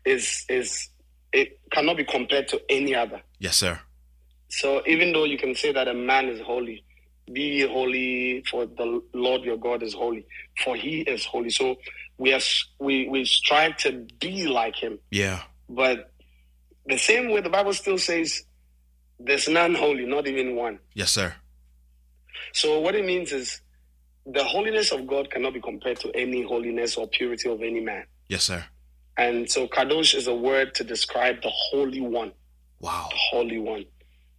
is 0.06 0.46
is 0.50 0.90
it 1.34 1.60
cannot 1.72 1.98
be 1.98 2.04
compared 2.04 2.48
to 2.50 2.62
any 2.70 2.96
other. 2.96 3.22
Yes, 3.40 3.58
sir. 3.58 3.80
So 4.50 4.82
even 4.88 5.12
though 5.14 5.26
you 5.26 5.38
can 5.38 5.54
say 5.56 5.72
that 5.74 5.88
a 5.88 5.94
man 5.94 6.30
is 6.30 6.40
holy, 6.42 6.84
be 7.32 7.62
holy 7.68 8.44
for 8.50 8.66
the 8.66 9.02
Lord 9.14 9.44
your 9.44 9.58
God 9.58 9.84
is 9.84 9.94
holy, 9.94 10.26
for 10.64 10.76
he 10.76 11.02
is 11.02 11.26
holy. 11.26 11.50
So 11.50 11.76
we 12.18 12.34
are 12.34 12.40
we 12.80 13.08
we 13.08 13.26
strive 13.26 13.78
to 13.78 14.08
be 14.20 14.48
like 14.48 14.76
him. 14.76 14.98
Yeah. 15.12 15.42
But 15.70 16.12
the 16.88 16.98
same 16.98 17.32
way 17.32 17.42
the 17.42 17.50
Bible 17.50 17.74
still 17.74 17.98
says 17.98 18.44
there's 19.20 19.48
none 19.48 19.74
holy, 19.76 20.06
not 20.06 20.28
even 20.28 20.56
one. 20.56 20.80
Yes, 20.94 21.12
sir. 21.12 21.34
So 22.54 22.80
what 22.80 22.96
it 22.96 23.06
means 23.06 23.32
is 23.32 23.62
the 24.26 24.44
holiness 24.44 24.92
of 24.92 25.08
God 25.08 25.30
cannot 25.32 25.54
be 25.54 25.62
compared 25.62 26.00
to 26.02 26.12
any 26.16 26.44
holiness 26.44 26.98
or 26.98 27.08
purity 27.08 27.50
of 27.50 27.62
any 27.62 27.80
man. 27.80 28.06
Yes, 28.30 28.44
sir. 28.44 28.64
And 29.18 29.50
so 29.50 29.68
kadosh 29.68 30.14
is 30.16 30.28
a 30.28 30.36
word 30.36 30.76
to 30.76 30.84
describe 30.84 31.42
the 31.42 31.50
holy 31.52 32.02
one, 32.02 32.32
Wow. 32.80 33.08
the 33.10 33.18
holy 33.32 33.58
one, 33.58 33.86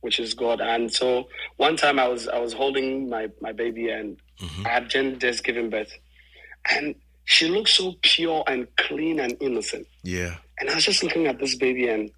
which 0.00 0.20
is 0.20 0.34
God. 0.34 0.60
And 0.60 0.92
so 0.92 1.28
one 1.56 1.76
time 1.76 1.98
I 1.98 2.06
was 2.08 2.28
I 2.28 2.38
was 2.38 2.52
holding 2.52 3.08
my 3.10 3.28
my 3.40 3.52
baby 3.52 3.90
and 3.90 4.16
hmm 4.38 4.64
I 4.66 4.70
had 4.70 4.88
Jen 4.88 5.18
just 5.18 5.42
given 5.42 5.68
birth, 5.70 5.90
and 6.70 6.94
she 7.24 7.48
looked 7.48 7.70
so 7.70 7.94
pure 8.02 8.44
and 8.46 8.68
clean 8.76 9.18
and 9.18 9.36
innocent. 9.40 9.86
Yeah. 10.04 10.36
And 10.60 10.70
I 10.70 10.74
was 10.76 10.84
just 10.84 11.02
looking 11.02 11.26
at 11.26 11.38
this 11.40 11.56
baby 11.56 11.88
and 11.88 12.10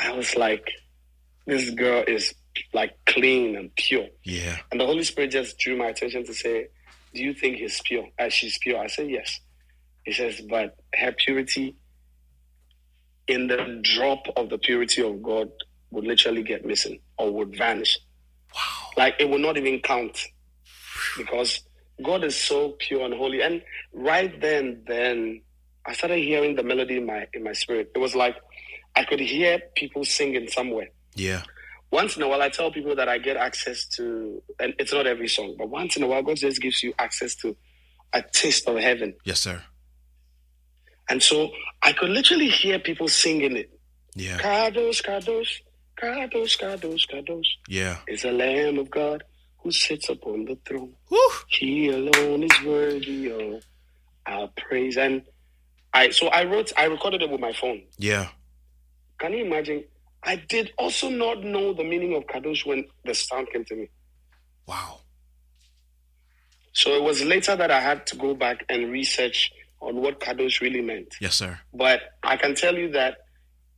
I 0.00 0.12
was 0.12 0.34
like, 0.34 0.66
this 1.46 1.70
girl 1.70 2.04
is 2.06 2.34
like 2.72 2.96
clean 3.06 3.56
and 3.56 3.74
pure. 3.76 4.06
Yeah. 4.24 4.56
And 4.70 4.80
the 4.80 4.86
Holy 4.86 5.04
Spirit 5.04 5.30
just 5.30 5.58
drew 5.58 5.76
my 5.76 5.86
attention 5.86 6.24
to 6.26 6.34
say, 6.34 6.68
Do 7.14 7.22
you 7.22 7.34
think 7.34 7.56
he's 7.56 7.80
pure? 7.84 8.06
Uh, 8.18 8.28
she's 8.28 8.58
pure. 8.58 8.78
I 8.78 8.86
said, 8.86 9.10
Yes. 9.10 9.40
He 10.04 10.12
says, 10.12 10.40
But 10.48 10.76
her 10.94 11.12
purity 11.12 11.76
in 13.28 13.46
the 13.46 13.80
drop 13.82 14.24
of 14.36 14.50
the 14.50 14.58
purity 14.58 15.02
of 15.02 15.22
God 15.22 15.50
would 15.90 16.04
literally 16.04 16.42
get 16.42 16.64
missing 16.64 17.00
or 17.18 17.30
would 17.30 17.56
vanish. 17.56 17.98
Wow. 18.54 18.90
Like 18.96 19.14
it 19.20 19.28
would 19.28 19.40
not 19.40 19.56
even 19.56 19.80
count 19.80 20.18
because 21.16 21.62
God 22.02 22.24
is 22.24 22.36
so 22.36 22.70
pure 22.78 23.04
and 23.04 23.14
holy. 23.14 23.42
And 23.42 23.62
right 23.92 24.40
then, 24.40 24.82
then 24.86 25.42
I 25.86 25.92
started 25.92 26.18
hearing 26.18 26.56
the 26.56 26.62
melody 26.62 26.96
in 26.96 27.06
my 27.06 27.26
in 27.32 27.44
my 27.44 27.52
spirit. 27.52 27.92
It 27.94 27.98
was 27.98 28.14
like 28.14 28.36
I 28.96 29.04
could 29.04 29.20
hear 29.20 29.60
people 29.76 30.04
singing 30.04 30.48
somewhere. 30.48 30.88
Yeah. 31.14 31.42
Once 31.90 32.16
in 32.16 32.22
a 32.22 32.28
while, 32.28 32.42
I 32.42 32.48
tell 32.48 32.70
people 32.70 32.94
that 32.96 33.08
I 33.08 33.18
get 33.18 33.36
access 33.36 33.86
to, 33.96 34.42
and 34.60 34.74
it's 34.78 34.92
not 34.92 35.06
every 35.06 35.28
song, 35.28 35.56
but 35.58 35.68
once 35.68 35.96
in 35.96 36.02
a 36.02 36.06
while, 36.06 36.22
God 36.22 36.36
just 36.36 36.60
gives 36.60 36.82
you 36.82 36.94
access 36.98 37.34
to 37.36 37.56
a 38.12 38.22
taste 38.22 38.68
of 38.68 38.76
heaven. 38.78 39.14
Yes, 39.24 39.40
sir. 39.40 39.62
And 41.08 41.22
so 41.22 41.50
I 41.82 41.92
could 41.92 42.10
literally 42.10 42.48
hear 42.48 42.78
people 42.78 43.08
singing 43.08 43.56
it. 43.56 43.70
Yeah. 44.14 44.38
Kadosh, 44.38 45.02
Kadosh, 45.04 45.60
Kadosh, 46.00 46.58
Kadosh, 46.58 47.08
Kadosh 47.12 47.46
Yeah. 47.68 47.98
is 48.06 48.22
the 48.22 48.32
Lamb 48.32 48.78
of 48.78 48.90
God 48.90 49.24
who 49.58 49.72
sits 49.72 50.08
upon 50.08 50.44
the 50.44 50.56
throne. 50.66 50.94
Woo. 51.10 51.18
He 51.48 51.88
alone 51.88 52.44
is 52.44 52.62
worthy 52.64 53.30
of 53.30 53.64
our 54.26 54.48
praise. 54.56 54.96
And 54.96 55.22
I, 55.92 56.10
so 56.10 56.28
I 56.28 56.44
wrote, 56.44 56.72
I 56.76 56.84
recorded 56.84 57.22
it 57.22 57.30
with 57.30 57.40
my 57.40 57.52
phone. 57.52 57.82
Yeah. 57.98 58.28
Can 59.20 59.32
you 59.34 59.44
imagine? 59.44 59.84
I 60.22 60.36
did 60.36 60.72
also 60.78 61.08
not 61.08 61.42
know 61.44 61.72
the 61.72 61.84
meaning 61.84 62.14
of 62.14 62.24
Kadosh 62.26 62.66
when 62.66 62.84
the 63.04 63.14
sound 63.14 63.48
came 63.52 63.64
to 63.66 63.74
me. 63.76 63.88
Wow. 64.66 65.00
So 66.72 66.92
it 66.94 67.02
was 67.02 67.22
later 67.24 67.56
that 67.56 67.70
I 67.70 67.80
had 67.80 68.06
to 68.08 68.16
go 68.16 68.34
back 68.34 68.64
and 68.68 68.90
research 68.90 69.50
on 69.80 69.96
what 69.96 70.20
Kadosh 70.20 70.60
really 70.60 70.80
meant. 70.82 71.14
Yes, 71.20 71.36
sir. 71.36 71.58
But 71.72 72.00
I 72.22 72.36
can 72.36 72.54
tell 72.54 72.74
you 72.76 72.90
that 72.92 73.18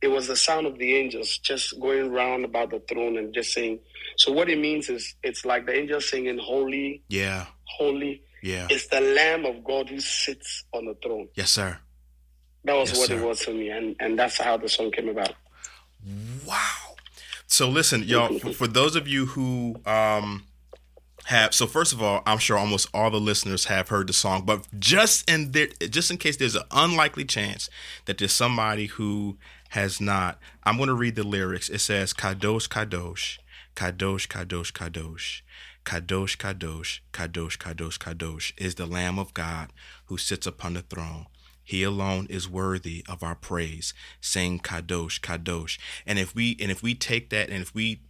it 0.01 0.09
was 0.09 0.27
the 0.27 0.35
sound 0.35 0.67
of 0.67 0.77
the 0.77 0.95
angels 0.95 1.37
just 1.37 1.79
going 1.79 2.11
round 2.11 2.43
about 2.43 2.71
the 2.71 2.81
throne 2.89 3.17
and 3.17 3.33
just 3.33 3.53
saying. 3.53 3.79
So 4.17 4.31
what 4.31 4.49
it 4.49 4.59
means 4.59 4.89
is 4.89 5.15
it's 5.23 5.45
like 5.45 5.65
the 5.65 5.73
angels 5.75 6.09
singing, 6.09 6.37
Holy, 6.37 7.03
Yeah. 7.09 7.45
Holy. 7.77 8.21
Yeah. 8.41 8.67
It's 8.69 8.87
the 8.87 8.99
Lamb 8.99 9.45
of 9.45 9.63
God 9.63 9.89
who 9.89 9.99
sits 10.01 10.65
on 10.73 10.85
the 10.85 10.95
throne. 11.01 11.29
Yes, 11.35 11.51
sir. 11.51 11.79
That 12.65 12.73
was 12.75 12.89
Yes, 12.89 12.97
what 12.99 13.07
sir. 13.09 13.17
it 13.17 13.25
was 13.25 13.41
for 13.43 13.51
me. 13.51 13.69
And, 13.69 13.95
and 13.99 14.17
that's 14.17 14.37
how 14.37 14.57
the 14.57 14.69
song 14.69 14.91
came 14.91 15.09
about. 15.09 15.33
Wow. 16.45 16.57
So 17.47 17.69
listen, 17.69 18.03
y'all, 18.05 18.39
for, 18.39 18.67
those 18.67 18.95
of 18.95 19.07
you 19.07 19.25
who 19.27 19.75
um 19.85 20.45
have 21.25 21.53
so 21.53 21.67
first 21.67 21.93
of 21.93 22.01
all, 22.01 22.21
I'm 22.25 22.37
sure 22.37 22.57
almost 22.57 22.89
all 22.93 23.09
the 23.09 23.19
listeners 23.19 23.65
have 23.65 23.89
heard 23.89 24.07
the 24.07 24.13
song, 24.13 24.43
but 24.45 24.67
just 24.79 25.29
in 25.29 25.51
there 25.51 25.67
just 25.89 26.11
in 26.11 26.17
case 26.17 26.37
there's 26.37 26.55
an 26.55 26.63
unlikely 26.71 27.25
chance 27.25 27.69
that 28.05 28.17
there's 28.17 28.33
somebody 28.33 28.87
who 28.87 29.37
has 29.69 29.99
not, 30.01 30.37
I'm 30.63 30.77
going 30.77 30.89
to 30.89 30.93
read 30.95 31.15
the 31.15 31.23
lyrics. 31.23 31.69
It 31.69 31.79
says 31.79 32.13
Kadosh 32.13 32.67
Kadosh, 32.69 33.39
Kadosh 33.75 34.27
Kadosh 34.27 34.71
Kadosh. 34.71 35.41
Kadosh, 35.85 36.37
Kadosh, 36.37 36.99
Kadosh, 37.11 37.57
Kadosh, 37.57 37.97
Kadosh 37.99 38.53
is 38.57 38.75
the 38.75 38.85
Lamb 38.85 39.19
of 39.19 39.33
God 39.33 39.73
who 40.05 40.17
sits 40.17 40.47
upon 40.47 40.75
the 40.75 40.81
throne. 40.81 41.25
He 41.63 41.83
alone 41.83 42.27
is 42.29 42.49
worthy 42.49 43.03
of 43.07 43.23
our 43.23 43.35
praise. 43.35 43.93
Sing 44.19 44.59
Kadosh, 44.59 45.19
Kadosh. 45.21 45.77
And 46.05 46.19
if 46.19 46.35
we 46.35 46.57
and 46.59 46.69
if 46.69 46.83
we 46.83 46.93
take 46.95 47.29
that 47.29 47.49
and 47.49 47.61
if 47.61 47.73
we 47.73 48.01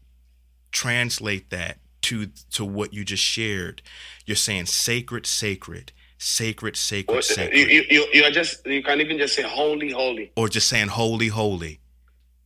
translate 0.72 1.50
that 1.52 1.78
to 2.04 2.28
to 2.52 2.66
what 2.66 2.94
you 2.94 3.06
just 3.06 3.24
shared, 3.24 3.82
you're 4.26 4.36
saying 4.36 4.66
sacred, 4.66 5.26
sacred, 5.26 5.92
sacred, 6.18 6.76
sacred, 6.76 7.16
Or- 7.16 7.20
uh, 7.20 7.22
sacred. 7.22 7.58
You, 7.58 7.66
you, 7.68 7.84
you, 7.90 8.08
you 8.14 8.24
are 8.24 8.32
just, 8.32 8.66
you 8.66 8.82
can't 8.84 9.02
even 9.02 9.18
just 9.18 9.36
say, 9.36 9.44
Holy, 9.44 9.92
Holy, 9.92 10.32
or 10.36 10.50
just 10.50 10.68
saying 10.68 10.88
holy, 10.88 11.28
holy. 11.28 11.80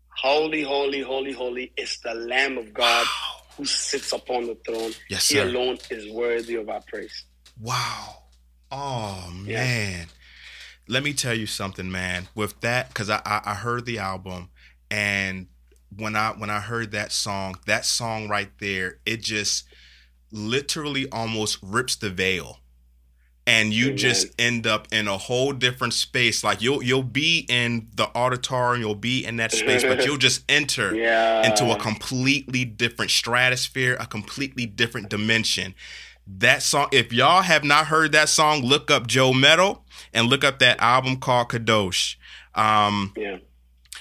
Holy, 0.09 0.63
holy, 0.63 1.01
holy, 1.01 1.31
holy 1.31 1.71
is 1.77 1.99
the 2.03 2.13
Lamb 2.13 2.57
of 2.57 2.73
God 2.73 3.05
Wow. 3.05 3.41
who 3.55 3.65
sits 3.65 4.11
upon 4.13 4.47
the 4.47 4.55
throne. 4.65 4.91
Yes, 5.09 5.29
he 5.29 5.35
sir. 5.35 5.47
alone 5.47 5.77
is 5.91 6.11
worthy 6.11 6.55
of 6.55 6.69
our 6.69 6.81
praise. 6.87 7.23
Wow. 7.61 8.23
Oh 8.71 9.31
Yeah. 9.45 9.63
man. 9.63 10.07
Let 10.87 11.03
me 11.03 11.13
tell 11.13 11.33
you 11.33 11.45
something, 11.47 11.91
man. 11.91 12.27
With 12.35 12.59
that, 12.61 12.89
because 12.89 13.09
I, 13.09 13.21
I 13.25 13.41
I 13.45 13.53
heard 13.55 13.85
the 13.85 13.99
album 13.99 14.49
and 14.89 15.47
when 15.95 16.15
I 16.15 16.31
when 16.31 16.49
I 16.49 16.59
heard 16.59 16.91
that 16.91 17.11
song, 17.11 17.55
that 17.65 17.85
song 17.85 18.27
right 18.29 18.49
there, 18.59 18.99
it 19.05 19.21
just 19.21 19.65
literally 20.31 21.09
almost 21.11 21.59
rips 21.61 21.95
the 21.95 22.09
veil. 22.09 22.59
And 23.45 23.71
you 23.73 23.85
Amen. 23.85 23.97
just 23.97 24.27
end 24.37 24.67
up 24.67 24.89
in 24.91 25.07
a 25.07 25.17
whole 25.17 25.53
different 25.53 25.93
space. 25.93 26.43
Like 26.43 26.61
you'll 26.61 26.83
you'll 26.83 27.01
be 27.03 27.45
in 27.47 27.87
the 27.95 28.09
auditorium, 28.13 28.81
you'll 28.81 28.95
be 28.95 29.23
in 29.25 29.37
that 29.37 29.53
space, 29.53 29.83
but 29.83 30.05
you'll 30.05 30.17
just 30.17 30.43
enter 30.49 30.93
Yeah. 30.93 31.47
into 31.49 31.71
a 31.71 31.77
completely 31.77 32.65
different 32.65 33.09
stratosphere, 33.11 33.95
a 34.01 34.05
completely 34.05 34.65
different 34.65 35.09
dimension. 35.09 35.75
That 36.27 36.61
song, 36.61 36.89
if 36.91 37.13
y'all 37.13 37.41
have 37.41 37.63
not 37.63 37.87
heard 37.87 38.11
that 38.11 38.29
song, 38.29 38.61
look 38.61 38.91
up 38.91 39.07
Joe 39.07 39.33
Mettle 39.33 39.85
and 40.13 40.27
look 40.27 40.43
up 40.43 40.59
that 40.59 40.79
album 40.79 41.17
called 41.17 41.49
Kadosh. 41.49 42.15
Um, 42.53 43.13
yeah. 43.15 43.37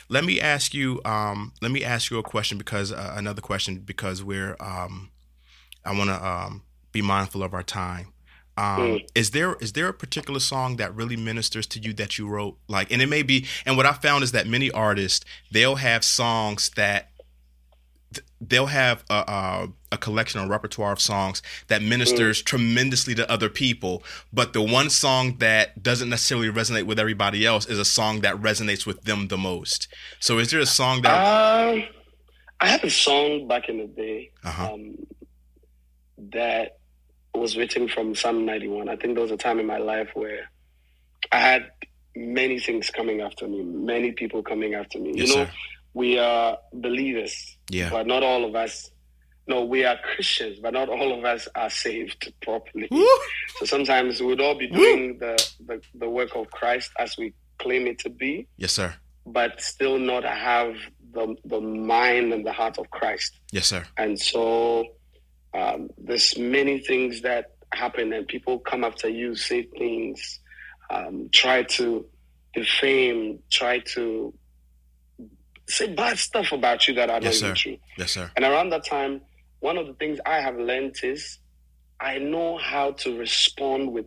let 0.09 0.25
me 0.25 0.41
ask 0.41 0.75
you, 0.75 1.01
um, 1.05 1.53
let 1.63 1.71
me 1.71 1.85
ask 1.85 2.11
you 2.11 2.19
a 2.19 2.23
question 2.23 2.59
because 2.59 2.91
uh, 2.91 3.15
another 3.17 3.41
question 3.41 3.79
because 3.79 4.25
we're, 4.25 4.57
um, 4.61 5.11
I 5.85 5.97
want 5.97 6.11
to 6.11 6.27
um, 6.27 6.63
be 6.91 7.01
mindful 7.01 7.43
of 7.43 7.55
our 7.55 7.63
time. 7.63 8.13
Um, 8.59 8.79
Mm. 8.79 9.09
Is 9.15 9.33
there 9.33 9.55
is 9.61 9.73
there 9.73 9.89
a 9.89 9.93
particular 9.93 10.41
song 10.41 10.77
that 10.77 10.95
really 10.95 11.17
ministers 11.17 11.67
to 11.69 11.79
you 11.79 11.93
that 11.95 12.17
you 12.17 12.27
wrote 12.27 12.57
like, 12.69 12.91
and 12.91 13.03
it 13.03 13.07
may 13.07 13.23
be, 13.23 13.47
and 13.67 13.77
what 13.77 13.85
I 13.85 13.93
found 13.93 14.25
is 14.25 14.33
that 14.33 14.47
many 14.47 14.71
artists 14.71 15.27
they'll 15.51 15.77
have 15.77 16.03
songs 16.03 16.71
that 16.77 17.11
they'll 18.41 18.67
have 18.67 19.05
a, 19.11 19.15
a, 19.15 19.69
a 19.93 19.99
collection 19.99 20.41
or 20.41 20.49
repertoire 20.49 20.93
of 20.93 21.01
songs 21.01 21.43
that 21.69 21.83
ministers 21.83 22.43
tremendously 22.43 23.15
to 23.15 23.31
other 23.31 23.49
people. 23.49 24.03
But 24.33 24.53
the 24.53 24.63
one 24.63 24.91
song 24.91 25.37
that 25.39 25.83
doesn't 25.83 26.09
necessarily 26.09 26.49
resonate 26.49 26.85
with 26.85 26.99
everybody 26.99 27.47
else 27.47 27.67
is 27.67 27.79
a 27.79 27.85
song 27.85 28.21
that 28.21 28.37
resonates 28.37 28.87
with 28.87 29.03
them 29.03 29.29
the 29.29 29.39
most. 29.39 29.89
So 30.21 30.39
is 30.39 30.51
there 30.51 30.61
a 30.61 30.67
song 30.67 31.03
that 31.03 31.15
Um, 31.15 31.85
I 32.61 32.69
had 32.69 32.85
a 32.85 32.91
song 32.91 33.47
back 33.49 33.69
in 33.69 33.79
the 33.79 33.87
day 33.87 34.31
uh-huh. 34.45 34.75
um, 34.75 35.07
that 36.33 36.79
was 37.35 37.57
written 37.57 37.89
from 37.89 38.15
Psalm 38.15 38.47
91. 38.47 38.89
I 38.89 38.97
think 38.97 39.15
there 39.15 39.23
was 39.23 39.31
a 39.31 39.37
time 39.37 39.61
in 39.61 39.67
my 39.67 39.79
life 39.79 40.11
where 40.15 40.51
I 41.33 41.41
had 41.41 41.71
many 42.15 42.59
things 42.59 42.91
coming 42.91 43.21
after 43.21 43.47
me, 43.47 43.63
many 43.63 44.13
people 44.13 44.43
coming 44.43 44.75
after 44.75 44.99
me. 44.99 45.13
yes 45.15 45.29
you 45.29 45.37
know, 45.37 45.45
sir. 45.45 45.51
we 45.93 46.19
are 46.19 46.59
believers, 46.73 47.56
yeah 47.71 47.91
but 47.91 48.07
not 48.07 48.23
all 48.23 48.45
of 48.45 48.55
us. 48.55 48.91
No, 49.49 49.65
we 49.65 49.85
are 49.85 49.97
Christians, 50.03 50.59
but 50.61 50.73
not 50.73 50.89
all 50.89 51.17
of 51.17 51.25
us 51.25 51.47
are 51.55 51.71
saved 51.71 52.33
properly. 52.43 52.89
Woo! 52.91 53.07
So 53.59 53.65
sometimes 53.67 54.21
we'd 54.21 54.41
all 54.41 54.57
be 54.59 54.67
doing 54.67 55.19
the, 55.19 55.37
the, 55.65 55.81
the 55.95 56.11
work 56.11 56.35
of 56.35 56.51
Christ 56.51 56.91
as 56.99 57.17
we 57.17 57.33
claim 57.59 57.87
it 57.87 57.99
to 58.01 58.11
be, 58.11 58.49
yes 58.57 58.73
sir 58.73 58.93
but 59.25 59.61
still 59.61 59.99
not 59.99 60.25
have 60.25 60.75
the, 61.13 61.35
the 61.45 61.61
mind 61.61 62.33
and 62.33 62.45
the 62.47 62.53
heart 62.53 62.77
of 62.79 62.91
Christ. 62.91 63.39
yes 63.53 63.67
sir 63.69 63.85
And 63.97 64.21
so 64.21 64.85
um, 65.55 65.91
there's 65.97 66.37
many 66.37 66.81
things 66.81 67.23
that 67.23 67.53
happen, 67.73 68.13
and 68.13 68.27
people 68.29 68.59
come 68.59 68.85
after 68.85 69.09
you, 69.09 69.35
say 69.37 69.63
things, 69.79 70.41
um, 70.91 71.29
try 71.33 71.63
to 71.63 72.05
defame, 72.55 73.39
try 73.51 73.79
to 73.95 74.35
say 75.69 75.93
bad 75.95 76.19
stuff 76.19 76.53
about 76.53 76.87
you 76.89 76.95
that 76.95 77.11
are 77.11 77.21
Yes, 77.21 77.41
not 77.41 77.47
even 77.47 77.55
true. 77.57 77.77
yes 77.99 78.13
sir 78.13 78.31
And 78.37 78.45
around 78.45 78.71
that 78.71 78.85
time, 78.87 79.21
one 79.61 79.77
of 79.79 79.87
the 79.87 79.95
things 79.95 80.19
I 80.27 80.41
have 80.41 80.57
learned 80.57 80.97
is 81.03 81.39
I 82.01 82.19
know 82.19 82.59
how 82.59 82.93
to 82.93 83.19
respond 83.19 83.93
with 83.93 84.07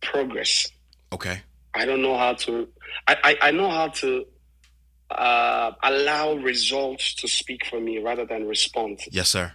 progress. 0.00 0.68
okay 1.12 1.42
I 1.74 1.84
don't 1.84 2.02
know 2.02 2.16
how 2.16 2.32
to. 2.34 2.68
I, 3.06 3.16
I, 3.22 3.36
I 3.42 3.50
know 3.52 3.68
how 3.70 3.88
to 3.88 4.24
uh, 5.10 5.70
allow 5.82 6.34
results 6.34 7.14
to 7.16 7.28
speak 7.28 7.64
for 7.66 7.78
me 7.78 7.98
rather 7.98 8.24
than 8.26 8.48
response. 8.48 9.06
yes 9.12 9.28
sir 9.28 9.52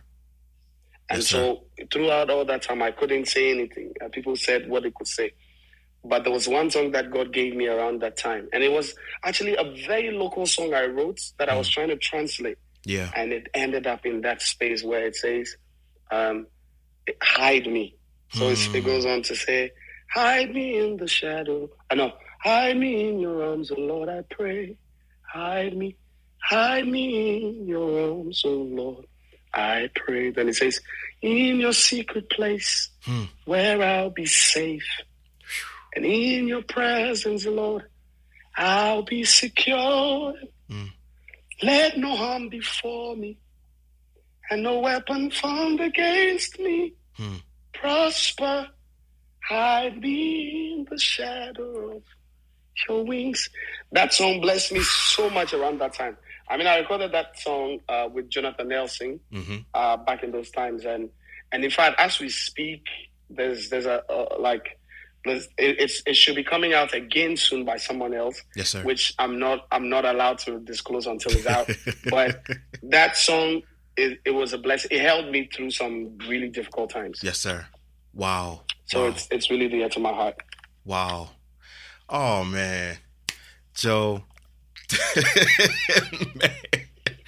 And 1.10 1.20
Yes, 1.20 1.28
so 1.30 1.66
throughout 1.92 2.30
all 2.30 2.46
that 2.46 2.62
time, 2.62 2.82
I 2.82 2.92
couldn't 2.92 3.28
say 3.28 3.52
anything. 3.52 3.94
People 4.14 4.36
said 4.38 4.70
what 4.70 4.84
they 4.84 4.92
could 4.92 5.08
say. 5.08 5.32
But 6.06 6.24
there 6.24 6.34
was 6.34 6.48
one 6.48 6.70
song 6.70 6.92
that 6.92 7.12
God 7.12 7.32
gave 7.34 7.56
me 7.56 7.68
around 7.68 8.02
that 8.02 8.18
time. 8.18 8.50
And 8.52 8.62
it 8.64 8.72
was 8.72 8.94
actually 9.24 9.56
a 9.56 9.64
very 9.88 10.12
local 10.12 10.46
song 10.46 10.74
I 10.74 10.86
wrote 10.88 11.20
that 11.40 11.48
I 11.50 11.56
was 11.56 11.70
trying 11.70 11.88
to 11.90 11.98
translate. 11.98 12.58
yeah 12.86 13.10
And 13.16 13.32
it 13.32 13.48
ended 13.54 13.88
up 13.88 14.06
in 14.06 14.22
that 14.22 14.42
space 14.42 14.84
where 14.84 15.06
it 15.06 15.16
says, 15.16 15.56
um, 16.12 16.48
hide 17.22 17.68
me. 17.68 17.96
So 18.34 18.50
it's, 18.50 18.68
it 18.74 18.84
goes 18.84 19.06
on 19.06 19.22
to 19.24 19.36
say, 19.36 19.72
hide 20.14 20.52
me 20.54 20.78
in 20.78 20.98
the 20.98 21.08
shadow. 21.08 21.70
I 21.90 21.96
know, 21.96 22.12
hide 22.44 22.78
me 22.78 23.08
in 23.10 23.20
your 23.20 23.44
arms, 23.50 23.72
oh 23.72 23.80
Lord, 23.80 24.10
I 24.10 24.24
pray. 24.30 24.76
Hide 25.32 25.76
me, 25.78 25.96
hide 26.42 26.88
me 26.88 27.38
in 27.38 27.68
your 27.68 28.10
arms, 28.12 28.42
oh 28.46 28.50
Lord, 28.50 29.06
I 29.54 29.90
pray. 29.96 30.32
Then 30.32 30.50
it 30.50 30.56
says, 30.56 30.80
in 31.22 31.60
your 31.60 31.74
secret 31.74 32.30
place 32.30 32.90
Hmm. 33.06 33.24
where 33.46 33.82
I'll 33.82 34.10
be 34.10 34.26
safe. 34.26 34.86
And 35.96 36.06
in 36.06 36.48
your 36.48 36.64
presence, 36.64 37.46
Lord, 37.46 37.84
I'll 38.56 39.04
be 39.04 39.24
secure. 39.24 40.34
Hmm. 40.70 40.86
Let 41.62 41.98
no 41.98 42.16
harm 42.16 42.50
befall 42.50 43.16
me, 43.16 43.38
and 44.50 44.64
no 44.64 44.80
weapon 44.80 45.32
formed 45.32 45.80
against 45.80 46.60
me 46.60 46.94
Hmm. 47.16 47.36
prosper. 47.74 48.68
Hide 49.50 50.02
me 50.02 50.74
in 50.74 50.88
the 50.90 50.98
shadow 50.98 51.98
of 51.98 52.04
your 52.88 53.04
wings. 53.06 53.50
That 53.92 54.14
song 54.14 54.40
blessed 54.42 54.72
me 54.72 54.80
so 54.82 55.30
much 55.30 55.54
around 55.54 55.80
that 55.82 55.94
time. 55.94 56.18
I 56.50 56.58
mean, 56.58 56.66
I 56.68 56.78
recorded 56.80 57.12
that 57.12 57.38
song 57.40 57.80
uh, 57.90 58.10
with 58.12 58.30
Jonathan 58.30 58.70
Nelson 58.70 59.20
mm-hmm. 59.32 59.58
uh, 59.74 59.98
back 59.98 60.24
in 60.24 60.32
those 60.32 60.50
times, 60.52 60.86
and 60.86 61.10
and 61.52 61.64
in 61.64 61.72
fact, 61.72 62.00
as 62.00 62.20
we 62.20 62.30
speak, 62.30 62.84
there's 63.30 63.70
there's 63.70 63.86
a, 63.86 64.04
a 64.10 64.40
like 64.40 64.80
it, 65.26 65.50
it's 65.58 66.04
it 66.06 66.16
should 66.16 66.36
be 66.36 66.44
coming 66.44 66.74
out 66.74 66.94
again 66.94 67.38
soon 67.38 67.66
by 67.66 67.78
someone 67.78 68.14
else, 68.14 68.42
yes 68.56 68.70
sir 68.70 68.84
which 68.84 69.14
I'm 69.20 69.40
not 69.40 69.68
I'm 69.72 69.90
not 69.90 70.06
allowed 70.06 70.40
to 70.40 70.60
disclose 70.60 71.08
until 71.08 71.32
it's 71.34 71.46
out. 71.48 71.70
but 72.10 72.44
that 72.84 73.16
song 73.18 73.62
it, 73.96 74.20
it 74.26 74.32
was 74.32 74.54
a 74.54 74.58
blessing. 74.58 74.90
It 74.92 75.02
helped 75.02 75.30
me 75.30 75.50
through 75.54 75.72
some 75.72 76.18
really 76.28 76.50
difficult 76.50 76.90
times. 76.90 77.20
yes 77.24 77.40
sir 77.40 77.66
wow 78.14 78.62
So 78.86 79.02
wow. 79.04 79.08
it's 79.10 79.28
it's 79.32 79.50
really 79.50 79.70
dear 79.70 79.90
to 79.90 80.00
my 80.00 80.14
heart. 80.14 80.36
Wow. 80.86 81.30
Oh 82.10 82.44
man. 82.44 82.98
Joe. 83.74 84.24
Man. 86.36 86.52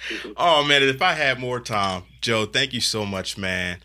Mm-hmm. 0.08 0.32
Oh 0.36 0.62
man, 0.64 0.82
if 0.84 1.02
I 1.02 1.14
had 1.14 1.40
more 1.40 1.58
time, 1.58 2.04
Joe, 2.20 2.46
thank 2.46 2.72
you 2.72 2.80
so 2.80 3.04
much, 3.04 3.36
man. 3.36 3.78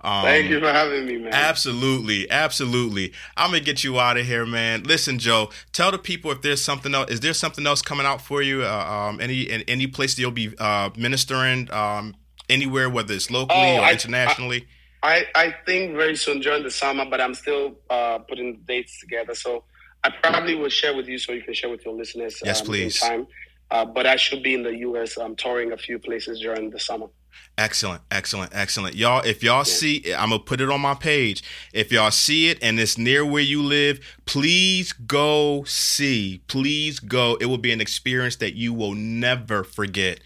Um, 0.00 0.22
Thank 0.24 0.48
you 0.48 0.60
for 0.60 0.70
having 0.72 1.06
me, 1.06 1.18
man. 1.18 1.32
Absolutely, 1.32 2.30
absolutely. 2.30 3.12
I'm 3.36 3.50
gonna 3.50 3.60
get 3.60 3.82
you 3.82 3.98
out 3.98 4.16
of 4.16 4.26
here, 4.26 4.46
man. 4.46 4.84
Listen, 4.84 5.18
Joe, 5.18 5.50
tell 5.72 5.90
the 5.90 5.98
people 5.98 6.30
if 6.30 6.40
there's 6.42 6.62
something 6.62 6.94
else. 6.94 7.10
Is 7.10 7.20
there 7.20 7.34
something 7.34 7.66
else 7.66 7.82
coming 7.82 8.06
out 8.06 8.20
for 8.20 8.40
you? 8.40 8.62
Uh, 8.64 9.08
um, 9.10 9.20
any 9.20 9.42
in 9.42 9.62
any 9.62 9.86
place 9.88 10.14
that 10.14 10.20
you'll 10.20 10.30
be 10.30 10.54
uh, 10.58 10.90
ministering? 10.96 11.68
Um, 11.72 12.14
anywhere, 12.48 12.88
whether 12.88 13.12
it's 13.12 13.30
locally 13.30 13.58
Oh, 13.60 13.78
or 13.78 13.82
I- 13.82 13.92
internationally. 13.92 14.66
I, 15.02 15.26
I 15.36 15.54
think 15.64 15.94
very 15.94 16.16
soon 16.16 16.40
during 16.40 16.64
the 16.64 16.72
summer, 16.72 17.04
but 17.08 17.20
I'm 17.20 17.34
still 17.34 17.76
uh, 17.88 18.18
putting 18.18 18.54
the 18.54 18.58
dates 18.66 18.98
together. 18.98 19.32
So 19.34 19.62
I 20.02 20.10
probably 20.10 20.56
will 20.56 20.70
share 20.70 20.96
with 20.96 21.06
you 21.06 21.18
so 21.18 21.30
you 21.32 21.42
can 21.42 21.54
share 21.54 21.70
with 21.70 21.84
your 21.84 21.94
listeners. 21.94 22.40
Yes, 22.44 22.60
um, 22.60 22.66
please. 22.66 23.00
In 23.02 23.08
time. 23.08 23.26
Uh, 23.70 23.84
but 23.84 24.06
I 24.06 24.16
should 24.16 24.42
be 24.42 24.54
in 24.54 24.62
the 24.64 24.74
U.S. 24.78 25.16
I'm 25.16 25.36
touring 25.36 25.70
a 25.72 25.76
few 25.76 25.98
places 26.00 26.40
during 26.40 26.70
the 26.70 26.80
summer. 26.80 27.06
Excellent, 27.56 28.02
excellent, 28.10 28.52
excellent. 28.54 28.94
Y'all, 28.94 29.20
if 29.26 29.42
y'all 29.42 29.64
see, 29.64 30.14
I'm 30.14 30.30
gonna 30.30 30.38
put 30.38 30.60
it 30.60 30.70
on 30.70 30.80
my 30.80 30.94
page. 30.94 31.42
If 31.72 31.90
y'all 31.90 32.12
see 32.12 32.50
it 32.50 32.58
and 32.62 32.78
it's 32.78 32.96
near 32.96 33.24
where 33.26 33.42
you 33.42 33.62
live, 33.62 33.98
please 34.26 34.92
go 34.92 35.64
see. 35.64 36.40
Please 36.46 37.00
go. 37.00 37.36
It 37.40 37.46
will 37.46 37.58
be 37.58 37.72
an 37.72 37.80
experience 37.80 38.36
that 38.36 38.54
you 38.54 38.72
will 38.72 38.94
never 38.94 39.64
forget. 39.64 40.20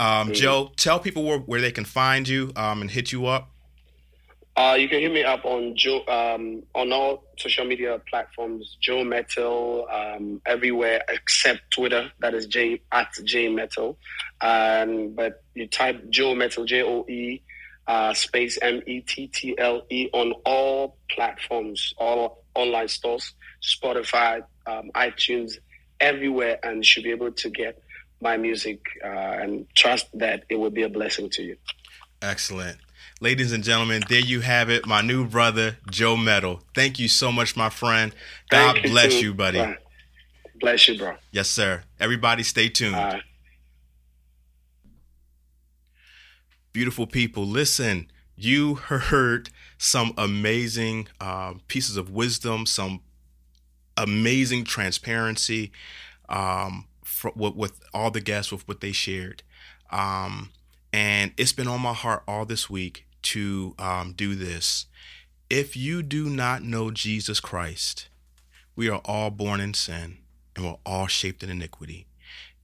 Um, 0.00 0.30
Mhm. 0.30 0.34
Joe, 0.34 0.72
tell 0.76 0.98
people 0.98 1.24
where, 1.24 1.38
where 1.38 1.60
they 1.60 1.72
can 1.72 1.84
find 1.84 2.26
you 2.26 2.52
um, 2.56 2.80
and 2.80 2.90
hit 2.90 3.12
you 3.12 3.26
up. 3.26 3.50
Uh, 4.56 4.76
you 4.78 4.86
can 4.88 5.00
hit 5.00 5.12
me 5.12 5.24
up 5.24 5.44
on 5.46 5.74
Joe 5.76 6.04
um, 6.08 6.62
on 6.74 6.92
all 6.92 7.24
social 7.38 7.64
media 7.64 8.00
platforms. 8.08 8.76
Joe 8.82 9.02
Mettle 9.02 9.86
um, 9.90 10.42
everywhere 10.44 11.02
except 11.08 11.70
Twitter. 11.70 12.12
That 12.20 12.34
is 12.34 12.46
J 12.46 12.80
at 12.92 13.08
J 13.24 13.48
Mettle. 13.48 13.96
Um, 14.42 15.14
but 15.14 15.41
you 15.54 15.66
type 15.66 16.08
Joe 16.10 16.34
Mettle 16.34 16.64
J 16.64 16.82
O 16.82 17.04
E 17.08 17.42
uh, 17.86 18.14
space 18.14 18.58
M 18.62 18.82
E 18.86 19.00
T 19.00 19.26
T 19.26 19.54
L 19.58 19.82
E 19.90 20.08
on 20.12 20.32
all 20.44 20.96
platforms, 21.10 21.94
all 21.98 22.44
online 22.54 22.88
stores, 22.88 23.34
Spotify, 23.62 24.42
um, 24.66 24.90
iTunes, 24.94 25.54
everywhere, 26.00 26.58
and 26.62 26.78
you 26.78 26.84
should 26.84 27.04
be 27.04 27.10
able 27.10 27.32
to 27.32 27.50
get 27.50 27.82
my 28.20 28.36
music 28.36 28.80
uh, 29.04 29.08
and 29.08 29.66
trust 29.74 30.06
that 30.14 30.44
it 30.48 30.56
will 30.56 30.70
be 30.70 30.82
a 30.82 30.88
blessing 30.88 31.28
to 31.30 31.42
you. 31.42 31.56
Excellent. 32.20 32.78
Ladies 33.20 33.52
and 33.52 33.62
gentlemen, 33.62 34.02
there 34.08 34.20
you 34.20 34.40
have 34.40 34.68
it. 34.68 34.86
My 34.86 35.00
new 35.00 35.26
brother, 35.26 35.76
Joe 35.90 36.16
Mettle. 36.16 36.60
Thank 36.74 36.98
you 36.98 37.08
so 37.08 37.30
much, 37.30 37.56
my 37.56 37.68
friend. 37.68 38.14
God 38.50 38.74
Thank 38.74 38.86
bless 38.86 39.14
too. 39.14 39.26
you, 39.26 39.34
buddy. 39.34 39.60
Uh, 39.60 39.74
bless 40.60 40.88
you, 40.88 40.98
bro. 40.98 41.14
Yes, 41.30 41.48
sir. 41.48 41.82
Everybody 42.00 42.42
stay 42.42 42.68
tuned. 42.68 42.96
Uh, 42.96 43.18
Beautiful 46.72 47.06
people, 47.06 47.46
listen. 47.46 48.10
You 48.34 48.76
heard 48.76 49.50
some 49.76 50.14
amazing 50.16 51.08
um, 51.20 51.60
pieces 51.68 51.98
of 51.98 52.10
wisdom, 52.10 52.64
some 52.64 53.00
amazing 53.96 54.64
transparency 54.64 55.70
um, 56.30 56.86
with, 57.36 57.54
with 57.54 57.80
all 57.92 58.10
the 58.10 58.22
guests, 58.22 58.50
with 58.50 58.66
what 58.66 58.80
they 58.80 58.92
shared. 58.92 59.42
Um, 59.90 60.50
and 60.94 61.32
it's 61.36 61.52
been 61.52 61.68
on 61.68 61.82
my 61.82 61.92
heart 61.92 62.22
all 62.26 62.46
this 62.46 62.70
week 62.70 63.06
to 63.22 63.74
um, 63.78 64.14
do 64.16 64.34
this. 64.34 64.86
If 65.50 65.76
you 65.76 66.02
do 66.02 66.30
not 66.30 66.62
know 66.62 66.90
Jesus 66.90 67.38
Christ, 67.38 68.08
we 68.74 68.88
are 68.88 69.02
all 69.04 69.30
born 69.30 69.60
in 69.60 69.74
sin 69.74 70.18
and 70.56 70.64
we're 70.64 70.76
all 70.86 71.06
shaped 71.06 71.42
in 71.42 71.50
iniquity. 71.50 72.06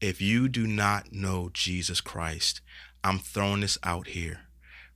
If 0.01 0.23
you 0.23 0.49
do 0.49 0.67
not 0.67 1.13
know 1.13 1.51
Jesus 1.53 2.01
Christ, 2.01 2.61
I'm 3.09 3.19
throwing 3.19 3.63
this 3.63 3.79
out 3.83 4.09
here. 4.09 4.41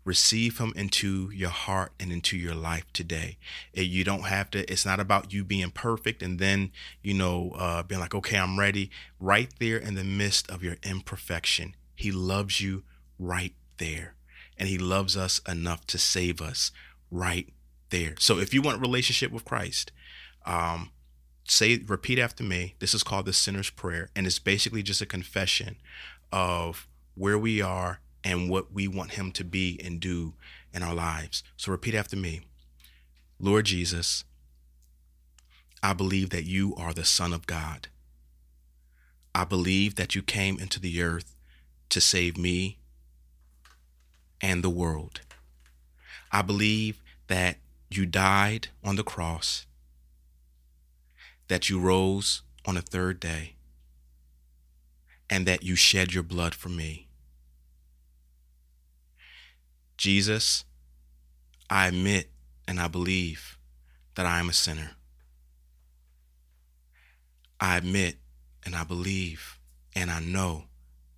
Receive 0.04 0.58
him 0.58 0.74
into 0.76 1.30
your 1.32 1.48
heart 1.48 1.92
and 1.98 2.12
into 2.12 2.36
your 2.36 2.54
life 2.54 2.84
today. 2.92 3.38
Eh, 3.74 3.80
You 3.82 4.04
don't 4.04 4.26
have 4.26 4.50
to, 4.50 4.70
it's 4.70 4.84
not 4.84 5.00
about 5.00 5.32
you 5.32 5.44
being 5.44 5.70
perfect 5.70 6.22
and 6.22 6.38
then, 6.38 6.72
you 7.02 7.14
know, 7.14 7.52
uh, 7.56 7.82
being 7.82 8.00
like, 8.00 8.14
okay, 8.14 8.36
I'm 8.36 8.58
ready. 8.58 8.90
Right 9.18 9.50
there 9.60 9.78
in 9.78 9.94
the 9.94 10.04
midst 10.04 10.50
of 10.50 10.62
your 10.62 10.76
imperfection, 10.82 11.74
he 11.94 12.12
loves 12.12 12.60
you 12.60 12.82
right 13.18 13.54
there. 13.78 14.14
And 14.58 14.68
he 14.68 14.76
loves 14.76 15.16
us 15.16 15.40
enough 15.48 15.86
to 15.86 15.98
save 15.98 16.42
us 16.42 16.70
right 17.10 17.48
there. 17.88 18.16
So 18.18 18.38
if 18.38 18.52
you 18.52 18.60
want 18.60 18.76
a 18.76 18.80
relationship 18.80 19.32
with 19.32 19.46
Christ, 19.46 19.90
um, 20.44 20.90
say 21.44 21.82
repeat 21.86 22.18
after 22.18 22.44
me 22.44 22.74
this 22.78 22.92
is 22.92 23.02
called 23.02 23.24
the 23.26 23.32
sinner's 23.32 23.70
prayer 23.70 24.10
and 24.14 24.26
it's 24.26 24.38
basically 24.38 24.82
just 24.82 25.00
a 25.00 25.06
confession 25.06 25.76
of 26.30 26.86
where 27.14 27.38
we 27.38 27.60
are 27.60 28.00
and 28.24 28.48
what 28.48 28.72
we 28.72 28.86
want 28.86 29.12
him 29.12 29.32
to 29.32 29.44
be 29.44 29.80
and 29.84 30.00
do 30.00 30.34
in 30.72 30.82
our 30.82 30.94
lives. 30.94 31.42
So 31.56 31.70
repeat 31.72 31.94
after 31.94 32.16
me. 32.16 32.42
Lord 33.38 33.66
jesus 33.66 34.24
i 35.82 35.92
believe 35.92 36.30
that 36.30 36.44
you 36.44 36.74
are 36.76 36.92
the 36.94 37.04
son 37.04 37.32
of 37.32 37.46
god. 37.46 37.88
I 39.34 39.44
believe 39.44 39.96
that 39.96 40.14
you 40.14 40.22
came 40.22 40.58
into 40.58 40.78
the 40.78 41.02
earth 41.02 41.34
to 41.88 42.00
save 42.00 42.36
me 42.36 42.78
and 44.40 44.62
the 44.62 44.70
world. 44.70 45.22
I 46.30 46.42
believe 46.42 47.02
that 47.28 47.56
you 47.90 48.06
died 48.06 48.68
on 48.84 48.96
the 48.96 49.02
cross 49.02 49.66
that 51.48 51.68
you 51.68 51.78
rose 51.78 52.42
on 52.64 52.76
the 52.76 52.82
third 52.82 53.20
day 53.20 53.54
and 55.28 55.46
that 55.46 55.62
you 55.62 55.76
shed 55.76 56.14
your 56.14 56.22
blood 56.22 56.54
for 56.54 56.68
me. 56.68 57.08
Jesus, 60.02 60.64
I 61.70 61.86
admit 61.86 62.28
and 62.66 62.80
I 62.80 62.88
believe 62.88 63.56
that 64.16 64.26
I 64.26 64.40
am 64.40 64.48
a 64.48 64.52
sinner. 64.52 64.96
I 67.60 67.76
admit 67.76 68.16
and 68.66 68.74
I 68.74 68.82
believe 68.82 69.60
and 69.94 70.10
I 70.10 70.18
know 70.18 70.64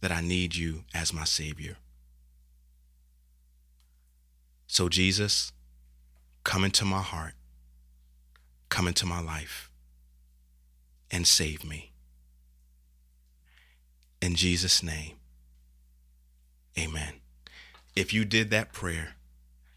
that 0.02 0.12
I 0.12 0.20
need 0.20 0.54
you 0.54 0.84
as 0.92 1.14
my 1.14 1.24
Savior. 1.24 1.78
So, 4.66 4.90
Jesus, 4.90 5.50
come 6.44 6.62
into 6.62 6.84
my 6.84 7.00
heart, 7.00 7.32
come 8.68 8.86
into 8.86 9.06
my 9.06 9.22
life 9.22 9.70
and 11.10 11.26
save 11.26 11.64
me. 11.64 11.94
In 14.20 14.34
Jesus' 14.34 14.82
name, 14.82 15.16
amen. 16.78 17.23
If 17.96 18.12
you 18.12 18.24
did 18.24 18.50
that 18.50 18.72
prayer, 18.72 19.14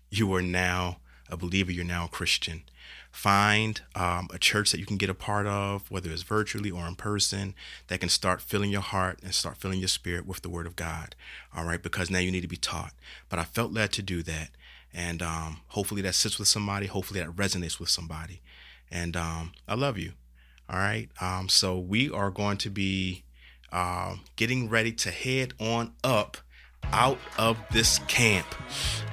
you 0.10 0.34
are 0.34 0.42
now 0.42 0.98
a 1.30 1.38
believer, 1.38 1.72
you're 1.72 1.86
now 1.86 2.06
a 2.06 2.10
Christian. 2.10 2.64
Find 3.12 3.82
um, 3.96 4.28
a 4.34 4.40
church 4.40 4.72
that 4.72 4.80
you 4.80 4.86
can 4.86 4.98
get 4.98 5.10
a 5.10 5.14
part 5.14 5.46
of, 5.46 5.90
whether 5.92 6.10
it's 6.10 6.24
virtually 6.24 6.72
or 6.72 6.88
in 6.88 6.96
person, 6.96 7.54
that 7.88 8.00
can 8.00 8.10
start 8.10 8.42
filling 8.42 8.72
your 8.72 8.82
heart 8.82 9.20
and 9.24 9.36
start 9.36 9.58
filling 9.58 9.80
your 9.80 9.88
spirit 9.88 10.26
with 10.26 10.42
the 10.42 10.50
Word 10.50 10.66
of 10.66 10.76
God. 10.76 11.16
All 11.56 11.66
right, 11.66 11.82
because 11.82 12.10
now 12.10 12.20
you 12.20 12.32
need 12.32 12.42
to 12.42 12.48
be 12.48 12.58
taught. 12.58 12.94
But 13.30 13.40
I 13.40 13.44
felt 13.44 13.72
led 13.72 13.92
to 13.94 14.02
do 14.02 14.24
that. 14.24 14.50
And 14.94 15.22
um, 15.22 15.62
hopefully 15.68 16.02
that 16.02 16.16
sits 16.16 16.40
with 16.40 16.48
somebody. 16.48 16.88
Hopefully 16.88 17.20
that 17.20 17.36
resonates 17.36 17.80
with 17.80 17.90
somebody. 17.90 18.42
And 18.90 19.16
um, 19.16 19.52
I 19.68 19.76
love 19.76 19.98
you. 19.98 20.14
All 20.70 20.80
right. 20.80 21.10
Um, 21.22 21.50
so 21.50 21.78
we 21.78 22.10
are 22.10 22.32
going 22.32 22.58
to 22.58 22.70
be 22.70 23.24
um, 23.72 24.22
getting 24.36 24.70
ready 24.70 24.92
to 24.94 25.12
head 25.12 25.54
on 25.60 25.94
up 26.04 26.38
out 26.86 27.20
of 27.38 27.58
this 27.72 28.00
camp. 28.08 28.48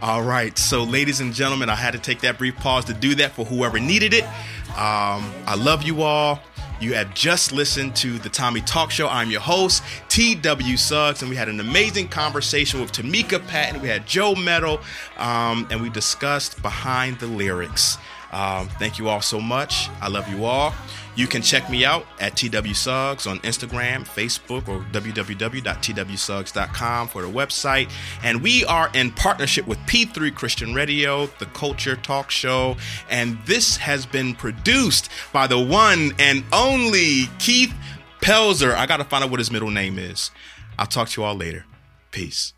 All 0.02 0.22
right. 0.22 0.56
So, 0.58 0.84
ladies 0.84 1.20
and 1.20 1.32
gentlemen, 1.32 1.68
I 1.68 1.76
had 1.76 1.92
to 1.92 1.98
take 1.98 2.20
that 2.20 2.38
brief 2.38 2.56
pause 2.56 2.84
to 2.86 2.94
do 2.94 3.14
that 3.16 3.32
for 3.32 3.44
whoever 3.44 3.78
needed 3.78 4.14
it. 4.14 4.24
Um, 4.70 5.32
I 5.46 5.54
love 5.56 5.82
you 5.82 6.02
all. 6.02 6.40
You 6.80 6.94
have 6.94 7.14
just 7.14 7.52
listened 7.52 7.94
to 7.96 8.18
the 8.18 8.28
Tommy 8.28 8.60
Talk 8.60 8.90
Show. 8.90 9.08
I'm 9.08 9.30
your 9.30 9.40
host, 9.40 9.82
TW 10.08 10.76
Suggs, 10.76 11.22
and 11.22 11.30
we 11.30 11.36
had 11.36 11.48
an 11.48 11.60
amazing 11.60 12.08
conversation 12.08 12.80
with 12.80 12.92
Tamika 12.92 13.46
Patton. 13.46 13.80
We 13.80 13.88
had 13.88 14.06
Joe 14.06 14.34
Mettle, 14.34 14.80
um, 15.16 15.66
and 15.70 15.80
we 15.80 15.88
discussed 15.88 16.60
behind 16.60 17.20
the 17.20 17.26
lyrics. 17.26 17.96
Um, 18.34 18.68
thank 18.80 18.98
you 18.98 19.08
all 19.08 19.22
so 19.22 19.40
much. 19.40 19.88
I 20.00 20.08
love 20.08 20.28
you 20.28 20.44
all. 20.44 20.74
You 21.16 21.26
can 21.28 21.42
check 21.42 21.70
me 21.70 21.84
out 21.84 22.04
at 22.18 22.36
TW 22.36 22.74
Suggs 22.74 23.28
on 23.28 23.38
Instagram, 23.40 24.04
Facebook, 24.04 24.66
or 24.66 24.80
www.twsuggs.com 24.90 27.08
for 27.08 27.22
the 27.22 27.28
website. 27.28 27.88
And 28.24 28.42
we 28.42 28.64
are 28.64 28.90
in 28.94 29.12
partnership 29.12 29.68
with 29.68 29.78
P3 29.80 30.34
Christian 30.34 30.72
Radio, 30.74 31.26
the 31.38 31.46
Culture 31.46 31.94
Talk 31.94 32.32
Show. 32.32 32.76
And 33.08 33.38
this 33.46 33.76
has 33.76 34.06
been 34.06 34.34
produced 34.34 35.08
by 35.32 35.46
the 35.46 35.60
one 35.60 36.10
and 36.18 36.42
only 36.52 37.28
Keith 37.38 37.72
Pelzer. 38.20 38.74
I 38.74 38.86
got 38.86 38.96
to 38.96 39.04
find 39.04 39.22
out 39.22 39.30
what 39.30 39.38
his 39.38 39.52
middle 39.52 39.70
name 39.70 40.00
is. 40.00 40.32
I'll 40.76 40.86
talk 40.86 41.10
to 41.10 41.20
you 41.20 41.26
all 41.26 41.36
later. 41.36 41.64
Peace. 42.10 42.54